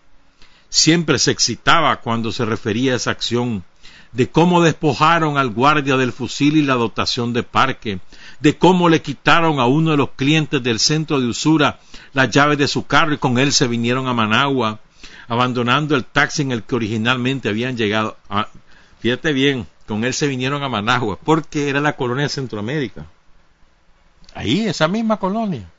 Siempre 0.69 1.19
se 1.19 1.31
excitaba 1.31 2.01
cuando 2.01 2.33
se 2.33 2.45
refería 2.45 2.93
a 2.93 2.97
esa 2.97 3.13
acción, 3.13 3.65
de 4.13 4.31
cómo 4.31 4.61
despojaron 4.61 5.39
al 5.39 5.49
guardia 5.49 5.97
del 5.97 6.13
fusil 6.13 6.59
y 6.59 6.63
la 6.63 6.75
dotación 6.75 7.33
de 7.33 7.45
parque, 7.45 8.01
de 8.43 8.59
cómo 8.59 8.89
le 8.89 9.03
quitaron 9.03 9.61
a 9.61 9.67
uno 9.67 9.93
de 9.93 9.97
los 9.97 10.11
clientes 10.11 10.61
del 10.61 10.81
centro 10.81 11.21
de 11.21 11.29
usura 11.29 11.79
las 12.13 12.29
llaves 12.29 12.59
de 12.59 12.67
su 12.67 12.87
carro 12.87 13.15
y 13.15 13.19
con 13.19 13.39
él 13.39 13.53
se 13.53 13.69
vinieron 13.69 14.09
a 14.09 14.15
Managua, 14.15 14.81
abandonando 15.29 15.95
el 15.95 16.05
taxi 16.05 16.43
en 16.43 16.51
el 16.51 16.65
que 16.65 16.75
originalmente 16.75 17.49
habían 17.49 17.77
llegado. 17.77 18.17
Ah, 18.29 18.49
fíjate 18.99 19.33
bien, 19.33 19.69
con 19.87 20.05
él 20.05 20.13
se 20.13 20.27
vinieron 20.27 20.65
a 20.65 20.69
Managua, 20.69 21.21
porque 21.23 21.69
era 21.69 21.81
la 21.81 21.95
colonia 21.95 22.25
de 22.25 22.31
Centroamérica. 22.31 23.07
Ahí, 24.35 24.67
esa 24.67 24.89
misma 24.89 25.19
colonia, 25.19 25.71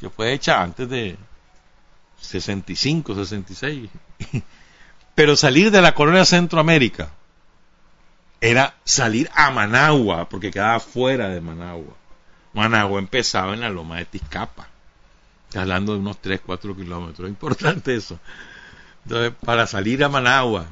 que 0.00 0.10
fue 0.10 0.32
hecha 0.32 0.60
antes 0.60 0.88
de 0.88 1.16
65, 2.20 3.14
66. 3.14 3.88
Pero 5.14 5.36
salir 5.36 5.70
de 5.70 5.80
la 5.80 5.94
colonia 5.94 6.24
Centroamérica 6.24 7.12
era 8.50 8.74
salir 8.84 9.30
a 9.34 9.50
Managua, 9.50 10.28
porque 10.28 10.50
quedaba 10.50 10.80
fuera 10.80 11.28
de 11.28 11.40
Managua. 11.40 11.94
Managua 12.52 12.98
empezaba 12.98 13.54
en 13.54 13.60
la 13.60 13.70
loma 13.70 13.98
de 13.98 14.04
Tizcapa. 14.04 14.68
hablando 15.54 15.92
de 15.92 16.00
unos 16.00 16.20
3, 16.20 16.40
4 16.44 16.76
kilómetros. 16.76 17.28
Importante 17.28 17.94
eso. 17.94 18.18
Entonces, 19.04 19.32
para 19.44 19.66
salir 19.66 20.02
a 20.04 20.08
Managua, 20.08 20.66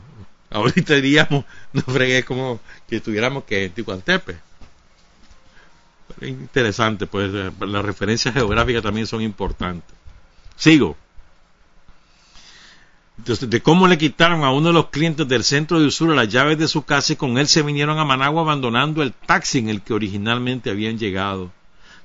ahorita 0.51 0.95
diríamos, 0.95 1.45
no 1.73 1.83
fregué 1.83 2.25
como 2.25 2.61
que 2.89 2.97
estuviéramos 2.97 3.45
que 3.45 3.65
en 3.65 3.73
Ticuantepe 3.73 4.39
interesante, 6.21 7.07
pues 7.07 7.31
las 7.33 7.85
referencias 7.85 8.35
geográficas 8.35 8.83
también 8.83 9.07
son 9.07 9.23
importantes. 9.23 9.95
Sigo. 10.57 10.97
De 13.17 13.63
cómo 13.63 13.87
le 13.87 13.99
quitaron 13.99 14.43
a 14.43 14.51
uno 14.51 14.69
de 14.69 14.73
los 14.73 14.89
clientes 14.89 15.29
del 15.29 15.45
centro 15.45 15.79
de 15.79 15.87
usura 15.87 16.15
las 16.15 16.29
llaves 16.29 16.59
de 16.59 16.67
su 16.67 16.83
casa 16.83 17.13
y 17.13 17.17
con 17.17 17.37
él 17.39 17.47
se 17.47 17.63
vinieron 17.63 17.99
a 17.99 18.05
Managua 18.05 18.43
abandonando 18.43 19.03
el 19.03 19.13
taxi 19.13 19.59
en 19.59 19.69
el 19.69 19.83
que 19.83 19.93
originalmente 19.93 20.71
habían 20.71 20.99
llegado. 20.99 21.53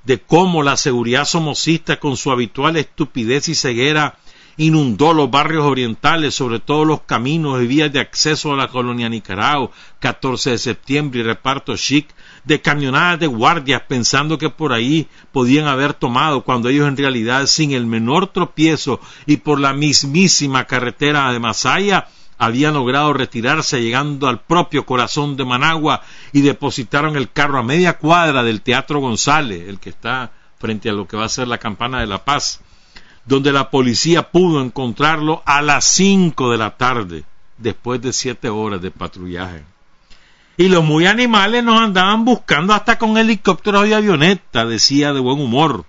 De 0.04 0.20
cómo 0.20 0.62
la 0.62 0.76
seguridad 0.76 1.24
somocista 1.24 1.98
con 1.98 2.16
su 2.16 2.30
habitual 2.30 2.76
estupidez 2.76 3.48
y 3.48 3.54
ceguera 3.54 4.18
inundó 4.58 5.14
los 5.14 5.30
barrios 5.30 5.64
orientales, 5.64 6.34
sobre 6.34 6.60
todo 6.60 6.84
los 6.84 7.02
caminos 7.02 7.62
y 7.62 7.66
vías 7.66 7.92
de 7.92 8.00
acceso 8.00 8.52
a 8.52 8.56
la 8.56 8.68
colonia 8.68 9.08
Nicaragua, 9.08 9.70
14 10.00 10.50
de 10.50 10.58
septiembre 10.58 11.20
y 11.20 11.22
reparto 11.22 11.76
chic, 11.76 12.08
de 12.48 12.62
camionadas 12.62 13.20
de 13.20 13.26
guardias 13.26 13.82
pensando 13.86 14.38
que 14.38 14.48
por 14.48 14.72
ahí 14.72 15.06
podían 15.32 15.66
haber 15.66 15.92
tomado 15.92 16.44
cuando 16.44 16.70
ellos 16.70 16.88
en 16.88 16.96
realidad 16.96 17.44
sin 17.44 17.72
el 17.72 17.84
menor 17.84 18.28
tropiezo 18.28 19.00
y 19.26 19.36
por 19.36 19.60
la 19.60 19.74
mismísima 19.74 20.64
carretera 20.64 21.30
de 21.30 21.38
Masaya 21.40 22.08
habían 22.38 22.72
logrado 22.72 23.12
retirarse 23.12 23.82
llegando 23.82 24.28
al 24.28 24.40
propio 24.40 24.86
corazón 24.86 25.36
de 25.36 25.44
Managua 25.44 26.00
y 26.32 26.40
depositaron 26.40 27.16
el 27.16 27.30
carro 27.30 27.58
a 27.58 27.62
media 27.62 27.98
cuadra 27.98 28.42
del 28.42 28.62
Teatro 28.62 29.00
González, 29.00 29.68
el 29.68 29.78
que 29.78 29.90
está 29.90 30.32
frente 30.58 30.88
a 30.88 30.94
lo 30.94 31.06
que 31.06 31.18
va 31.18 31.26
a 31.26 31.28
ser 31.28 31.48
la 31.48 31.58
campana 31.58 32.00
de 32.00 32.06
la 32.06 32.24
paz, 32.24 32.60
donde 33.26 33.52
la 33.52 33.68
policía 33.68 34.30
pudo 34.30 34.62
encontrarlo 34.62 35.42
a 35.44 35.60
las 35.60 35.84
cinco 35.84 36.50
de 36.50 36.56
la 36.56 36.78
tarde, 36.78 37.24
después 37.58 38.00
de 38.00 38.14
siete 38.14 38.48
horas 38.48 38.80
de 38.80 38.90
patrullaje. 38.90 39.64
Y 40.58 40.68
los 40.68 40.84
muy 40.84 41.06
animales 41.06 41.62
nos 41.62 41.80
andaban 41.80 42.24
buscando 42.24 42.74
hasta 42.74 42.98
con 42.98 43.16
helicópteros 43.16 43.86
y 43.86 43.92
avionetas, 43.92 44.68
decía 44.68 45.12
de 45.12 45.20
buen 45.20 45.40
humor 45.40 45.84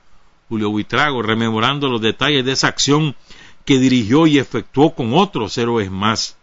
Julio 0.48 0.70
Buitrago, 0.70 1.24
rememorando 1.24 1.90
los 1.90 2.00
detalles 2.00 2.46
de 2.46 2.52
esa 2.52 2.68
acción 2.68 3.16
que 3.66 3.80
dirigió 3.80 4.28
y 4.28 4.38
efectuó 4.38 4.94
con 4.94 5.16
otros 5.16 5.58
héroes 5.58 5.90
más. 5.90 6.38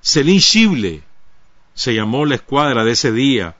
Celine 0.00 0.38
Chible 0.38 1.02
se 1.74 1.92
llamó 1.92 2.24
la 2.24 2.36
escuadra 2.36 2.84
de 2.84 2.92
ese 2.92 3.10
día, 3.10 3.56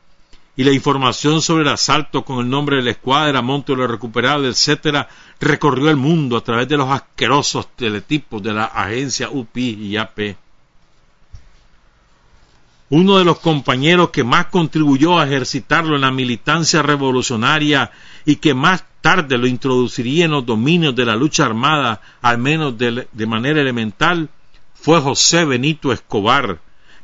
y 0.54 0.62
la 0.62 0.70
información 0.70 1.42
sobre 1.42 1.64
el 1.64 1.68
asalto 1.68 2.24
con 2.24 2.38
el 2.38 2.48
nombre 2.48 2.76
de 2.76 2.82
la 2.82 2.92
escuadra, 2.92 3.42
monte 3.42 3.74
lo 3.74 3.88
recuperado, 3.88 4.46
etcétera, 4.46 5.08
recorrió 5.40 5.90
el 5.90 5.96
mundo 5.96 6.36
a 6.36 6.44
través 6.44 6.68
de 6.68 6.76
los 6.76 6.88
asquerosos 6.88 7.74
teletipos 7.74 8.40
de 8.40 8.54
la 8.54 8.66
agencia 8.66 9.30
UPI 9.30 9.70
y 9.84 9.96
AP. 9.96 10.36
Uno 12.88 13.18
de 13.18 13.24
los 13.24 13.40
compañeros 13.40 14.10
que 14.10 14.22
más 14.22 14.46
contribuyó 14.46 15.18
a 15.18 15.26
ejercitarlo 15.26 15.96
en 15.96 16.02
la 16.02 16.12
militancia 16.12 16.82
revolucionaria 16.82 17.90
y 18.24 18.36
que 18.36 18.54
más 18.54 18.84
tarde 19.00 19.38
lo 19.38 19.48
introduciría 19.48 20.26
en 20.26 20.30
los 20.30 20.46
dominios 20.46 20.94
de 20.94 21.04
la 21.04 21.16
lucha 21.16 21.44
armada, 21.44 22.00
al 22.22 22.38
menos 22.38 22.78
de, 22.78 23.26
manera 23.26 23.60
elemental, 23.60 24.28
fue 24.74 25.00
José 25.00 25.44
Benito 25.44 25.92
Escobar, 25.92 26.60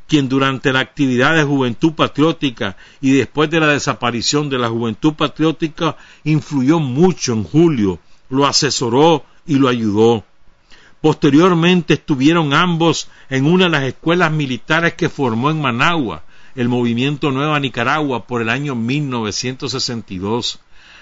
quien 0.07 0.29
durante 0.29 0.71
la 0.71 0.79
actividad 0.79 1.35
de 1.35 1.43
Juventud 1.43 1.93
Patriótica 1.93 2.77
y 3.01 3.11
después 3.11 3.49
de 3.49 3.59
la 3.59 3.67
desaparición 3.67 4.49
de 4.49 4.59
la 4.59 4.69
Juventud 4.69 5.13
Patriótica 5.15 5.97
influyó 6.23 6.79
mucho 6.79 7.33
en 7.33 7.43
Julio, 7.43 7.99
lo 8.29 8.45
asesoró 8.45 9.25
y 9.45 9.55
lo 9.55 9.67
ayudó. 9.67 10.23
Posteriormente 11.03 11.95
estuvieron 11.95 12.53
ambos 12.53 13.09
en 13.29 13.45
una 13.45 13.65
de 13.65 13.71
las 13.71 13.83
escuelas 13.83 14.31
militares 14.31 14.93
que 14.93 15.09
formó 15.09 15.51
en 15.51 15.59
Managua, 15.59 16.23
el 16.55 16.69
Movimiento 16.69 17.29
Nueva 17.29 17.59
Nicaragua, 17.59 18.25
por 18.25 18.41
el 18.41 18.47
año 18.47 18.73
1962. 18.73 20.61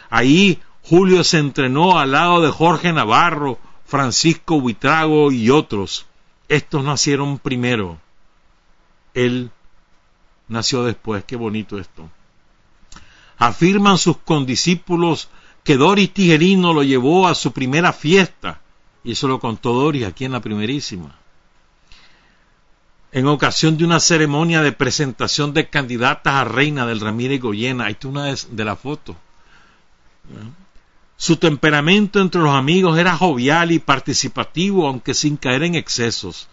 Ahí 0.10 0.60
Julio 0.82 1.24
se 1.24 1.38
entrenó 1.38 1.99
al 1.99 2.14
lado 2.14 2.41
de 2.41 2.49
Jorge 2.49 2.91
Navarro, 2.91 3.60
Francisco 3.86 4.60
Buitrago 4.60 5.32
y 5.32 5.52
otros. 5.52 6.08
Estos 6.47 6.84
nacieron 6.84 7.38
primero. 7.38 7.99
Él 9.14 9.52
nació 10.47 10.84
después. 10.84 11.24
Qué 11.26 11.36
bonito 11.36 11.78
esto. 11.78 12.10
Afirman 13.38 13.99
sus 13.99 14.18
condiscípulos 14.18 15.30
que 15.64 15.78
Doris 15.78 16.12
Tijerino 16.12 16.74
lo 16.74 16.82
llevó 16.82 17.28
a 17.28 17.36
su 17.36 17.52
primera 17.52 17.93
fiesta. 17.93 18.61
Y 19.04 19.14
eso 19.14 19.28
lo 19.28 19.39
contó 19.39 19.74
Doris 19.74 20.06
aquí 20.06 20.26
en 20.26 20.32
la 20.32 20.41
primerísima. 20.41 21.16
En 23.12 23.28
ocasión 23.28 23.78
de 23.78 23.84
una 23.84 23.99
ceremonia 23.99 24.62
de 24.62 24.72
presentación 24.72 25.54
de 25.54 25.70
candidatas 25.70 26.34
a 26.34 26.43
reina 26.45 26.86
del 26.86 27.02
Ramírez 27.02 27.41
Goyena. 27.41 27.86
Ahí 27.86 27.93
está 27.93 28.08
una 28.08 28.26
de 28.26 28.66
la 28.66 28.76
foto. 28.76 29.16
Su 31.18 31.36
temperamento 31.36 32.20
entre 32.20 32.41
los 32.41 32.54
amigos 32.56 32.97
era 32.97 33.18
jovial 33.18 33.72
y 33.72 33.80
participativo, 33.80 34.88
aunque 34.88 35.14
sin 35.14 35.38
caer 35.38 35.64
en 35.64 35.76
excesos. 35.76 36.47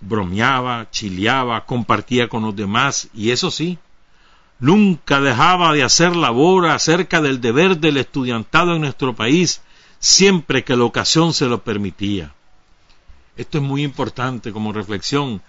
Bromeaba, 0.00 0.90
chileaba, 0.90 1.64
compartía 1.64 2.28
con 2.28 2.42
los 2.42 2.56
demás, 2.56 3.08
y 3.14 3.30
eso 3.30 3.50
sí, 3.50 3.78
nunca 4.58 5.20
dejaba 5.20 5.72
de 5.72 5.82
hacer 5.82 6.16
labor 6.16 6.66
acerca 6.66 7.20
del 7.20 7.40
deber 7.40 7.78
del 7.78 7.98
estudiantado 7.98 8.74
en 8.74 8.80
nuestro 8.80 9.14
país, 9.14 9.62
siempre 10.04 10.64
que 10.64 10.76
la 10.76 10.84
ocasión 10.84 11.32
se 11.32 11.46
lo 11.46 11.64
permitía. 11.64 12.34
Esto 13.38 13.56
es 13.56 13.64
muy 13.64 13.82
importante 13.82 14.52
como 14.52 14.70
reflexión. 14.70 15.40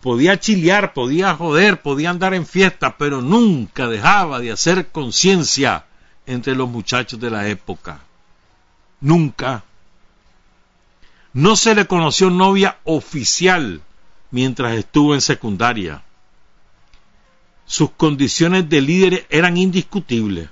Podía 0.00 0.40
chilear, 0.40 0.92
podía 0.92 1.36
joder, 1.36 1.80
podía 1.80 2.10
andar 2.10 2.34
en 2.34 2.44
fiesta, 2.44 2.98
pero 2.98 3.22
nunca 3.22 3.86
dejaba 3.86 4.40
de 4.40 4.50
hacer 4.50 4.88
conciencia 4.88 5.86
entre 6.26 6.56
los 6.56 6.68
muchachos 6.68 7.20
de 7.20 7.30
la 7.30 7.46
época. 7.46 8.00
Nunca. 9.00 9.62
No 11.32 11.54
se 11.54 11.76
le 11.76 11.86
conoció 11.86 12.30
novia 12.30 12.78
oficial 12.82 13.80
mientras 14.32 14.76
estuvo 14.76 15.14
en 15.14 15.20
secundaria. 15.20 16.02
Sus 17.64 17.90
condiciones 17.92 18.68
de 18.68 18.80
líder 18.80 19.26
eran 19.30 19.56
indiscutibles. 19.56 20.48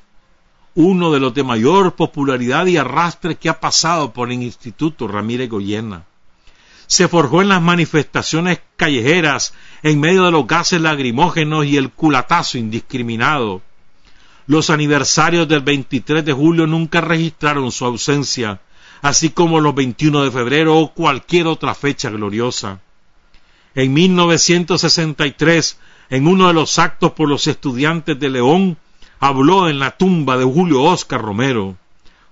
Uno 0.76 1.10
de 1.10 1.18
los 1.18 1.34
de 1.34 1.42
mayor 1.42 1.96
popularidad 1.96 2.66
y 2.66 2.76
arrastre 2.76 3.34
que 3.34 3.48
ha 3.48 3.58
pasado 3.58 4.12
por 4.12 4.30
el 4.30 4.40
Instituto 4.40 5.08
Ramírez 5.08 5.50
Goyena. 5.50 6.04
Se 6.86 7.08
forjó 7.08 7.42
en 7.42 7.48
las 7.48 7.60
manifestaciones 7.60 8.60
callejeras 8.76 9.54
en 9.82 9.98
medio 9.98 10.24
de 10.24 10.30
los 10.30 10.46
gases 10.46 10.80
lagrimógenos 10.80 11.66
y 11.66 11.76
el 11.76 11.90
culatazo 11.90 12.58
indiscriminado 12.58 13.62
los 14.46 14.70
aniversarios 14.70 15.48
del 15.48 15.60
23 15.60 16.24
de 16.24 16.32
julio 16.32 16.66
nunca 16.66 17.00
registraron 17.00 17.72
su 17.72 17.84
ausencia, 17.84 18.60
así 19.02 19.30
como 19.30 19.60
los 19.60 19.74
21 19.74 20.24
de 20.24 20.30
febrero 20.30 20.78
o 20.78 20.92
cualquier 20.92 21.48
otra 21.48 21.74
fecha 21.74 22.10
gloriosa. 22.10 22.80
En 23.74 23.92
1963, 23.92 25.78
en 26.10 26.26
uno 26.28 26.46
de 26.46 26.54
los 26.54 26.78
actos 26.78 27.12
por 27.12 27.28
los 27.28 27.46
estudiantes 27.48 28.18
de 28.18 28.30
León, 28.30 28.78
habló 29.20 29.68
en 29.68 29.78
la 29.78 29.96
tumba 29.96 30.36
de 30.36 30.44
Julio 30.44 30.82
Oscar 30.82 31.20
Romero. 31.20 31.76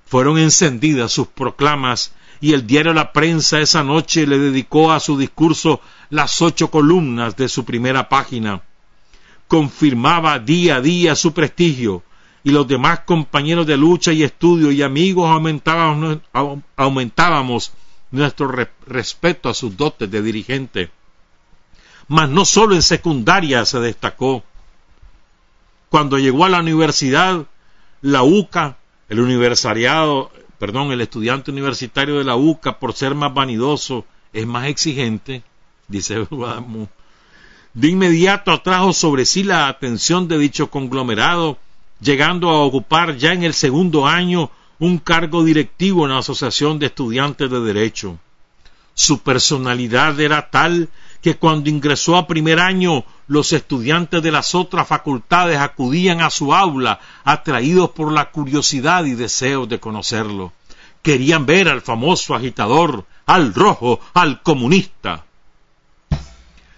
Fueron 0.07 0.39
encendidas 0.39 1.13
sus 1.13 1.29
proclamas 1.29 2.13
y 2.41 2.53
el 2.53 2.67
diario 2.67 2.93
La 2.93 3.13
Prensa 3.13 3.61
esa 3.61 3.83
noche 3.83 4.27
le 4.27 4.39
dedicó 4.39 4.93
a 4.93 5.01
su 5.01 5.19
discurso 5.19 5.81
las 6.11 6.43
ocho 6.43 6.71
columnas 6.71 7.37
de 7.37 7.49
su 7.49 7.65
primera 7.65 8.09
página 8.09 8.63
confirmaba 9.49 10.39
día 10.39 10.77
a 10.77 10.81
día 10.81 11.15
su 11.15 11.33
prestigio 11.33 12.03
y 12.43 12.51
los 12.51 12.67
demás 12.67 13.01
compañeros 13.01 13.67
de 13.67 13.77
lucha 13.77 14.13
y 14.13 14.23
estudio 14.23 14.71
y 14.71 14.83
amigos 14.83 15.31
aumentábamos, 15.31 16.19
aumentábamos 16.77 17.73
nuestro 18.11 18.53
respeto 18.87 19.49
a 19.49 19.55
sus 19.55 19.77
dotes 19.77 20.11
de 20.11 20.23
dirigente. 20.23 20.91
Mas 22.09 22.29
no 22.29 22.45
solo 22.45 22.75
en 22.75 22.83
secundaria 22.83 23.65
se 23.65 23.81
destacó. 23.81 24.43
Cuando 25.95 26.19
llegó 26.19 26.45
a 26.45 26.49
la 26.49 26.59
universidad, 26.59 27.47
la 28.03 28.25
UCA, 28.25 28.79
el 29.09 29.21
universiariado, 29.21 30.33
perdón, 30.59 30.91
el 30.91 31.01
estudiante 31.01 31.53
universitario 31.53 32.19
de 32.19 32.25
la 32.25 32.35
UCA, 32.35 32.81
por 32.81 32.95
ser 32.95 33.15
más 33.15 33.33
vanidoso, 33.33 34.05
es 34.33 34.45
más 34.45 34.67
exigente, 34.67 35.45
dice 35.87 36.19
Guadamu, 36.29 36.89
de 37.75 37.89
inmediato 37.91 38.51
atrajo 38.51 38.93
sobre 38.93 39.25
sí 39.25 39.45
la 39.45 39.69
atención 39.69 40.27
de 40.27 40.37
dicho 40.37 40.69
conglomerado, 40.69 41.59
llegando 42.01 42.51
a 42.51 42.65
ocupar 42.65 43.17
ya 43.17 43.33
en 43.33 43.45
el 43.45 43.55
segundo 43.55 44.05
año 44.05 44.51
un 44.81 44.99
cargo 44.99 45.45
directivo 45.45 46.07
en 46.07 46.11
la 46.11 46.19
Asociación 46.19 46.81
de 46.81 46.87
Estudiantes 46.87 47.49
de 47.49 47.61
Derecho. 47.61 48.19
Su 48.95 49.21
personalidad 49.21 50.19
era 50.19 50.51
tal 50.51 50.89
que 51.25 51.39
cuando 51.39 51.71
ingresó 51.71 52.19
a 52.19 52.27
primer 52.27 52.61
año 52.61 53.03
los 53.29 53.55
estudiantes 53.55 54.23
de 54.23 54.31
las 54.31 54.55
otras 54.55 54.87
facultades 54.87 55.59
acudían 55.59 56.21
a 56.21 56.29
su 56.29 56.53
aula 56.53 57.01
atraídos 57.25 57.93
por 57.93 58.13
la 58.13 58.31
curiosidad 58.31 59.07
y 59.07 59.15
deseos 59.15 59.67
de 59.67 59.81
conocerlo. 59.81 60.53
Querían 61.01 61.47
ver 61.47 61.71
al 61.71 61.81
famoso 61.81 62.35
agitador, 62.35 63.07
al 63.25 63.55
rojo, 63.55 64.01
al 64.13 64.43
comunista. 64.43 65.25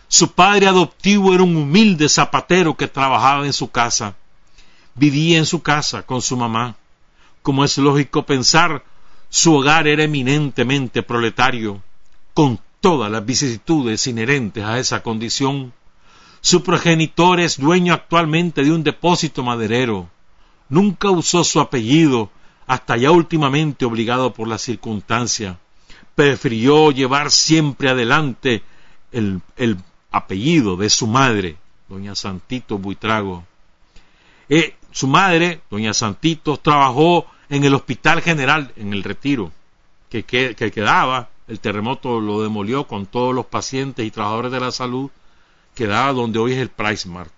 Su 0.07 0.31
padre 0.31 0.69
adoptivo 0.69 1.35
era 1.35 1.43
un 1.43 1.57
humilde 1.57 2.09
zapatero 2.09 2.77
que 2.77 2.87
trabajaba 2.87 3.47
en 3.47 3.53
su 3.53 3.73
casa. 3.73 4.15
Vivía 4.95 5.39
en 5.39 5.47
su 5.47 5.61
casa 5.61 6.05
con 6.05 6.23
su 6.23 6.37
mamá. 6.37 6.77
Como 7.43 7.65
es 7.65 7.79
lógico 7.79 8.25
pensar, 8.25 8.85
su 9.29 9.57
hogar 9.57 9.89
era 9.89 10.05
eminentemente 10.05 11.03
proletario, 11.03 11.83
con 12.33 12.61
todas 12.87 13.11
las 13.11 13.27
vicisitudes 13.27 14.07
inherentes 14.07 14.63
a 14.63 14.79
esa 14.79 15.03
condición. 15.03 15.73
Su 16.41 16.63
progenitor 16.63 17.41
es 17.41 17.59
dueño 17.59 17.93
actualmente 17.93 18.63
de 18.63 18.71
un 18.71 18.85
depósito 18.85 19.43
maderero. 19.43 20.09
Nunca 20.69 21.11
usó 21.11 21.43
su 21.43 21.59
apellido, 21.59 22.31
hasta 22.69 22.97
ya 22.97 23.11
últimamente 23.11 23.85
obligado 23.85 24.33
por 24.33 24.47
la 24.47 24.57
circunstancia 24.57 25.59
prefirió 26.15 26.93
llevar 26.93 27.33
siempre 27.33 27.91
adelante 27.91 28.63
el, 29.11 29.41
el 29.57 29.79
apellido 30.13 30.77
de 30.77 30.89
su 30.89 31.09
madre, 31.09 31.57
doña 31.89 32.15
Santito 32.15 32.79
Buitrago. 32.79 33.45
Eh, 34.49 34.77
su 34.93 35.09
madre, 35.09 35.61
doña 35.69 35.93
Santito, 35.93 36.57
trabajó 36.57 37.27
en 37.49 37.65
el 37.65 37.75
Hospital 37.75 38.23
General, 38.23 38.73
en 38.77 38.93
el 38.93 39.03
Retiro, 39.03 39.51
que 40.09 40.23
quedaba, 40.23 41.31
el 41.49 41.61
terremoto 41.61 42.21
lo 42.21 42.43
demolió 42.43 42.87
con 42.87 43.07
todos 43.07 43.35
los 43.35 43.47
pacientes 43.47 44.05
y 44.05 44.11
trabajadores 44.11 44.53
de 44.53 44.61
la 44.61 44.73
salud, 44.73 45.11
quedaba 45.75 46.13
donde 46.13 46.39
hoy 46.39 46.53
es 46.53 46.59
el 46.59 46.71
Price 46.71 47.09
Mart. 47.09 47.31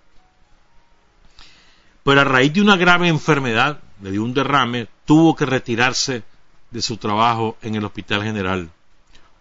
Pero 2.03 2.21
a 2.21 2.23
raíz 2.23 2.53
de 2.53 2.61
una 2.61 2.77
grave 2.77 3.07
enfermedad, 3.07 3.79
le 4.01 4.11
dio 4.11 4.23
un 4.23 4.33
derrame, 4.33 4.87
tuvo 5.05 5.35
que 5.35 5.45
retirarse 5.45 6.23
de 6.71 6.81
su 6.81 6.97
trabajo 6.97 7.57
en 7.61 7.75
el 7.75 7.85
Hospital 7.85 8.23
General. 8.23 8.69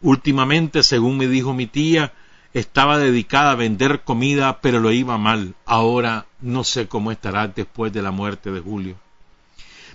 Últimamente, 0.02 0.82
según 0.82 1.16
me 1.16 1.28
dijo 1.28 1.54
mi 1.54 1.66
tía, 1.66 2.12
estaba 2.52 2.98
dedicada 2.98 3.52
a 3.52 3.56
vender 3.56 4.02
comida, 4.02 4.60
pero 4.60 4.80
lo 4.80 4.92
iba 4.92 5.18
mal. 5.18 5.54
Ahora 5.64 6.26
no 6.40 6.64
sé 6.64 6.88
cómo 6.88 7.12
estará 7.12 7.48
después 7.48 7.92
de 7.92 8.02
la 8.02 8.10
muerte 8.10 8.50
de 8.50 8.60
Julio. 8.60 8.96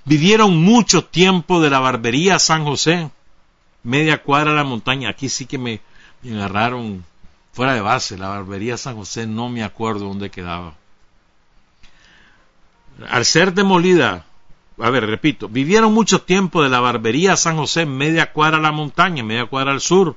Vivieron 0.06 0.58
mucho 0.58 1.06
tiempo 1.06 1.62
de 1.62 1.70
la 1.70 1.80
barbería 1.80 2.40
San 2.40 2.66
José, 2.66 3.10
media 3.84 4.24
cuadra 4.24 4.52
de 4.52 4.58
la 4.58 4.64
montaña. 4.64 5.10
Aquí 5.10 5.30
sí 5.30 5.46
que 5.46 5.58
me, 5.58 5.82
me 6.22 6.36
agarraron 6.36 7.06
fuera 7.52 7.74
de 7.74 7.82
base. 7.82 8.18
La 8.18 8.30
barbería 8.30 8.78
San 8.78 8.96
José 8.96 9.28
no 9.28 9.50
me 9.50 9.64
acuerdo 9.64 10.06
dónde 10.06 10.32
quedaba. 10.32 10.76
Al 13.10 13.26
ser 13.26 13.54
demolida, 13.54 14.26
a 14.80 14.90
ver, 14.90 15.06
repito, 15.06 15.50
vivieron 15.50 15.94
mucho 15.94 16.22
tiempo 16.22 16.64
de 16.64 16.70
la 16.70 16.80
barbería 16.80 17.36
San 17.36 17.58
José, 17.58 17.86
media 17.86 18.32
cuadra 18.32 18.58
a 18.58 18.62
la 18.62 18.72
montaña, 18.72 19.24
media 19.24 19.46
cuadra 19.46 19.72
al 19.72 19.82
sur, 19.82 20.16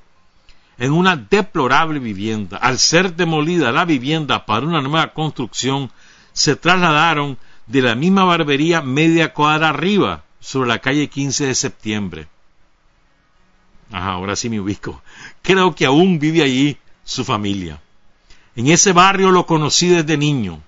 en 0.78 0.92
una 0.92 1.16
deplorable 1.16 1.98
vivienda. 1.98 2.58
Al 2.58 2.78
ser 2.78 3.14
demolida 3.14 3.72
la 3.72 3.84
vivienda 3.84 4.44
para 4.44 4.66
una 4.66 4.82
nueva 4.82 5.12
construcción, 5.12 5.90
se 6.32 6.56
trasladaron 6.56 7.38
de 7.66 7.82
la 7.82 7.94
misma 7.94 8.24
barbería 8.24 8.82
media 8.82 9.32
cuadra 9.32 9.70
arriba, 9.70 10.22
sobre 10.38 10.68
la 10.68 10.78
calle 10.78 11.08
15 11.08 11.46
de 11.46 11.54
septiembre. 11.54 12.28
Ahora 13.90 14.36
sí 14.36 14.50
me 14.50 14.60
ubico. 14.60 15.02
Creo 15.42 15.74
que 15.74 15.86
aún 15.86 16.18
vive 16.18 16.42
allí 16.42 16.76
su 17.04 17.24
familia. 17.24 17.80
En 18.56 18.68
ese 18.68 18.92
barrio 18.92 19.30
lo 19.30 19.46
conocí 19.46 19.88
desde 19.88 20.16
niño. 20.16 20.60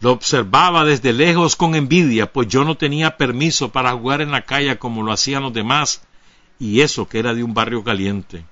Lo 0.00 0.12
observaba 0.12 0.84
desde 0.84 1.12
lejos 1.12 1.56
con 1.56 1.74
envidia, 1.74 2.32
pues 2.32 2.48
yo 2.48 2.64
no 2.64 2.76
tenía 2.76 3.16
permiso 3.16 3.70
para 3.70 3.92
jugar 3.92 4.20
en 4.20 4.30
la 4.30 4.42
calle 4.42 4.78
como 4.78 5.02
lo 5.02 5.12
hacían 5.12 5.42
los 5.42 5.52
demás, 5.52 6.02
y 6.58 6.80
eso 6.80 7.08
que 7.08 7.18
era 7.18 7.34
de 7.34 7.42
un 7.42 7.54
barrio 7.54 7.82
caliente. 7.82 8.44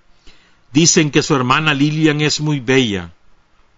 Dicen 0.72 1.10
que 1.10 1.22
su 1.22 1.34
hermana 1.34 1.74
Lilian 1.74 2.20
es 2.22 2.40
muy 2.40 2.60
bella, 2.60 3.12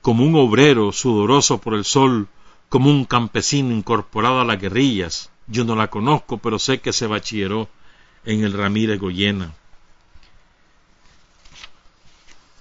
como 0.03 0.24
un 0.24 0.37
obrero 0.37 0.93
sudoroso 0.93 1.59
por 1.59 1.74
el 1.74 1.85
sol, 1.85 2.28
como 2.68 2.91
un 2.91 3.05
campesino 3.05 3.74
incorporado 3.74 4.41
a 4.41 4.45
las 4.45 4.61
guerrillas. 4.61 5.30
Yo 5.47 5.64
no 5.64 5.74
la 5.74 5.89
conozco, 5.89 6.39
pero 6.39 6.59
sé 6.59 6.80
que 6.80 6.93
se 6.93 7.07
bachilleró 7.07 7.68
en 8.24 8.45
el 8.45 8.53
Ramírez 8.53 9.01
Goyena. 9.01 9.53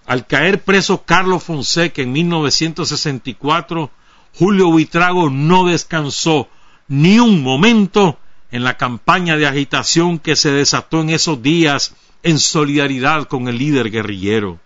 Al 0.05 0.27
caer 0.27 0.63
preso 0.63 1.03
Carlos 1.03 1.43
Fonseca 1.43 2.01
en 2.01 2.11
1964, 2.11 3.89
Julio 4.35 4.69
Buitrago 4.69 5.29
no 5.29 5.65
descansó 5.65 6.49
ni 6.87 7.19
un 7.19 7.41
momento 7.41 8.17
en 8.51 8.63
la 8.63 8.77
campaña 8.77 9.37
de 9.37 9.47
agitación 9.47 10.19
que 10.19 10.35
se 10.35 10.51
desató 10.51 11.01
en 11.01 11.09
esos 11.09 11.41
días 11.41 11.95
en 12.21 12.39
solidaridad 12.39 13.25
con 13.25 13.47
el 13.47 13.57
líder 13.57 13.91
guerrillero. 13.91 14.59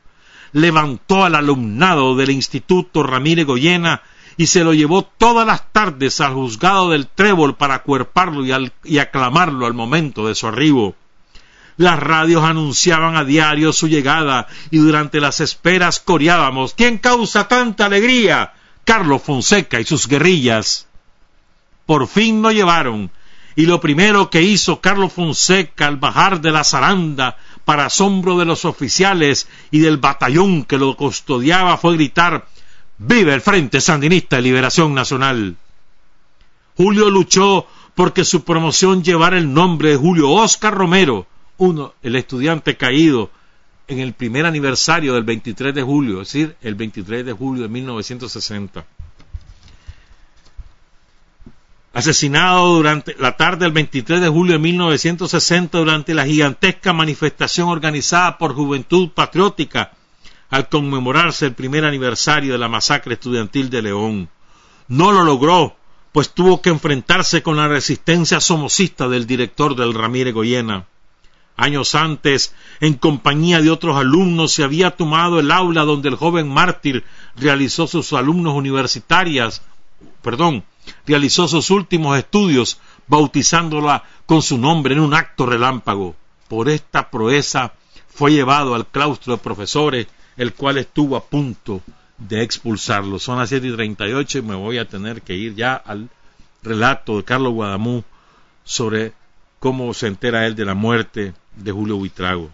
Levantó 0.53 1.23
al 1.23 1.35
alumnado 1.35 2.15
del 2.15 2.31
Instituto 2.31 3.03
Ramírez 3.03 3.45
Goyena 3.45 4.01
y 4.37 4.47
se 4.47 4.63
lo 4.63 4.73
llevó 4.73 5.03
todas 5.03 5.45
las 5.45 5.71
tardes 5.71 6.19
al 6.21 6.33
juzgado 6.33 6.91
del 6.91 7.07
Trébol 7.07 7.55
para 7.55 7.75
acuerparlo 7.75 8.45
y, 8.45 8.71
y 8.83 8.97
aclamarlo 8.99 9.65
al 9.65 9.73
momento 9.73 10.27
de 10.27 10.35
su 10.35 10.47
arribo. 10.47 10.95
Las 11.77 11.99
radios 11.99 12.43
anunciaban 12.43 13.15
a 13.15 13.23
diario 13.23 13.71
su 13.71 13.87
llegada 13.87 14.47
y 14.71 14.77
durante 14.77 15.21
las 15.21 15.39
esperas 15.41 15.99
coreábamos 15.99 16.73
¿Quién 16.73 16.97
causa 16.97 17.47
tanta 17.47 17.85
alegría? 17.85 18.53
Carlos 18.83 19.21
Fonseca 19.21 19.79
y 19.79 19.85
sus 19.85 20.07
guerrillas. 20.07 20.87
Por 21.85 22.07
fin 22.07 22.41
lo 22.41 22.51
llevaron, 22.51 23.11
y 23.55 23.65
lo 23.65 23.79
primero 23.79 24.29
que 24.29 24.41
hizo 24.41 24.81
Carlos 24.81 25.13
Fonseca 25.13 25.87
al 25.87 25.97
bajar 25.97 26.41
de 26.41 26.51
la 26.51 26.63
zaranda, 26.63 27.37
para 27.65 27.87
asombro 27.87 28.37
de 28.37 28.45
los 28.45 28.63
oficiales 28.63 29.47
y 29.71 29.79
del 29.79 29.97
batallón 29.97 30.63
que 30.63 30.77
lo 30.77 30.95
custodiaba, 30.95 31.77
fue 31.77 31.95
gritar 31.95 32.47
¡Vive 32.97 33.33
el 33.33 33.41
Frente 33.41 33.81
Sandinista 33.81 34.37
de 34.37 34.43
Liberación 34.43 34.93
Nacional! 34.93 35.57
Julio 36.77 37.09
luchó 37.09 37.67
porque 37.93 38.23
su 38.23 38.43
promoción 38.43 39.03
llevara 39.03 39.37
el 39.37 39.53
nombre 39.53 39.89
de 39.89 39.97
Julio 39.97 40.31
Oscar 40.31 40.73
Romero, 40.73 41.27
uno, 41.57 41.93
el 42.01 42.15
estudiante 42.15 42.77
caído 42.77 43.31
en 43.87 43.99
el 43.99 44.13
primer 44.13 44.45
aniversario 44.45 45.13
del 45.13 45.23
23 45.23 45.73
de 45.73 45.81
julio, 45.81 46.21
es 46.21 46.27
decir, 46.27 46.55
el 46.61 46.75
23 46.75 47.25
de 47.25 47.33
julio 47.33 47.63
de 47.63 47.69
1960. 47.69 48.85
Asesinado 51.93 52.75
durante 52.75 53.15
la 53.17 53.37
tarde 53.37 53.65
del 53.65 53.71
23 53.71 54.21
de 54.21 54.27
julio 54.27 54.53
de 54.53 54.59
1960 54.59 55.79
durante 55.79 56.13
la 56.13 56.25
gigantesca 56.25 56.93
manifestación 56.93 57.69
organizada 57.69 58.37
por 58.37 58.53
Juventud 58.53 59.09
Patriótica 59.11 59.93
al 60.49 60.69
conmemorarse 60.69 61.45
el 61.45 61.53
primer 61.53 61.85
aniversario 61.85 62.53
de 62.53 62.59
la 62.59 62.69
masacre 62.69 63.15
estudiantil 63.15 63.69
de 63.69 63.81
León. 63.81 64.29
No 64.87 65.11
lo 65.11 65.23
logró, 65.23 65.75
pues 66.11 66.29
tuvo 66.29 66.61
que 66.61 66.69
enfrentarse 66.69 67.41
con 67.41 67.57
la 67.57 67.67
resistencia 67.67 68.39
somocista 68.39 69.07
del 69.07 69.27
director 69.27 69.75
del 69.75 69.93
Ramírez 69.93 70.33
Goyena. 70.33 70.85
Años 71.57 71.95
antes, 71.95 72.53
en 72.81 72.93
compañía 72.93 73.61
de 73.61 73.71
otros 73.71 73.97
alumnos, 73.97 74.51
se 74.51 74.63
había 74.63 74.91
tomado 74.91 75.39
el 75.39 75.51
aula 75.51 75.85
donde 75.85 76.07
el 76.07 76.15
joven 76.15 76.47
mártir 76.47 77.03
realizó 77.35 77.87
sus 77.87 78.13
alumnos 78.13 78.53
universitarias, 78.53 79.63
perdón, 80.21 80.63
realizó 81.07 81.47
sus 81.47 81.71
últimos 81.71 82.15
estudios, 82.15 82.79
bautizándola 83.07 84.03
con 84.27 84.43
su 84.43 84.59
nombre 84.59 84.93
en 84.93 84.99
un 84.99 85.15
acto 85.15 85.47
relámpago. 85.47 86.15
Por 86.47 86.69
esta 86.69 87.09
proeza 87.09 87.73
fue 88.07 88.31
llevado 88.33 88.75
al 88.75 88.85
claustro 88.85 89.33
de 89.33 89.41
profesores, 89.41 90.07
el 90.37 90.53
cual 90.53 90.77
estuvo 90.77 91.15
a 91.15 91.23
punto 91.23 91.81
de 92.19 92.43
expulsarlo. 92.43 93.17
Son 93.17 93.39
las 93.39 93.49
siete 93.49 93.67
y 93.67 93.73
treinta 93.73 94.07
y 94.07 94.13
ocho 94.13 94.37
y 94.37 94.43
me 94.43 94.55
voy 94.55 94.77
a 94.77 94.87
tener 94.87 95.23
que 95.23 95.33
ir 95.33 95.55
ya 95.55 95.73
al 95.73 96.07
relato 96.61 97.17
de 97.17 97.23
Carlos 97.23 97.53
Guadamú 97.53 98.03
sobre 98.63 99.13
cómo 99.59 99.91
se 99.95 100.05
entera 100.05 100.45
él 100.45 100.55
de 100.55 100.65
la 100.65 100.75
muerte 100.75 101.33
de 101.57 101.71
Julio 101.71 101.97
Buitrago. 101.97 102.49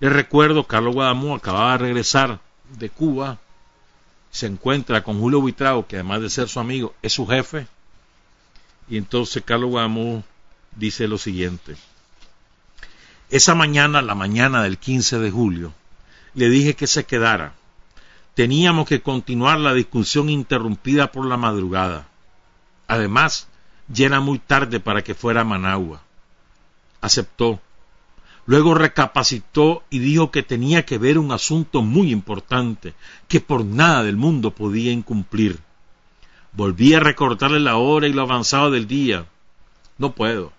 Les 0.00 0.12
recuerdo, 0.12 0.66
Carlos 0.66 0.94
Guadamú 0.94 1.34
acababa 1.34 1.72
de 1.72 1.78
regresar 1.78 2.40
de 2.78 2.90
Cuba, 2.90 3.38
se 4.30 4.46
encuentra 4.46 5.02
con 5.02 5.20
Julio 5.20 5.40
Buitrago, 5.40 5.86
que 5.86 5.96
además 5.96 6.20
de 6.20 6.30
ser 6.30 6.48
su 6.48 6.60
amigo, 6.60 6.94
es 7.02 7.12
su 7.12 7.26
jefe, 7.26 7.66
y 8.88 8.96
entonces 8.96 9.42
Carlos 9.44 9.70
Guadamú 9.70 10.22
dice 10.76 11.08
lo 11.08 11.18
siguiente. 11.18 11.76
Esa 13.30 13.54
mañana, 13.54 14.02
la 14.02 14.14
mañana 14.14 14.62
del 14.62 14.78
15 14.78 15.18
de 15.18 15.30
julio, 15.30 15.72
le 16.34 16.48
dije 16.48 16.74
que 16.74 16.86
se 16.86 17.04
quedara. 17.04 17.54
Teníamos 18.34 18.88
que 18.88 19.00
continuar 19.00 19.60
la 19.60 19.72
discusión 19.72 20.28
interrumpida 20.28 21.12
por 21.12 21.24
la 21.26 21.36
madrugada. 21.36 22.08
Además, 22.88 23.46
ya 23.88 24.06
era 24.06 24.20
muy 24.20 24.38
tarde 24.38 24.80
para 24.80 25.02
que 25.02 25.14
fuera 25.14 25.42
a 25.42 25.44
Managua. 25.44 26.02
Aceptó 27.00 27.60
Luego 28.46 28.74
recapacitó 28.74 29.82
y 29.88 30.00
dijo 30.00 30.30
que 30.30 30.42
tenía 30.42 30.84
que 30.84 30.98
ver 30.98 31.18
un 31.18 31.32
asunto 31.32 31.82
muy 31.82 32.12
importante, 32.12 32.94
que 33.26 33.40
por 33.40 33.64
nada 33.64 34.02
del 34.02 34.16
mundo 34.16 34.50
podía 34.50 34.92
incumplir. 34.92 35.60
Volví 36.52 36.94
a 36.94 37.00
recordarle 37.00 37.58
la 37.58 37.76
hora 37.76 38.06
y 38.06 38.12
lo 38.12 38.22
avanzado 38.22 38.70
del 38.70 38.86
día. 38.86 39.26
No 39.96 40.12
puedo, 40.12 40.52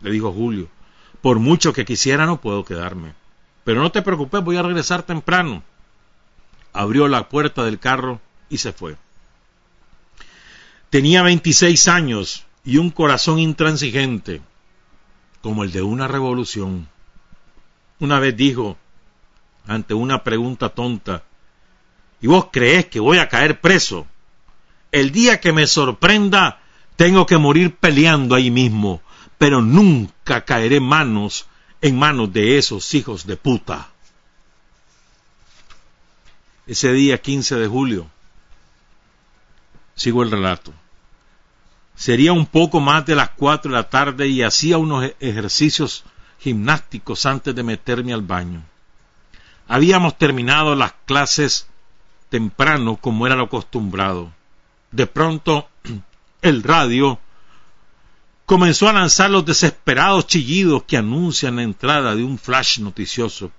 le 0.00 0.10
dijo 0.10 0.32
Julio. 0.32 0.68
Por 1.22 1.38
mucho 1.38 1.72
que 1.72 1.86
quisiera 1.86 2.26
no 2.26 2.40
puedo 2.40 2.64
quedarme. 2.64 3.14
Pero 3.64 3.80
no 3.80 3.90
te 3.90 4.02
preocupes, 4.02 4.44
voy 4.44 4.58
a 4.58 4.62
regresar 4.62 5.02
temprano. 5.02 5.62
Abrió 6.74 7.08
la 7.08 7.28
puerta 7.30 7.64
del 7.64 7.78
carro 7.78 8.20
y 8.50 8.58
se 8.58 8.72
fue. 8.72 8.96
Tenía 10.90 11.22
veintiséis 11.22 11.88
años 11.88 12.44
y 12.64 12.76
un 12.76 12.90
corazón 12.90 13.38
intransigente, 13.38 14.42
como 15.40 15.64
el 15.64 15.72
de 15.72 15.82
una 15.82 16.06
revolución. 16.06 16.88
Una 18.04 18.20
vez 18.20 18.36
dijo, 18.36 18.76
ante 19.66 19.94
una 19.94 20.22
pregunta 20.24 20.68
tonta, 20.68 21.22
¿y 22.20 22.26
vos 22.26 22.48
crees 22.52 22.84
que 22.84 23.00
voy 23.00 23.16
a 23.16 23.30
caer 23.30 23.62
preso? 23.62 24.06
El 24.92 25.10
día 25.10 25.40
que 25.40 25.54
me 25.54 25.66
sorprenda, 25.66 26.60
tengo 26.96 27.24
que 27.24 27.38
morir 27.38 27.74
peleando 27.76 28.34
ahí 28.34 28.50
mismo, 28.50 29.00
pero 29.38 29.62
nunca 29.62 30.44
caeré 30.44 30.80
manos 30.80 31.46
en 31.80 31.98
manos 31.98 32.30
de 32.30 32.58
esos 32.58 32.92
hijos 32.92 33.26
de 33.26 33.38
puta. 33.38 33.88
ese 36.66 36.92
día 36.92 37.22
15 37.22 37.56
de 37.56 37.66
julio. 37.66 38.10
Sigo 39.94 40.22
el 40.22 40.30
relato. 40.30 40.74
Sería 41.96 42.34
un 42.34 42.44
poco 42.44 42.80
más 42.80 43.06
de 43.06 43.14
las 43.14 43.30
cuatro 43.30 43.70
de 43.70 43.78
la 43.78 43.88
tarde 43.88 44.28
y 44.28 44.42
hacía 44.42 44.76
unos 44.76 45.10
ejercicios 45.20 46.04
gimnásticos 46.38 47.26
antes 47.26 47.54
de 47.54 47.62
meterme 47.62 48.12
al 48.12 48.22
baño. 48.22 48.62
Habíamos 49.68 50.18
terminado 50.18 50.74
las 50.74 50.92
clases 51.06 51.66
temprano 52.28 52.96
como 52.96 53.26
era 53.26 53.36
lo 53.36 53.44
acostumbrado. 53.44 54.32
De 54.90 55.06
pronto 55.06 55.68
el 56.42 56.62
radio 56.62 57.18
comenzó 58.46 58.88
a 58.88 58.92
lanzar 58.92 59.30
los 59.30 59.44
desesperados 59.44 60.26
chillidos 60.26 60.82
que 60.84 60.96
anuncian 60.96 61.56
la 61.56 61.62
entrada 61.62 62.14
de 62.14 62.24
un 62.24 62.38
flash 62.38 62.78
noticioso. 62.80 63.50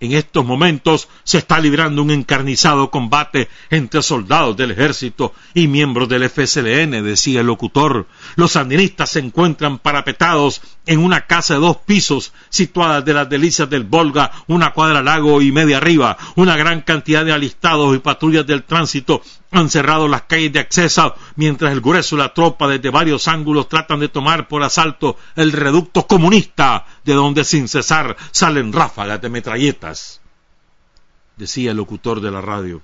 En 0.00 0.12
estos 0.12 0.44
momentos 0.44 1.08
se 1.24 1.38
está 1.38 1.58
librando 1.58 2.02
un 2.02 2.12
encarnizado 2.12 2.88
combate 2.88 3.48
entre 3.68 4.00
soldados 4.00 4.56
del 4.56 4.70
ejército 4.70 5.32
y 5.54 5.66
miembros 5.66 6.08
del 6.08 6.28
FSLN, 6.30 7.02
decía 7.02 7.40
el 7.40 7.46
locutor. 7.46 8.06
Los 8.36 8.52
sandinistas 8.52 9.10
se 9.10 9.18
encuentran 9.18 9.78
parapetados 9.78 10.62
en 10.86 11.00
una 11.00 11.26
casa 11.26 11.54
de 11.54 11.60
dos 11.60 11.78
pisos 11.78 12.32
situada 12.48 13.02
de 13.02 13.12
las 13.12 13.28
delicias 13.28 13.68
del 13.68 13.82
Volga, 13.82 14.30
una 14.46 14.72
cuadra 14.72 15.02
lago 15.02 15.42
y 15.42 15.50
media 15.50 15.78
arriba. 15.78 16.16
Una 16.36 16.56
gran 16.56 16.82
cantidad 16.82 17.24
de 17.24 17.32
alistados 17.32 17.96
y 17.96 17.98
patrullas 17.98 18.46
del 18.46 18.62
tránsito 18.62 19.20
han 19.50 19.70
cerrado 19.70 20.08
las 20.08 20.22
calles 20.22 20.52
de 20.52 20.60
acceso 20.60 21.14
mientras 21.36 21.72
el 21.72 21.80
grueso 21.80 22.16
de 22.16 22.22
la 22.22 22.34
tropa 22.34 22.68
desde 22.68 22.90
varios 22.90 23.28
ángulos 23.28 23.68
tratan 23.68 24.00
de 24.00 24.08
tomar 24.08 24.48
por 24.48 24.62
asalto 24.62 25.16
el 25.36 25.52
reducto 25.52 26.06
comunista 26.06 26.86
de 27.04 27.14
donde 27.14 27.44
sin 27.44 27.68
cesar 27.68 28.16
salen 28.30 28.72
ráfagas 28.72 29.20
de 29.22 29.30
metralletas, 29.30 30.20
decía 31.36 31.70
el 31.70 31.78
locutor 31.78 32.20
de 32.20 32.30
la 32.30 32.40
radio. 32.40 32.82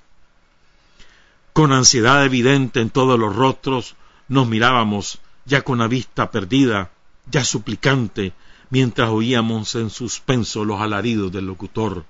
Con 1.53 1.73
ansiedad 1.73 2.25
evidente 2.25 2.81
en 2.81 2.91
todos 2.91 3.19
los 3.19 3.37
rostros 3.37 3.95
nos 4.29 4.49
mirábamos, 4.49 5.21
ya 5.45 5.63
con 5.63 5.79
la 5.79 5.87
vista 5.87 6.31
perdida, 6.31 6.91
ya 7.31 7.45
suplicante, 7.45 8.33
mientras 8.71 9.11
oíamos 9.11 9.75
en 9.75 9.91
suspenso 9.91 10.65
los 10.65 10.81
alaridos 10.81 11.31
del 11.31 11.47
locutor, 11.47 12.05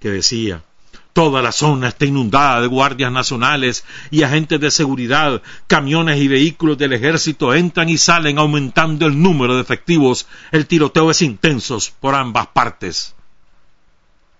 que 0.00 0.08
decía 0.08 0.64
Toda 1.20 1.42
la 1.42 1.52
zona 1.52 1.88
está 1.88 2.06
inundada 2.06 2.62
de 2.62 2.66
guardias 2.66 3.12
nacionales 3.12 3.84
y 4.10 4.22
agentes 4.22 4.58
de 4.58 4.70
seguridad. 4.70 5.42
Camiones 5.66 6.18
y 6.18 6.28
vehículos 6.28 6.78
del 6.78 6.94
ejército 6.94 7.52
entran 7.52 7.90
y 7.90 7.98
salen 7.98 8.38
aumentando 8.38 9.04
el 9.04 9.20
número 9.20 9.54
de 9.54 9.60
efectivos. 9.60 10.26
El 10.50 10.66
tiroteo 10.66 11.10
es 11.10 11.20
intenso 11.20 11.78
por 12.00 12.14
ambas 12.14 12.46
partes. 12.46 13.14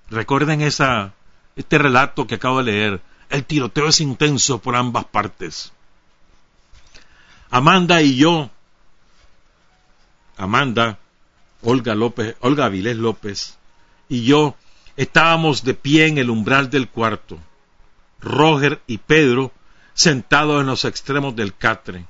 Recuerden 0.08 0.62
esa, 0.62 1.12
este 1.54 1.76
relato 1.76 2.26
que 2.26 2.36
acabo 2.36 2.62
de 2.62 2.72
leer. 2.72 3.02
El 3.28 3.44
tiroteo 3.44 3.88
es 3.88 4.00
intenso 4.00 4.62
por 4.62 4.74
ambas 4.74 5.04
partes. 5.04 5.74
Amanda 7.50 8.00
y 8.00 8.16
yo, 8.16 8.48
Amanda, 10.38 10.98
Olga 11.60 11.94
López, 11.94 12.36
Olga 12.40 12.64
Avilés 12.64 12.96
López 12.96 13.58
y 14.08 14.22
yo 14.22 14.56
Estábamos 14.96 15.64
de 15.64 15.74
pie 15.74 16.06
en 16.06 16.18
el 16.18 16.30
umbral 16.30 16.70
del 16.70 16.88
cuarto, 16.88 17.38
Roger 18.20 18.80
y 18.86 18.98
Pedro 18.98 19.52
sentados 19.94 20.60
en 20.60 20.66
los 20.66 20.84
extremos 20.84 21.36
del 21.36 21.54
catre, 21.54 22.06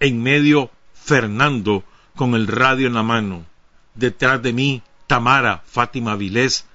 en 0.00 0.22
medio 0.22 0.70
Fernando 0.94 1.84
con 2.14 2.34
el 2.34 2.46
radio 2.46 2.86
en 2.86 2.94
la 2.94 3.02
mano, 3.02 3.44
detrás 3.94 4.42
de 4.42 4.52
mí 4.52 4.82
Tamara 5.06 5.62
Fátima 5.66 6.16
Vilés, 6.16 6.66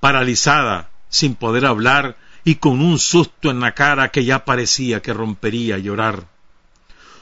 paralizada, 0.00 0.90
sin 1.08 1.34
poder 1.34 1.66
hablar 1.66 2.16
y 2.44 2.56
con 2.56 2.80
un 2.80 2.98
susto 2.98 3.50
en 3.50 3.60
la 3.60 3.72
cara 3.72 4.10
que 4.10 4.24
ya 4.24 4.44
parecía 4.44 5.02
que 5.02 5.12
rompería 5.12 5.76
a 5.76 5.78
llorar. 5.78 6.26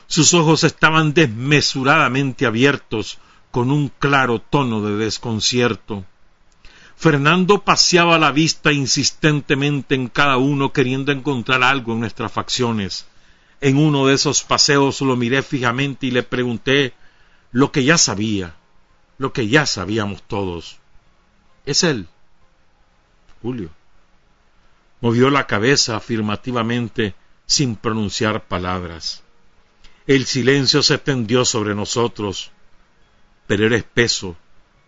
Sus 0.07 0.33
ojos 0.35 0.65
estaban 0.65 1.13
desmesuradamente 1.13 2.47
abiertos 2.47 3.19
con 3.51 3.71
un 3.71 3.91
claro 3.99 4.41
tono 4.41 4.83
de 4.83 4.97
desconcierto. 4.97 6.05
Fernando 6.99 7.63
paseaba 7.63 8.19
la 8.19 8.33
vista 8.33 8.73
insistentemente 8.73 9.95
en 9.95 10.09
cada 10.09 10.37
uno 10.37 10.73
queriendo 10.73 11.13
encontrar 11.13 11.63
algo 11.63 11.93
en 11.93 12.01
nuestras 12.01 12.33
facciones. 12.33 13.07
En 13.61 13.77
uno 13.77 14.07
de 14.07 14.15
esos 14.15 14.43
paseos 14.43 15.01
lo 15.01 15.15
miré 15.15 15.45
fijamente 15.45 16.09
y 16.09 16.11
le 16.11 16.25
pregunté 16.25 16.95
lo 17.53 17.71
que 17.71 17.85
ya 17.85 17.99
sabía, 17.99 18.57
lo 19.17 19.33
que 19.33 19.47
ya 19.47 19.65
sabíamos 19.65 20.25
todos. 20.25 20.79
Es 21.67 21.85
él. 21.85 22.09
Julio. 23.43 23.71
Movió 25.01 25.31
la 25.31 25.47
cabeza 25.47 25.95
afirmativamente 25.95 27.15
sin 27.47 27.77
pronunciar 27.77 28.49
palabras. 28.49 29.23
El 30.09 30.27
silencio 30.27 30.83
se 30.83 30.99
tendió 30.99 31.45
sobre 31.45 31.77
nosotros, 31.77 32.51
pero 33.47 33.67
era 33.67 33.77
espeso, 33.77 34.35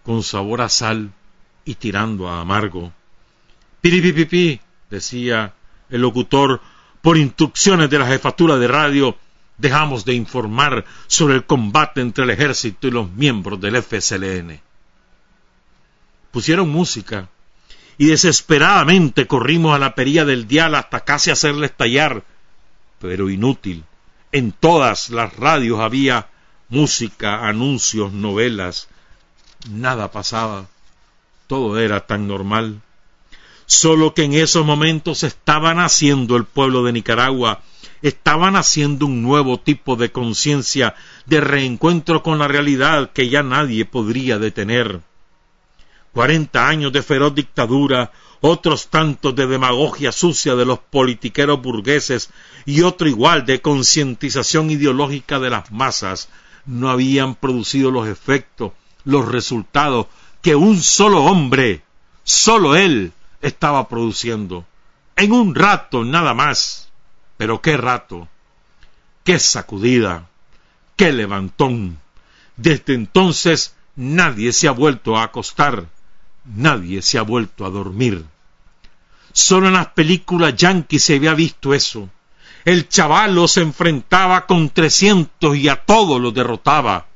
con 0.03 0.25
sabor 0.25 0.61
a 0.63 0.69
sal 0.69 1.13
y 1.71 1.77
tirando 1.77 2.29
a 2.29 2.41
amargo. 2.41 2.93
Piripipipi, 3.81 4.61
decía 4.91 5.55
el 5.89 6.01
locutor, 6.01 6.61
por 7.01 7.17
instrucciones 7.17 7.89
de 7.89 7.99
la 8.01 8.09
jefatura 8.09 8.57
de 8.57 8.67
radio, 8.67 9.17
dejamos 9.57 10.05
de 10.05 10.15
informar 10.15 10.85
sobre 11.07 11.37
el 11.37 11.45
combate 11.47 12.01
entre 12.01 12.25
el 12.25 12.31
ejército 12.31 12.89
y 12.89 12.91
los 12.91 13.09
miembros 13.13 13.61
del 13.61 13.81
FSLN. 13.81 14.61
Pusieron 16.33 16.69
música 16.69 17.29
y 17.97 18.07
desesperadamente 18.07 19.29
corrimos 19.29 19.73
a 19.73 19.79
la 19.79 19.95
perilla 19.95 20.25
del 20.25 20.49
dial 20.49 20.75
hasta 20.75 21.01
casi 21.01 21.31
hacerle 21.31 21.67
estallar, 21.67 22.25
pero 22.99 23.31
inútil. 23.31 23.85
En 24.33 24.51
todas 24.51 25.11
las 25.11 25.37
radios 25.37 25.79
había 25.79 26.29
música, 26.69 27.47
anuncios, 27.47 28.13
novelas. 28.13 28.89
Nada 29.69 30.11
pasaba 30.11 30.67
todo 31.51 31.81
era 31.81 32.07
tan 32.07 32.29
normal. 32.29 32.81
Solo 33.67 34.15
que 34.15 34.23
en 34.23 34.35
esos 34.35 34.65
momentos 34.65 35.25
estaba 35.25 35.75
naciendo 35.75 36.37
el 36.37 36.45
pueblo 36.45 36.85
de 36.85 36.93
Nicaragua, 36.93 37.63
estaba 38.03 38.53
naciendo 38.53 39.07
un 39.07 39.21
nuevo 39.21 39.59
tipo 39.59 39.97
de 39.97 40.13
conciencia, 40.13 40.95
de 41.27 41.41
reencuentro 41.41 42.23
con 42.23 42.39
la 42.39 42.47
realidad 42.47 43.11
que 43.13 43.29
ya 43.29 43.43
nadie 43.43 43.85
podría 43.85 44.39
detener. 44.39 45.01
Cuarenta 46.13 46.69
años 46.69 46.93
de 46.93 47.03
feroz 47.03 47.35
dictadura, 47.35 48.13
otros 48.41 48.87
tantos 48.87 49.35
de 49.35 49.49
demagogia 49.49 50.13
sucia 50.13 50.55
de 50.55 50.67
los 50.67 50.79
politiqueros 50.79 51.61
burgueses 51.61 52.31
y 52.65 52.83
otro 52.83 53.09
igual 53.09 53.45
de 53.45 53.61
concientización 53.61 54.71
ideológica 54.71 55.41
de 55.41 55.51
las 55.51 55.73
masas, 55.73 56.29
no 56.65 56.91
habían 56.91 57.35
producido 57.35 57.91
los 57.91 58.07
efectos, 58.07 58.71
los 59.05 59.27
resultados 59.27 60.07
que 60.43 60.55
un 60.55 60.81
solo 60.81 61.25
hombre, 61.25 61.83
solo 62.25 62.77
él, 62.77 63.13
estaba 63.43 63.89
produciendo. 63.89 64.65
En 65.17 65.33
un 65.33 65.55
rato 65.55 66.05
nada 66.05 66.35
más. 66.35 66.89
Pero 67.37 67.63
qué 67.63 67.79
rato, 67.79 68.29
qué 69.25 69.39
sacudida, 69.39 70.29
qué 70.97 71.11
levantón. 71.11 71.99
Desde 72.57 72.93
entonces 72.93 73.75
nadie 73.97 74.53
se 74.53 74.69
ha 74.69 74.73
vuelto 74.73 75.17
a 75.17 75.23
acostar, 75.23 75.87
nadie 76.45 77.01
se 77.01 77.17
ha 77.17 77.23
vuelto 77.23 77.65
a 77.65 77.71
dormir. 77.71 78.27
Solo 79.33 79.69
en 79.69 79.73
las 79.75 79.87
películas 79.89 80.55
yanquis 80.55 81.03
se 81.03 81.17
había 81.17 81.33
visto 81.33 81.73
eso. 81.73 82.11
El 82.67 82.89
chavalo 82.89 83.49
se 83.49 83.63
enfrentaba 83.63 84.45
con 84.45 84.69
trescientos 84.69 85.57
y 85.57 85.69
a 85.69 85.77
todos 85.77 86.21
los 86.21 86.35
derrotaba. 86.35 87.07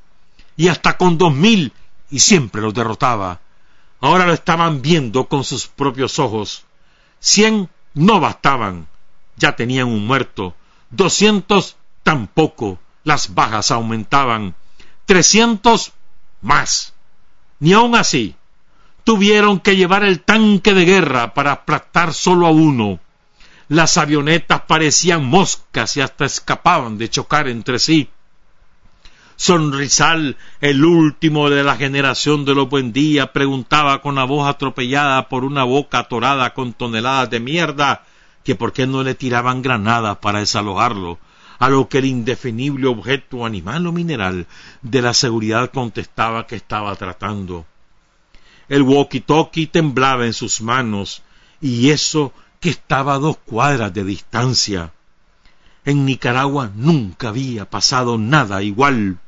Y 0.57 0.69
hasta 0.69 0.97
con 0.97 1.19
dos 1.19 1.35
mil 1.35 1.71
y 2.09 2.19
siempre 2.19 2.61
los 2.61 2.73
derrotaba. 2.73 3.41
Ahora 4.01 4.25
lo 4.25 4.33
estaban 4.33 4.81
viendo 4.81 5.25
con 5.25 5.43
sus 5.43 5.67
propios 5.67 6.19
ojos. 6.19 6.65
Cien 7.19 7.69
no 7.93 8.19
bastaban, 8.19 8.87
ya 9.37 9.55
tenían 9.55 9.87
un 9.87 10.05
muerto. 10.05 10.55
Doscientos 10.89 11.77
tampoco, 12.03 12.79
las 13.03 13.33
bajas 13.33 13.71
aumentaban. 13.71 14.55
Trescientos 15.05 15.93
más. 16.41 16.93
Ni 17.59 17.73
aun 17.73 17.95
así, 17.95 18.35
tuvieron 19.03 19.59
que 19.59 19.75
llevar 19.75 20.03
el 20.03 20.21
tanque 20.21 20.73
de 20.73 20.85
guerra 20.85 21.33
para 21.33 21.51
aplastar 21.51 22.13
solo 22.13 22.47
a 22.47 22.51
uno. 22.51 22.99
Las 23.67 23.97
avionetas 23.97 24.61
parecían 24.67 25.25
moscas 25.25 25.97
y 25.97 26.01
hasta 26.01 26.25
escapaban 26.25 26.97
de 26.97 27.09
chocar 27.09 27.47
entre 27.47 27.79
sí. 27.79 28.09
Sonrisal, 29.37 30.37
el 30.61 30.85
último 30.85 31.49
de 31.49 31.63
la 31.63 31.75
generación 31.75 32.45
de 32.45 32.55
los 32.55 32.69
buen 32.69 32.93
día, 32.93 33.33
preguntaba 33.33 34.01
con 34.01 34.15
la 34.15 34.23
voz 34.23 34.47
atropellada 34.47 35.27
por 35.27 35.43
una 35.43 35.65
boca 35.65 35.99
atorada 35.99 36.53
con 36.53 36.71
toneladas 36.71 37.29
de 37.29 37.41
mierda, 37.41 38.05
que 38.45 38.55
por 38.55 38.71
qué 38.71 38.87
no 38.87 39.03
le 39.03 39.13
tiraban 39.13 39.61
granadas 39.61 40.17
para 40.19 40.39
desalojarlo, 40.39 41.19
a 41.59 41.69
lo 41.69 41.89
que 41.89 41.97
el 41.97 42.05
indefinible 42.05 42.87
objeto 42.87 43.45
animal 43.45 43.87
o 43.87 43.91
mineral 43.91 44.47
de 44.81 45.01
la 45.01 45.13
seguridad 45.13 45.69
contestaba 45.71 46.47
que 46.47 46.55
estaba 46.55 46.95
tratando. 46.95 47.65
el 48.69 48.83
walkie-talkie 48.83 49.69
temblaba 49.69 50.25
en 50.25 50.33
sus 50.33 50.61
manos, 50.61 51.23
y 51.59 51.89
eso 51.89 52.33
que 52.61 52.69
estaba 52.69 53.15
a 53.15 53.19
dos 53.19 53.37
cuadras 53.37 53.93
de 53.93 54.03
distancia. 54.03 54.91
En 55.83 56.05
Nicaragua 56.05 56.71
nunca 56.73 57.29
había 57.29 57.69
pasado 57.69 58.17
nada 58.17 58.63
igual. 58.63 59.19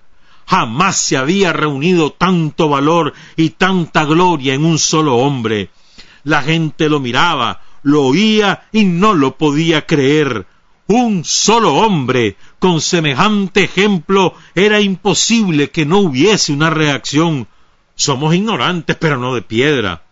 Jamás 0.48 0.98
se 0.98 1.18
había 1.18 1.52
reunido 1.52 2.12
tanto 2.14 2.70
valor 2.70 3.14
y 3.36 3.52
tanta 3.52 4.06
gloria 4.06 4.54
en 4.54 4.64
un 4.64 4.80
solo 4.80 5.18
hombre. 5.18 5.70
La 6.24 6.42
gente 6.42 6.88
lo 6.88 7.02
miraba, 7.02 7.62
lo 7.84 8.04
oía 8.04 8.68
y 8.72 8.86
no 8.86 9.14
lo 9.14 9.38
podía 9.38 9.86
creer. 9.86 10.48
Un 10.88 11.26
solo 11.26 11.76
hombre, 11.76 12.38
con 12.60 12.80
semejante 12.80 13.66
ejemplo, 13.66 14.36
era 14.56 14.80
imposible 14.80 15.70
que 15.70 15.86
no 15.86 16.00
hubiese 16.00 16.54
una 16.54 16.70
reacción. 16.70 17.48
Somos 17.96 18.34
ignorantes, 18.34 18.96
pero 18.96 19.18
no 19.18 19.36
de 19.36 19.42
piedra. 19.42 20.04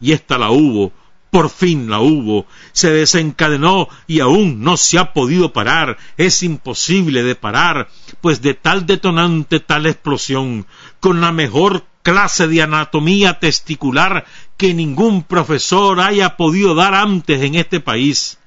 Y 0.00 0.12
esta 0.12 0.38
la 0.38 0.50
hubo, 0.50 0.92
por 1.34 1.50
fin 1.50 1.90
la 1.90 1.98
hubo, 1.98 2.46
se 2.70 2.92
desencadenó 2.92 3.88
y 4.06 4.20
aún 4.20 4.62
no 4.62 4.76
se 4.76 5.00
ha 5.00 5.12
podido 5.12 5.52
parar, 5.52 5.98
es 6.16 6.44
imposible 6.44 7.24
de 7.24 7.34
parar, 7.34 7.88
pues 8.20 8.40
de 8.40 8.54
tal 8.54 8.86
detonante, 8.86 9.58
tal 9.58 9.86
explosión, 9.86 10.64
con 11.00 11.20
la 11.20 11.32
mejor 11.32 11.86
clase 12.04 12.46
de 12.46 12.62
anatomía 12.62 13.40
testicular 13.40 14.26
que 14.56 14.74
ningún 14.74 15.24
profesor 15.24 15.98
haya 15.98 16.36
podido 16.36 16.76
dar 16.76 16.94
antes 16.94 17.42
en 17.42 17.56
este 17.56 17.80
país. 17.80 18.38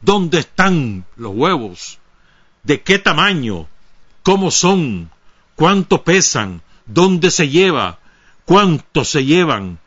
¿Dónde 0.00 0.38
están 0.38 1.06
los 1.16 1.34
huevos? 1.34 1.98
¿De 2.62 2.82
qué 2.82 3.00
tamaño? 3.00 3.66
¿Cómo 4.22 4.52
son? 4.52 5.10
¿Cuánto 5.56 6.04
pesan? 6.04 6.62
¿Dónde 6.86 7.32
se 7.32 7.48
lleva? 7.48 7.98
¿Cuánto 8.44 9.04
se 9.04 9.24
llevan? 9.24 9.80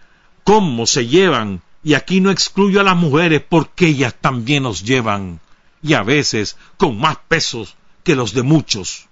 ¿Cómo 0.43 0.85
se 0.85 1.07
llevan? 1.07 1.61
Y 1.83 1.95
aquí 1.95 2.21
no 2.21 2.29
excluyo 2.29 2.81
a 2.81 2.83
las 2.83 2.95
mujeres 2.95 3.41
porque 3.47 3.87
ellas 3.87 4.15
también 4.19 4.63
nos 4.63 4.83
llevan, 4.83 5.39
y 5.81 5.93
a 5.93 6.03
veces 6.03 6.57
con 6.77 6.99
más 6.99 7.17
pesos 7.27 7.75
que 8.03 8.15
los 8.15 8.33
de 8.33 8.43
muchos. 8.43 9.07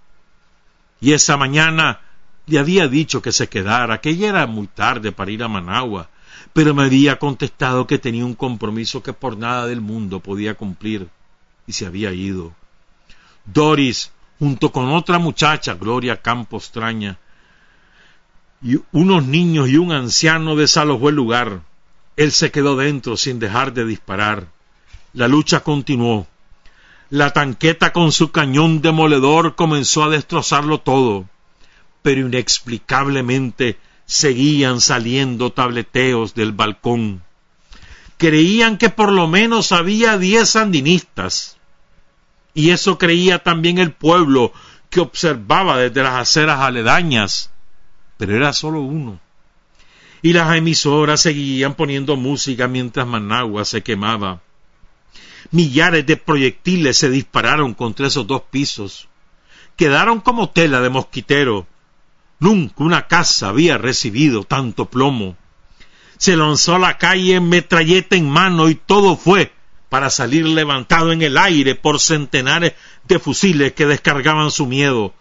Y 1.01 1.13
esa 1.13 1.37
mañana 1.37 2.01
le 2.45 2.59
había 2.59 2.87
dicho 2.87 3.21
que 3.21 3.31
se 3.31 3.47
quedara, 3.47 4.01
que 4.01 4.15
ya 4.15 4.29
era 4.29 4.47
muy 4.47 4.67
tarde 4.67 5.11
para 5.11 5.31
ir 5.31 5.43
a 5.43 5.47
Managua, 5.47 6.09
pero 6.53 6.73
me 6.73 6.83
había 6.83 7.17
contestado 7.17 7.87
que 7.87 7.99
tenía 7.99 8.25
un 8.25 8.35
compromiso 8.35 9.01
que 9.01 9.13
por 9.13 9.37
nada 9.37 9.67
del 9.67 9.81
mundo 9.81 10.19
podía 10.19 10.55
cumplir, 10.55 11.09
y 11.67 11.73
se 11.73 11.85
había 11.85 12.11
ido. 12.11 12.53
Doris, 13.45 14.11
junto 14.39 14.71
con 14.71 14.89
otra 14.89 15.19
muchacha, 15.19 15.73
Gloria 15.75 16.21
Campos 16.21 16.65
Extraña, 16.65 17.17
y 18.61 18.79
unos 18.91 19.25
niños 19.25 19.69
y 19.69 19.77
un 19.77 19.91
anciano 19.91 20.55
desalojó 20.55 21.09
el 21.09 21.15
lugar. 21.15 21.61
Él 22.19 22.33
se 22.33 22.51
quedó 22.51 22.75
dentro 22.75 23.15
sin 23.15 23.39
dejar 23.39 23.71
de 23.71 23.85
disparar. 23.85 24.49
La 25.13 25.29
lucha 25.29 25.61
continuó. 25.61 26.27
La 27.09 27.31
tanqueta 27.31 27.93
con 27.93 28.11
su 28.11 28.33
cañón 28.33 28.81
demoledor 28.81 29.55
comenzó 29.55 30.03
a 30.03 30.09
destrozarlo 30.09 30.81
todo, 30.81 31.29
pero 32.01 32.27
inexplicablemente 32.27 33.79
seguían 34.05 34.81
saliendo 34.81 35.53
tableteos 35.53 36.35
del 36.35 36.51
balcón. 36.51 37.23
Creían 38.17 38.77
que 38.77 38.89
por 38.89 39.13
lo 39.13 39.29
menos 39.29 39.71
había 39.71 40.17
diez 40.17 40.49
sandinistas. 40.49 41.55
Y 42.53 42.71
eso 42.71 42.97
creía 42.97 43.43
también 43.43 43.77
el 43.77 43.93
pueblo 43.93 44.51
que 44.89 44.99
observaba 44.99 45.77
desde 45.77 46.03
las 46.03 46.15
aceras 46.15 46.59
aledañas, 46.59 47.49
pero 48.17 48.35
era 48.35 48.51
solo 48.51 48.81
uno 48.81 49.21
y 50.21 50.33
las 50.33 50.55
emisoras 50.55 51.21
seguían 51.21 51.75
poniendo 51.75 52.15
música 52.15 52.67
mientras 52.67 53.07
Managua 53.07 53.65
se 53.65 53.81
quemaba. 53.81 54.41
Millares 55.51 56.05
de 56.05 56.17
proyectiles 56.17 56.97
se 56.97 57.09
dispararon 57.09 57.73
contra 57.73 58.07
esos 58.07 58.27
dos 58.27 58.43
pisos. 58.51 59.07
Quedaron 59.75 60.19
como 60.19 60.49
tela 60.49 60.81
de 60.81 60.89
mosquitero. 60.89 61.65
Nunca 62.39 62.83
una 62.83 63.07
casa 63.07 63.49
había 63.49 63.77
recibido 63.77 64.43
tanto 64.43 64.85
plomo. 64.85 65.37
Se 66.17 66.35
lanzó 66.35 66.75
a 66.75 66.79
la 66.79 66.97
calle 66.97 67.39
metralleta 67.39 68.15
en 68.15 68.29
mano 68.29 68.69
y 68.69 68.75
todo 68.75 69.15
fue 69.15 69.53
para 69.87 70.09
salir 70.09 70.45
levantado 70.45 71.11
en 71.13 71.21
el 71.21 71.37
aire 71.37 71.75
por 71.75 71.99
centenares 71.99 72.73
de 73.07 73.19
fusiles 73.19 73.73
que 73.73 73.85
descargaban 73.85 74.51
su 74.51 74.67
miedo 74.67 75.13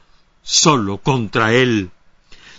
solo 0.42 0.98
contra 0.98 1.54
él 1.54 1.90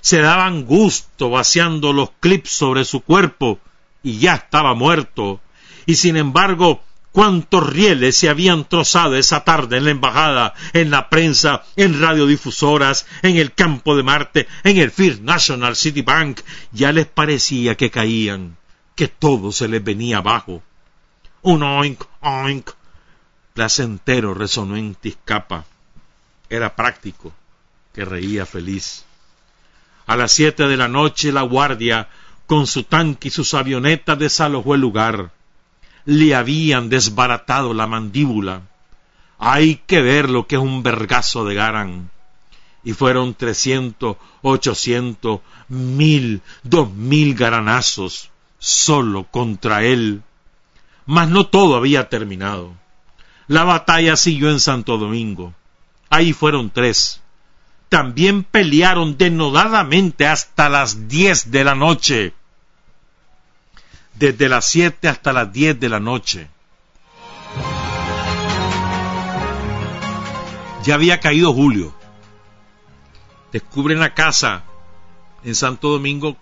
se 0.01 0.19
daban 0.19 0.65
gusto 0.65 1.29
vaciando 1.29 1.93
los 1.93 2.11
clips 2.19 2.51
sobre 2.51 2.85
su 2.85 3.01
cuerpo 3.01 3.59
y 4.03 4.19
ya 4.19 4.35
estaba 4.35 4.73
muerto. 4.73 5.41
Y 5.85 5.95
sin 5.95 6.17
embargo, 6.17 6.83
cuántos 7.11 7.67
rieles 7.67 8.15
se 8.17 8.29
habían 8.29 8.67
trozado 8.67 9.15
esa 9.15 9.43
tarde 9.43 9.77
en 9.77 9.85
la 9.85 9.91
embajada, 9.91 10.53
en 10.73 10.91
la 10.91 11.09
prensa, 11.09 11.63
en 11.75 11.99
radiodifusoras, 11.99 13.07
en 13.21 13.37
el 13.37 13.53
campo 13.53 13.95
de 13.95 14.03
Marte, 14.03 14.47
en 14.63 14.77
el 14.77 14.91
First 14.91 15.21
National 15.21 15.75
City 15.75 16.01
Bank, 16.01 16.41
ya 16.71 16.91
les 16.91 17.07
parecía 17.07 17.75
que 17.75 17.91
caían, 17.91 18.57
que 18.95 19.07
todo 19.07 19.51
se 19.51 19.67
les 19.67 19.83
venía 19.83 20.17
abajo. 20.17 20.63
Un 21.41 21.63
oink, 21.63 22.03
oink, 22.21 22.69
placentero 23.53 24.33
resonó 24.33 24.75
en 24.75 24.95
Tizcapa. 24.95 25.65
Era 26.49 26.75
práctico, 26.75 27.33
que 27.93 28.05
reía 28.05 28.45
feliz. 28.45 29.05
A 30.09 30.15
las 30.15 30.31
siete 30.31 30.67
de 30.67 30.75
la 30.75 30.87
noche 30.87 31.31
la 31.31 31.43
guardia, 31.43 32.09
con 32.47 32.65
su 32.65 32.81
tanque 32.83 33.27
y 33.27 33.31
sus 33.31 33.53
avionetas, 33.53 34.17
desalojó 34.17 34.73
el 34.73 34.81
lugar. 34.81 35.29
Le 36.03 36.33
habían 36.33 36.89
desbaratado 36.89 37.75
la 37.75 37.85
mandíbula. 37.85 38.63
Hay 39.37 39.83
que 39.85 40.01
ver 40.01 40.27
lo 40.27 40.47
que 40.47 40.55
es 40.55 40.61
un 40.63 40.81
vergazo 40.81 41.45
de 41.45 41.53
Garan. 41.53 42.09
Y 42.83 42.93
fueron 42.93 43.35
trescientos, 43.35 44.17
ochocientos, 44.41 45.41
mil, 45.67 46.41
dos 46.63 46.91
mil 46.91 47.35
garanazos 47.35 48.31
solo 48.57 49.27
contra 49.29 49.83
él. 49.83 50.23
Mas 51.05 51.29
no 51.29 51.45
todo 51.45 51.75
había 51.75 52.09
terminado. 52.09 52.73
La 53.45 53.63
batalla 53.63 54.15
siguió 54.15 54.49
en 54.49 54.59
Santo 54.59 54.97
Domingo. 54.97 55.53
Ahí 56.09 56.33
fueron 56.33 56.71
tres 56.71 57.18
también 57.89 58.43
pelearon 58.43 59.17
denodadamente 59.17 60.27
hasta 60.27 60.69
las 60.69 61.07
diez 61.07 61.51
de 61.51 61.63
la 61.63 61.75
noche. 61.75 62.33
Desde 64.13 64.47
las 64.47 64.65
siete 64.65 65.07
hasta 65.07 65.33
las 65.33 65.51
diez 65.51 65.79
de 65.79 65.89
la 65.89 65.99
noche. 65.99 66.47
Ya 70.83 70.93
había 70.93 71.19
caído 71.19 71.51
julio. 71.53 71.95
Descubren 73.51 73.99
la 73.99 74.13
casa 74.13 74.63
en 75.43 75.55
Santo 75.55 75.89
Domingo 75.89 76.37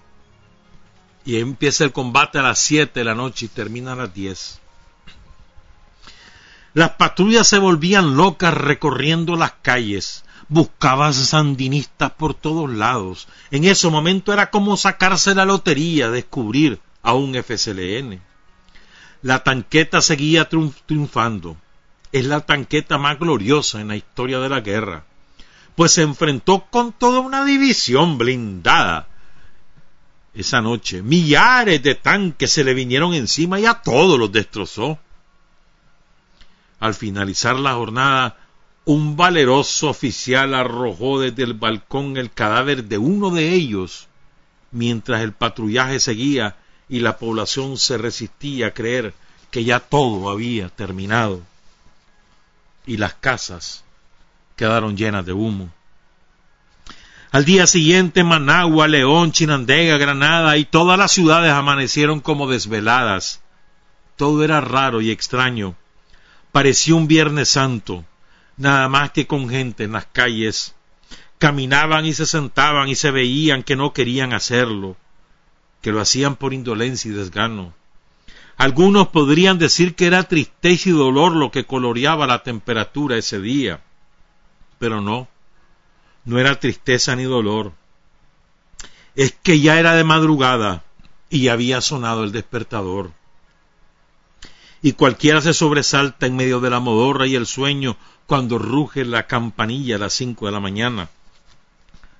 y 1.23 1.39
empieza 1.39 1.85
el 1.85 1.93
combate 1.93 2.39
a 2.39 2.41
las 2.41 2.59
siete 2.59 2.99
de 2.99 3.05
la 3.05 3.15
noche 3.15 3.45
y 3.45 3.49
termina 3.49 3.93
a 3.93 3.95
las 3.95 4.13
diez. 4.13 4.59
Las 6.73 6.91
patrullas 6.91 7.47
se 7.47 7.57
volvían 7.57 8.17
locas 8.17 8.53
recorriendo 8.53 9.35
las 9.35 9.53
calles, 9.61 10.23
buscaba 10.49 11.11
sandinistas 11.13 12.11
por 12.11 12.33
todos 12.33 12.69
lados. 12.69 13.27
En 13.51 13.65
ese 13.65 13.89
momento 13.89 14.33
era 14.33 14.49
como 14.49 14.77
sacarse 14.77 15.35
la 15.35 15.45
lotería, 15.45 16.09
descubrir 16.09 16.79
a 17.03 17.13
un 17.13 17.35
FSLN. 17.35 18.21
La 19.21 19.43
tanqueta 19.43 20.01
seguía 20.01 20.47
triunfando. 20.47 21.57
Es 22.11 22.25
la 22.25 22.41
tanqueta 22.41 22.97
más 22.97 23.19
gloriosa 23.19 23.81
en 23.81 23.89
la 23.89 23.97
historia 23.97 24.39
de 24.39 24.49
la 24.49 24.61
guerra, 24.61 25.03
pues 25.75 25.91
se 25.91 26.03
enfrentó 26.03 26.65
con 26.69 26.93
toda 26.93 27.19
una 27.19 27.43
división 27.43 28.17
blindada. 28.17 29.07
Esa 30.33 30.61
noche, 30.61 31.01
millares 31.01 31.83
de 31.83 31.95
tanques 31.95 32.51
se 32.51 32.63
le 32.63 32.73
vinieron 32.73 33.13
encima 33.13 33.59
y 33.59 33.65
a 33.65 33.73
todos 33.73 34.17
los 34.17 34.31
destrozó. 34.31 34.99
Al 36.79 36.93
finalizar 36.93 37.55
la 37.57 37.73
jornada, 37.73 38.37
un 38.87 39.17
valeroso 39.17 39.89
oficial 39.89 40.53
arrojó 40.53 41.19
desde 41.19 41.43
el 41.43 41.53
balcón 41.53 42.15
el 42.15 42.31
cadáver 42.31 42.85
de 42.85 42.97
uno 42.97 43.31
de 43.31 43.53
ellos, 43.53 44.07
mientras 44.71 45.23
el 45.23 45.33
patrullaje 45.33 45.99
seguía 45.99 46.55
y 46.87 47.01
la 47.01 47.17
población 47.17 47.75
se 47.75 47.97
resistía 47.97 48.67
a 48.67 48.73
creer 48.73 49.13
que 49.51 49.65
ya 49.65 49.81
todo 49.81 50.29
había 50.29 50.69
terminado. 50.69 51.41
Y 52.85 52.95
las 52.95 53.13
casas 53.15 53.83
quedaron 54.55 54.95
llenas 54.95 55.25
de 55.25 55.33
humo. 55.33 55.69
Al 57.31 57.43
día 57.43 57.67
siguiente 57.67 58.23
Managua, 58.23 58.87
León, 58.87 59.33
Chinandega, 59.33 59.97
Granada 59.97 60.55
y 60.55 60.63
todas 60.63 60.97
las 60.97 61.11
ciudades 61.11 61.51
amanecieron 61.51 62.21
como 62.21 62.47
desveladas. 62.47 63.41
Todo 64.15 64.45
era 64.45 64.61
raro 64.61 65.01
y 65.01 65.11
extraño. 65.11 65.75
Parecía 66.53 66.95
un 66.95 67.09
Viernes 67.09 67.49
Santo 67.49 68.05
nada 68.57 68.89
más 68.89 69.11
que 69.11 69.27
con 69.27 69.49
gente 69.49 69.85
en 69.85 69.93
las 69.93 70.07
calles. 70.07 70.75
Caminaban 71.37 72.05
y 72.05 72.13
se 72.13 72.25
sentaban 72.25 72.89
y 72.89 72.95
se 72.95 73.11
veían 73.11 73.63
que 73.63 73.75
no 73.75 73.93
querían 73.93 74.33
hacerlo, 74.33 74.97
que 75.81 75.91
lo 75.91 76.01
hacían 76.01 76.35
por 76.35 76.53
indolencia 76.53 77.11
y 77.11 77.13
desgano. 77.13 77.73
Algunos 78.57 79.09
podrían 79.09 79.59
decir 79.59 79.93
que 79.95 80.07
era 80.07 80.23
tristeza 80.23 80.89
y 80.89 80.91
dolor 80.91 81.35
lo 81.35 81.51
que 81.51 81.65
coloreaba 81.65 82.25
la 82.25 82.41
temperatura 82.41 83.15
ese 83.15 83.39
día, 83.39 83.81
pero 84.79 84.99
no, 84.99 85.27
no 86.25 86.39
era 86.39 86.59
tristeza 86.59 87.15
ni 87.15 87.23
dolor. 87.23 87.73
Es 89.15 89.31
que 89.43 89.59
ya 89.59 89.79
era 89.79 89.93
de 89.93 90.03
madrugada 90.03 90.83
y 91.29 91.49
había 91.49 91.81
sonado 91.81 92.23
el 92.23 92.31
despertador. 92.31 93.11
Y 94.81 94.93
cualquiera 94.93 95.41
se 95.41 95.53
sobresalta 95.53 96.25
en 96.25 96.35
medio 96.35 96.59
de 96.59 96.71
la 96.71 96.79
modorra 96.79 97.27
y 97.27 97.35
el 97.35 97.45
sueño 97.45 97.95
cuando 98.27 98.59
ruge 98.59 99.05
la 99.05 99.25
campanilla 99.25 99.95
a 99.95 99.99
las 99.99 100.13
cinco 100.13 100.45
de 100.45 100.51
la 100.51 100.59
mañana, 100.59 101.09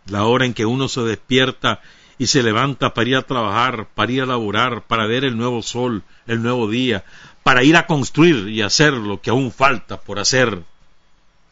la 0.08 0.24
hora 0.24 0.46
en 0.46 0.54
que 0.54 0.66
uno 0.66 0.88
se 0.88 1.02
despierta 1.02 1.82
y 2.18 2.28
se 2.28 2.42
levanta 2.42 2.94
para 2.94 3.10
ir 3.10 3.16
a 3.18 3.22
trabajar, 3.24 3.90
para 3.94 4.12
ir 4.12 4.22
a 4.24 4.26
laborar, 4.26 4.84
para 4.84 5.06
ver 5.06 5.26
el 5.26 5.38
nuevo 5.38 5.62
sol, 5.62 6.04
el 6.26 6.42
nuevo 6.42 6.70
día, 6.70 7.04
para 7.44 7.64
ir 7.64 7.76
a 7.76 7.86
construir 7.86 8.48
y 8.48 8.62
hacer 8.62 8.94
lo 8.94 9.22
que 9.22 9.30
aún 9.30 9.52
falta 9.52 10.00
por 10.00 10.18
hacer. 10.18 10.64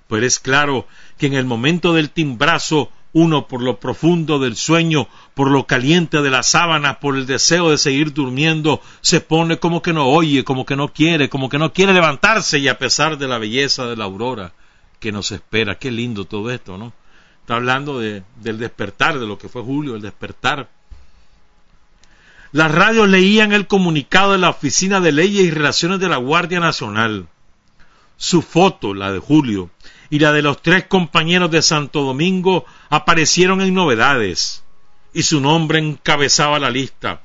Pues 0.08 0.24
es 0.24 0.40
claro 0.40 0.88
que 1.18 1.28
en 1.28 1.34
el 1.34 1.46
momento 1.46 1.94
del 1.94 2.10
timbrazo 2.10 2.90
uno 3.16 3.48
por 3.48 3.62
lo 3.62 3.80
profundo 3.80 4.40
del 4.40 4.58
sueño, 4.58 5.08
por 5.36 5.50
lo 5.50 5.66
caliente 5.66 6.22
de 6.22 6.30
la 6.30 6.44
sábana, 6.44 7.00
por 7.00 7.16
el 7.16 7.26
deseo 7.26 7.72
de 7.72 7.78
seguir 7.78 8.12
durmiendo, 8.12 8.82
se 9.00 9.22
pone 9.22 9.58
como 9.58 9.82
que 9.82 9.94
no 9.94 10.08
oye, 10.08 10.44
como 10.44 10.66
que 10.66 10.76
no 10.76 10.90
quiere, 10.90 11.30
como 11.30 11.48
que 11.48 11.58
no 11.58 11.72
quiere 11.72 11.94
levantarse 11.94 12.60
y 12.60 12.68
a 12.68 12.78
pesar 12.78 13.18
de 13.18 13.30
la 13.30 13.38
belleza 13.38 13.86
de 13.86 13.96
la 13.96 14.04
aurora 14.04 14.52
que 15.00 15.14
nos 15.14 15.32
espera. 15.32 15.80
Qué 15.80 15.92
lindo 15.92 16.26
todo 16.26 16.52
esto, 16.52 16.78
¿no? 16.78 16.92
Está 17.40 17.56
hablando 17.56 18.00
de, 18.00 18.24
del 18.42 18.58
despertar, 18.58 19.18
de 19.18 19.26
lo 19.26 19.38
que 19.38 19.48
fue 19.48 19.64
Julio, 19.64 19.96
el 19.96 20.02
despertar. 20.02 20.68
Las 22.52 22.70
radios 22.70 23.08
leían 23.08 23.54
el 23.54 23.66
comunicado 23.66 24.34
de 24.34 24.40
la 24.40 24.50
Oficina 24.50 25.00
de 25.00 25.14
Leyes 25.14 25.46
y 25.46 25.52
Relaciones 25.52 26.02
de 26.02 26.10
la 26.10 26.18
Guardia 26.18 26.60
Nacional. 26.60 27.28
Su 28.18 28.42
foto, 28.42 28.94
la 28.94 29.14
de 29.14 29.20
Julio, 29.20 29.70
y 30.10 30.20
la 30.20 30.32
de 30.32 30.42
los 30.42 30.62
tres 30.62 30.86
compañeros 30.86 31.52
de 31.52 31.62
Santo 31.62 32.02
Domingo 32.02 32.66
aparecieron 32.90 33.62
en 33.62 33.74
novedades, 33.74 34.64
y 35.14 35.24
su 35.24 35.42
nombre 35.42 35.80
encabezaba 35.80 36.60
la 36.60 36.70
lista. 36.70 37.22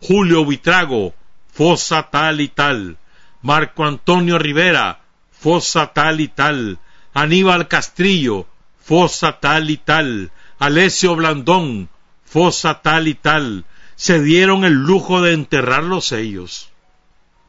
Julio 0.00 0.44
Vitrago, 0.44 1.14
fosa 1.52 2.10
tal 2.10 2.40
y 2.40 2.48
tal. 2.48 2.96
Marco 3.42 3.84
Antonio 3.84 4.38
Rivera, 4.38 5.00
fosa 5.30 5.92
tal 5.92 6.20
y 6.20 6.28
tal. 6.28 6.78
Aníbal 7.14 7.68
Castrillo, 7.68 8.46
fosa 8.88 9.38
tal 9.40 9.70
y 9.70 9.76
tal, 9.76 10.30
Alessio 10.58 11.14
Blandón, 11.14 11.88
fosa 12.24 12.80
tal 12.80 13.08
y 13.08 13.14
tal, 13.14 13.64
se 13.96 14.22
dieron 14.22 14.64
el 14.64 14.72
lujo 14.72 15.20
de 15.20 15.32
enterrarlos 15.34 16.12
ellos. 16.12 16.70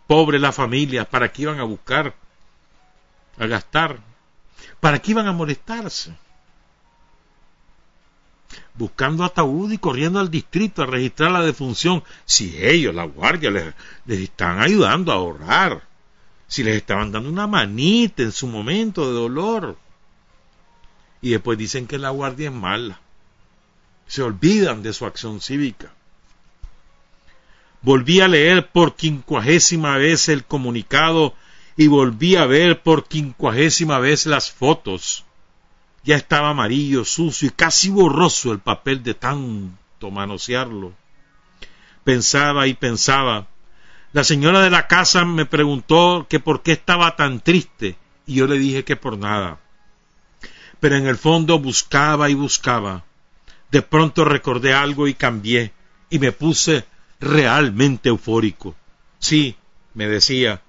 Pobre 0.07 0.39
la 0.39 0.51
familia, 0.51 1.09
¿para 1.09 1.31
qué 1.31 1.43
iban 1.43 1.59
a 1.59 1.63
buscar? 1.63 2.15
A 3.37 3.45
gastar. 3.45 4.08
¿Para 4.79 4.99
qué 4.99 5.11
iban 5.11 5.27
a 5.27 5.31
molestarse? 5.31 6.13
Buscando 8.75 9.23
ataúd 9.23 9.71
y 9.71 9.77
corriendo 9.77 10.19
al 10.19 10.31
distrito 10.31 10.81
a 10.81 10.85
registrar 10.85 11.31
la 11.31 11.41
defunción, 11.41 12.03
si 12.25 12.57
ellos, 12.57 12.95
la 12.95 13.03
guardia, 13.03 13.51
les, 13.51 13.73
están 14.07 14.59
ayudando 14.59 15.11
a 15.11 15.15
ahorrar, 15.15 15.83
si 16.47 16.63
les 16.63 16.77
estaban 16.77 17.11
dando 17.11 17.29
una 17.29 17.45
manita 17.45 18.23
en 18.23 18.31
su 18.31 18.47
momento 18.47 19.07
de 19.07 19.13
dolor 19.13 19.77
y 21.21 21.31
después 21.31 21.57
dicen 21.57 21.87
que 21.87 21.97
la 21.97 22.09
guardia 22.09 22.49
es 22.49 22.55
mala. 22.55 22.99
Se 24.07 24.21
olvidan 24.21 24.81
de 24.81 24.93
su 24.93 25.05
acción 25.05 25.41
cívica. 25.41 25.91
Volví 27.81 28.21
a 28.21 28.27
leer 28.27 28.69
por 28.69 28.95
quincuagésima 28.95 29.97
vez 29.97 30.29
el 30.29 30.43
comunicado 30.43 31.33
y 31.79 31.87
volví 31.87 32.35
a 32.35 32.45
ver 32.45 32.83
por 32.83 33.07
quincuagésima 33.07 33.99
vez 33.99 34.25
las 34.25 34.51
fotos. 34.51 35.23
Ya 36.03 36.17
estaba 36.17 36.49
amarillo, 36.49 37.05
sucio 37.05 37.47
y 37.47 37.51
casi 37.51 37.89
borroso 37.89 38.51
el 38.51 38.59
papel 38.59 39.01
de 39.01 39.13
tanto 39.13 40.11
manosearlo. 40.11 40.93
Pensaba 42.03 42.67
y 42.67 42.73
pensaba. 42.73 43.47
La 44.11 44.23
señora 44.23 44.59
de 44.59 44.69
la 44.69 44.87
casa 44.87 45.23
me 45.23 45.45
preguntó 45.45 46.27
que 46.29 46.41
por 46.41 46.63
qué 46.63 46.73
estaba 46.73 47.15
tan 47.15 47.39
triste 47.39 47.95
y 48.27 48.35
yo 48.35 48.45
le 48.45 48.59
dije 48.59 48.83
que 48.83 48.97
por 48.97 49.17
nada 49.17 49.59
pero 50.79 50.95
en 50.95 51.07
el 51.07 51.17
fondo 51.17 51.59
buscaba 51.59 52.29
y 52.29 52.33
buscaba. 52.33 53.03
De 53.71 53.81
pronto 53.81 54.25
recordé 54.25 54.73
algo 54.73 55.07
y 55.07 55.13
cambié, 55.13 55.73
y 56.09 56.19
me 56.19 56.31
puse 56.31 56.85
realmente 57.19 58.09
eufórico. 58.09 58.75
Sí, 59.19 59.55
me 59.93 60.07
decía, 60.07 60.61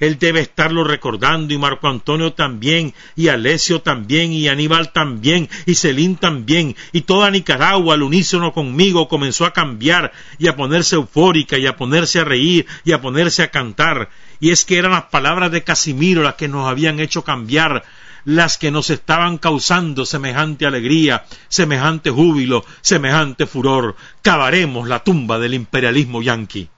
él 0.00 0.18
debe 0.18 0.40
estarlo 0.40 0.84
recordando 0.84 1.52
y 1.52 1.58
Marco 1.58 1.88
Antonio 1.88 2.32
también, 2.32 2.94
y 3.16 3.28
Alesio 3.28 3.82
también, 3.82 4.32
y 4.32 4.48
Aníbal 4.48 4.92
también, 4.92 5.48
y 5.66 5.74
Celín 5.74 6.16
también, 6.16 6.76
y 6.92 7.02
toda 7.02 7.30
Nicaragua 7.30 7.94
al 7.94 8.02
unísono 8.02 8.52
conmigo 8.52 9.08
comenzó 9.08 9.44
a 9.44 9.52
cambiar 9.52 10.12
y 10.38 10.48
a 10.48 10.56
ponerse 10.56 10.96
eufórica 10.96 11.58
y 11.58 11.66
a 11.66 11.76
ponerse 11.76 12.20
a 12.20 12.24
reír 12.24 12.66
y 12.84 12.92
a 12.92 13.00
ponerse 13.00 13.42
a 13.42 13.50
cantar. 13.50 14.10
Y 14.40 14.50
es 14.50 14.64
que 14.64 14.78
eran 14.78 14.92
las 14.92 15.04
palabras 15.04 15.50
de 15.50 15.64
Casimiro 15.64 16.22
las 16.22 16.34
que 16.34 16.48
nos 16.48 16.68
habían 16.68 17.00
hecho 17.00 17.24
cambiar, 17.24 17.84
las 18.24 18.58
que 18.58 18.70
nos 18.70 18.90
estaban 18.90 19.38
causando 19.38 20.06
semejante 20.06 20.66
alegría, 20.66 21.24
semejante 21.48 22.10
júbilo, 22.10 22.64
semejante 22.82 23.46
furor. 23.46 23.96
Cavaremos 24.22 24.86
la 24.86 25.02
tumba 25.02 25.38
del 25.38 25.54
imperialismo 25.54 26.22
yanqui. 26.22 26.68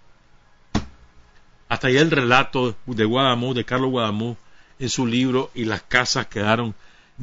Hasta 1.71 1.87
ahí 1.87 1.97
el 1.97 2.11
relato 2.11 2.77
de 2.85 3.05
Guadamú, 3.05 3.55
de 3.55 3.65
Carlos 3.65 3.91
Guadamú, 3.91 4.37
en 4.81 4.89
su 4.89 5.07
libro 5.07 5.51
Y 5.55 5.65
las 5.65 5.83
casas 5.83 6.27
quedaron 6.27 6.75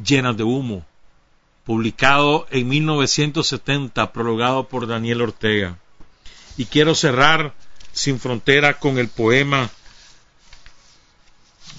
llenas 0.01 0.37
de 0.37 0.43
humo, 0.43 0.85
publicado 1.65 2.47
en 2.49 2.69
1970, 2.69 4.13
prologado 4.13 4.69
por 4.69 4.87
Daniel 4.87 5.21
Ortega. 5.21 5.77
Y 6.55 6.65
quiero 6.65 6.95
cerrar 6.95 7.53
Sin 7.91 8.19
Frontera 8.19 8.79
con 8.79 8.97
el 8.97 9.09
poema 9.09 9.69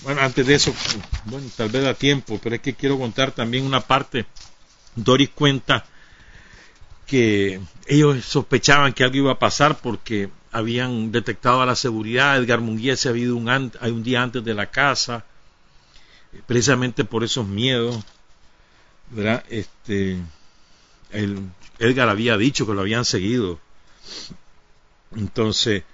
bueno, 0.03 0.20
antes 0.20 0.47
de 0.47 0.55
eso, 0.55 0.73
bueno, 1.24 1.49
tal 1.57 1.70
vez 1.70 1.82
da 1.82 1.95
tiempo, 1.95 2.39
pero 2.43 2.55
es 2.55 2.61
que 2.61 2.74
quiero 2.74 2.99
contar 2.99 3.32
también 3.32 3.65
una 3.65 3.81
parte. 3.81 4.27
Doris 4.95 5.31
cuenta 5.31 5.86
que 7.07 7.61
ellos 7.86 8.24
sospechaban 8.24 8.93
que 8.93 9.05
algo 9.05 9.16
iba 9.16 9.32
a 9.32 9.39
pasar 9.39 9.78
porque 9.78 10.28
habían 10.52 11.12
detectado 11.12 11.62
a 11.62 11.66
la 11.66 11.76
seguridad. 11.76 12.36
Edgar 12.36 12.60
Munguía 12.60 12.96
se 12.96 13.08
había 13.08 13.24
ido 13.24 13.36
un, 13.36 13.48
un 13.48 14.02
día 14.02 14.22
antes 14.22 14.44
de 14.44 14.54
la 14.54 14.66
casa, 14.70 15.24
precisamente 16.46 17.04
por 17.04 17.24
esos 17.24 17.46
miedos. 17.46 18.04
¿verdad? 19.10 19.44
Este, 19.48 20.18
Edgar 21.78 22.08
había 22.08 22.36
dicho 22.36 22.66
que 22.66 22.74
lo 22.74 22.80
habían 22.80 23.04
seguido. 23.04 23.58
Entonces, 25.16 25.84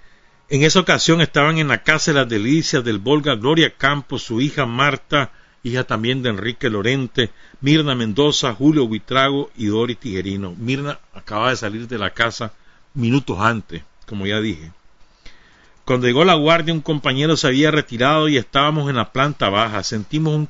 en 0.49 0.63
esa 0.63 0.79
ocasión 0.79 1.21
estaban 1.21 1.57
en 1.57 1.67
la 1.67 1.83
casa 1.83 2.11
de 2.11 2.19
las 2.19 2.29
delicias 2.29 2.83
del 2.83 2.99
Volga 2.99 3.35
Gloria 3.35 3.75
Campos, 3.75 4.23
su 4.23 4.41
hija 4.41 4.65
Marta, 4.65 5.31
hija 5.63 5.85
también 5.85 6.21
de 6.21 6.29
Enrique 6.29 6.69
Lorente, 6.69 7.31
Mirna 7.61 7.95
Mendoza, 7.95 8.53
Julio 8.53 8.87
Buitrago 8.87 9.49
y 9.55 9.67
Doris 9.67 9.97
Tijerino. 9.97 10.53
Mirna 10.57 10.99
acaba 11.13 11.49
de 11.49 11.55
salir 11.55 11.87
de 11.87 11.97
la 11.97 12.11
casa 12.11 12.53
minutos 12.93 13.39
antes, 13.39 13.83
como 14.05 14.25
ya 14.25 14.39
dije. 14.39 14.71
Cuando 15.85 16.07
llegó 16.07 16.25
la 16.25 16.33
guardia, 16.33 16.73
un 16.73 16.81
compañero 16.81 17.37
se 17.37 17.45
había 17.45 17.69
retirado 17.69 18.27
y 18.27 18.37
estábamos 18.37 18.89
en 18.89 18.95
la 18.95 19.11
planta 19.11 19.49
baja. 19.49 19.83
Sentimos 19.83 20.33
un, 20.33 20.47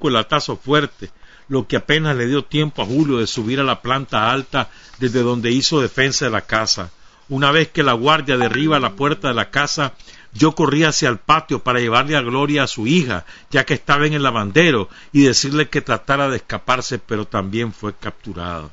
colatazo 0.00 0.56
fuerte, 0.56 1.10
lo 1.46 1.68
que 1.68 1.76
apenas 1.76 2.16
le 2.16 2.26
dio 2.26 2.44
tiempo 2.44 2.82
a 2.82 2.86
Julio 2.86 3.18
de 3.18 3.28
subir 3.28 3.60
a 3.60 3.64
la 3.64 3.82
planta 3.82 4.32
alta 4.32 4.70
desde 4.98 5.22
donde 5.22 5.52
hizo 5.52 5.80
defensa 5.80 6.24
de 6.24 6.32
la 6.32 6.40
casa. 6.40 6.90
Una 7.28 7.52
vez 7.52 7.68
que 7.68 7.84
la 7.84 7.92
guardia 7.92 8.36
derriba 8.36 8.80
la 8.80 8.94
puerta 8.94 9.28
de 9.28 9.34
la 9.34 9.50
casa, 9.50 9.94
yo 10.32 10.56
corrí 10.56 10.82
hacia 10.82 11.08
el 11.08 11.18
patio 11.18 11.62
para 11.62 11.78
llevarle 11.78 12.16
a 12.16 12.20
Gloria 12.22 12.64
a 12.64 12.66
su 12.66 12.88
hija, 12.88 13.24
ya 13.50 13.64
que 13.64 13.74
estaba 13.74 14.06
en 14.06 14.14
el 14.14 14.24
lavandero, 14.24 14.88
y 15.12 15.22
decirle 15.22 15.68
que 15.68 15.82
tratara 15.82 16.28
de 16.28 16.36
escaparse, 16.38 16.98
pero 16.98 17.26
también 17.26 17.72
fue 17.72 17.94
capturada. 17.94 18.70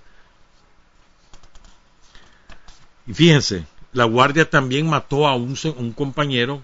Y 3.05 3.13
fíjense, 3.13 3.65
la 3.93 4.05
guardia 4.05 4.49
también 4.49 4.89
mató 4.89 5.27
a 5.27 5.35
un, 5.35 5.55
compañero 5.93 6.63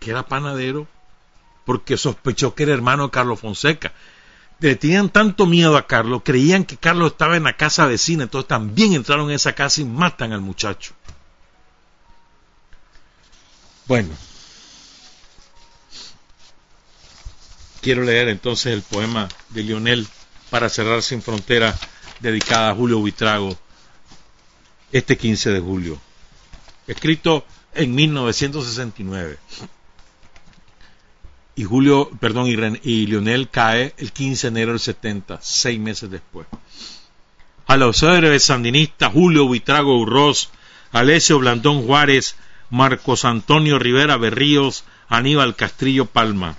que 0.00 0.10
era 0.10 0.26
panadero, 0.26 0.86
porque 1.64 1.96
sospechó 1.96 2.54
que 2.54 2.64
era 2.64 2.74
hermano 2.74 3.04
de 3.04 3.10
Carlos 3.10 3.40
Fonseca. 3.40 3.92
Le 4.60 4.76
tenían 4.76 5.08
tanto 5.08 5.46
miedo 5.46 5.76
a 5.76 5.86
Carlos, 5.86 6.22
creían 6.24 6.64
que 6.64 6.76
Carlos 6.76 7.12
estaba 7.12 7.36
en 7.36 7.44
la 7.44 7.56
casa 7.56 7.86
vecina, 7.86 8.24
entonces 8.24 8.48
también 8.48 8.94
entraron 8.94 9.28
en 9.28 9.36
esa 9.36 9.54
casa 9.54 9.80
y 9.80 9.84
matan 9.84 10.32
al 10.32 10.40
muchacho. 10.40 10.94
Bueno, 13.86 14.10
quiero 17.82 18.02
leer 18.02 18.28
entonces 18.28 18.72
el 18.72 18.82
poema 18.82 19.28
de 19.50 19.62
Lionel 19.62 20.08
para 20.50 20.68
cerrar 20.68 21.02
sin 21.02 21.20
frontera 21.20 21.78
dedicada 22.20 22.70
a 22.70 22.74
Julio 22.74 22.98
Buitrago 22.98 23.56
este 24.90 25.18
15 25.18 25.50
de 25.50 25.60
julio. 25.60 26.00
Escrito 26.86 27.44
en 27.74 27.94
1969. 27.94 29.38
Y 31.56 31.64
Julio, 31.64 32.10
perdón, 32.20 32.48
y, 32.48 33.06
Lionel 33.06 33.48
cae 33.48 33.94
el 33.96 34.12
15 34.12 34.46
de 34.46 34.48
enero 34.48 34.72
del 34.72 34.80
70, 34.80 35.38
seis 35.40 35.78
meses 35.78 36.10
después. 36.10 36.46
A 37.66 37.76
los 37.76 38.02
héroes 38.02 38.44
sandinistas 38.44 39.12
Julio 39.12 39.46
Buitrago 39.46 39.98
Urroz, 39.98 40.50
Alessio 40.92 41.38
Blandón 41.38 41.86
Juárez, 41.86 42.36
Marcos 42.70 43.24
Antonio 43.24 43.78
Rivera 43.78 44.16
Berríos, 44.16 44.84
Aníbal 45.08 45.54
Castrillo 45.54 46.06
Palma. 46.06 46.56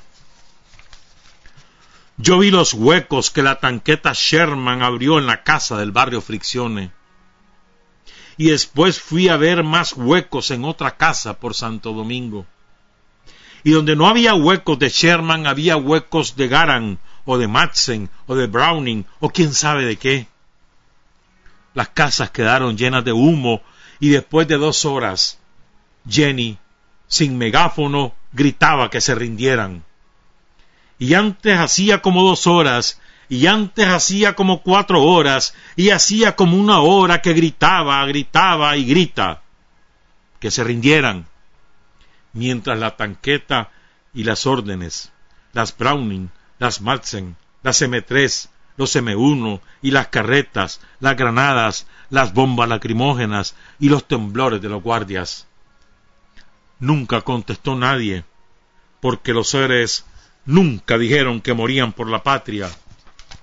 Yo 2.17 2.39
vi 2.39 2.49
los 2.49 2.73
huecos 2.73 3.29
que 3.29 3.43
la 3.43 3.59
tanqueta 3.59 4.13
Sherman 4.13 4.81
abrió 4.81 5.19
en 5.19 5.27
la 5.27 5.43
casa 5.43 5.77
del 5.77 5.91
barrio 5.91 6.21
Friccione. 6.21 6.91
Y 8.37 8.49
después 8.49 8.99
fui 8.99 9.29
a 9.29 9.37
ver 9.37 9.63
más 9.63 9.93
huecos 9.93 10.51
en 10.51 10.65
otra 10.65 10.97
casa 10.97 11.39
por 11.39 11.53
Santo 11.53 11.93
Domingo. 11.93 12.45
Y 13.63 13.71
donde 13.71 13.95
no 13.95 14.07
había 14.07 14.35
huecos 14.35 14.77
de 14.77 14.89
Sherman, 14.89 15.47
había 15.47 15.77
huecos 15.77 16.35
de 16.35 16.47
Garan, 16.47 16.99
o 17.25 17.37
de 17.37 17.47
Madsen, 17.47 18.09
o 18.27 18.35
de 18.35 18.47
Browning, 18.47 19.05
o 19.19 19.29
quién 19.29 19.53
sabe 19.53 19.85
de 19.85 19.97
qué. 19.97 20.27
Las 21.73 21.89
casas 21.89 22.29
quedaron 22.29 22.77
llenas 22.77 23.03
de 23.03 23.13
humo, 23.13 23.61
y 23.99 24.09
después 24.09 24.47
de 24.47 24.57
dos 24.57 24.85
horas, 24.85 25.39
Jenny, 26.07 26.57
sin 27.07 27.37
megáfono, 27.37 28.13
gritaba 28.33 28.89
que 28.89 29.01
se 29.01 29.15
rindieran 29.15 29.83
y 30.97 31.13
antes 31.13 31.57
hacía 31.57 32.01
como 32.01 32.23
dos 32.23 32.47
horas, 32.47 32.99
y 33.29 33.47
antes 33.47 33.87
hacía 33.87 34.35
como 34.35 34.61
cuatro 34.61 35.03
horas, 35.03 35.53
y 35.75 35.89
hacía 35.89 36.35
como 36.35 36.57
una 36.57 36.79
hora 36.79 37.21
que 37.21 37.33
gritaba, 37.33 38.05
gritaba 38.05 38.77
y 38.77 38.85
grita, 38.85 39.41
que 40.39 40.51
se 40.51 40.63
rindieran, 40.63 41.27
mientras 42.33 42.77
la 42.77 42.95
tanqueta 42.95 43.71
y 44.13 44.23
las 44.23 44.45
órdenes, 44.45 45.11
las 45.53 45.75
Browning, 45.75 46.29
las 46.59 46.81
Madsen, 46.81 47.35
las 47.63 47.81
M3, 47.81 48.49
los 48.77 48.95
M1 48.95 49.61
y 49.81 49.91
las 49.91 50.07
carretas, 50.07 50.81
las 50.99 51.15
granadas, 51.15 51.87
las 52.09 52.33
bombas 52.33 52.69
lacrimógenas 52.69 53.55
y 53.79 53.89
los 53.89 54.07
temblores 54.07 54.61
de 54.61 54.69
los 54.69 54.83
guardias. 54.83 55.47
Nunca 56.79 57.21
contestó 57.21 57.75
nadie, 57.75 58.25
porque 58.99 59.33
los 59.33 59.49
seres 59.49 60.05
nunca 60.45 60.97
dijeron 60.97 61.41
que 61.41 61.53
morían 61.53 61.93
por 61.93 62.09
la 62.09 62.23
patria, 62.23 62.69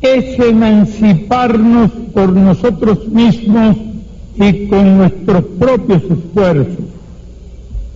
Es 0.00 0.38
emanciparnos 0.38 1.90
por 2.12 2.32
nosotros 2.32 3.08
mismos 3.08 3.76
y 4.36 4.66
con 4.66 4.98
nuestros 4.98 5.44
propios 5.58 6.02
esfuerzos. 6.02 6.84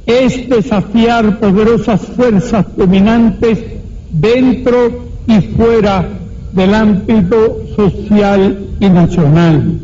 Es 0.07 0.49
desafiar 0.49 1.39
poderosas 1.39 2.01
fuerzas 2.01 2.67
dominantes 2.77 3.59
dentro 4.11 5.05
y 5.27 5.41
fuera 5.57 6.09
del 6.53 6.75
ámbito 6.75 7.67
social 7.77 8.67
y 8.81 8.89
nacional. 8.89 9.79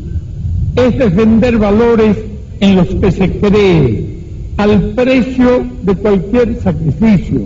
Es 0.75 0.99
defender 0.99 1.59
valores 1.59 2.17
en 2.61 2.77
los 2.77 2.89
que 2.89 3.13
se 3.13 3.31
cree 3.39 4.17
al 4.57 4.91
precio 4.91 5.67
de 5.83 5.95
cualquier 5.95 6.61
sacrificio. 6.61 7.43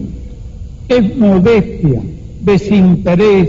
Es 0.89 1.17
modestia 1.17 2.01
desinterés, 2.41 3.49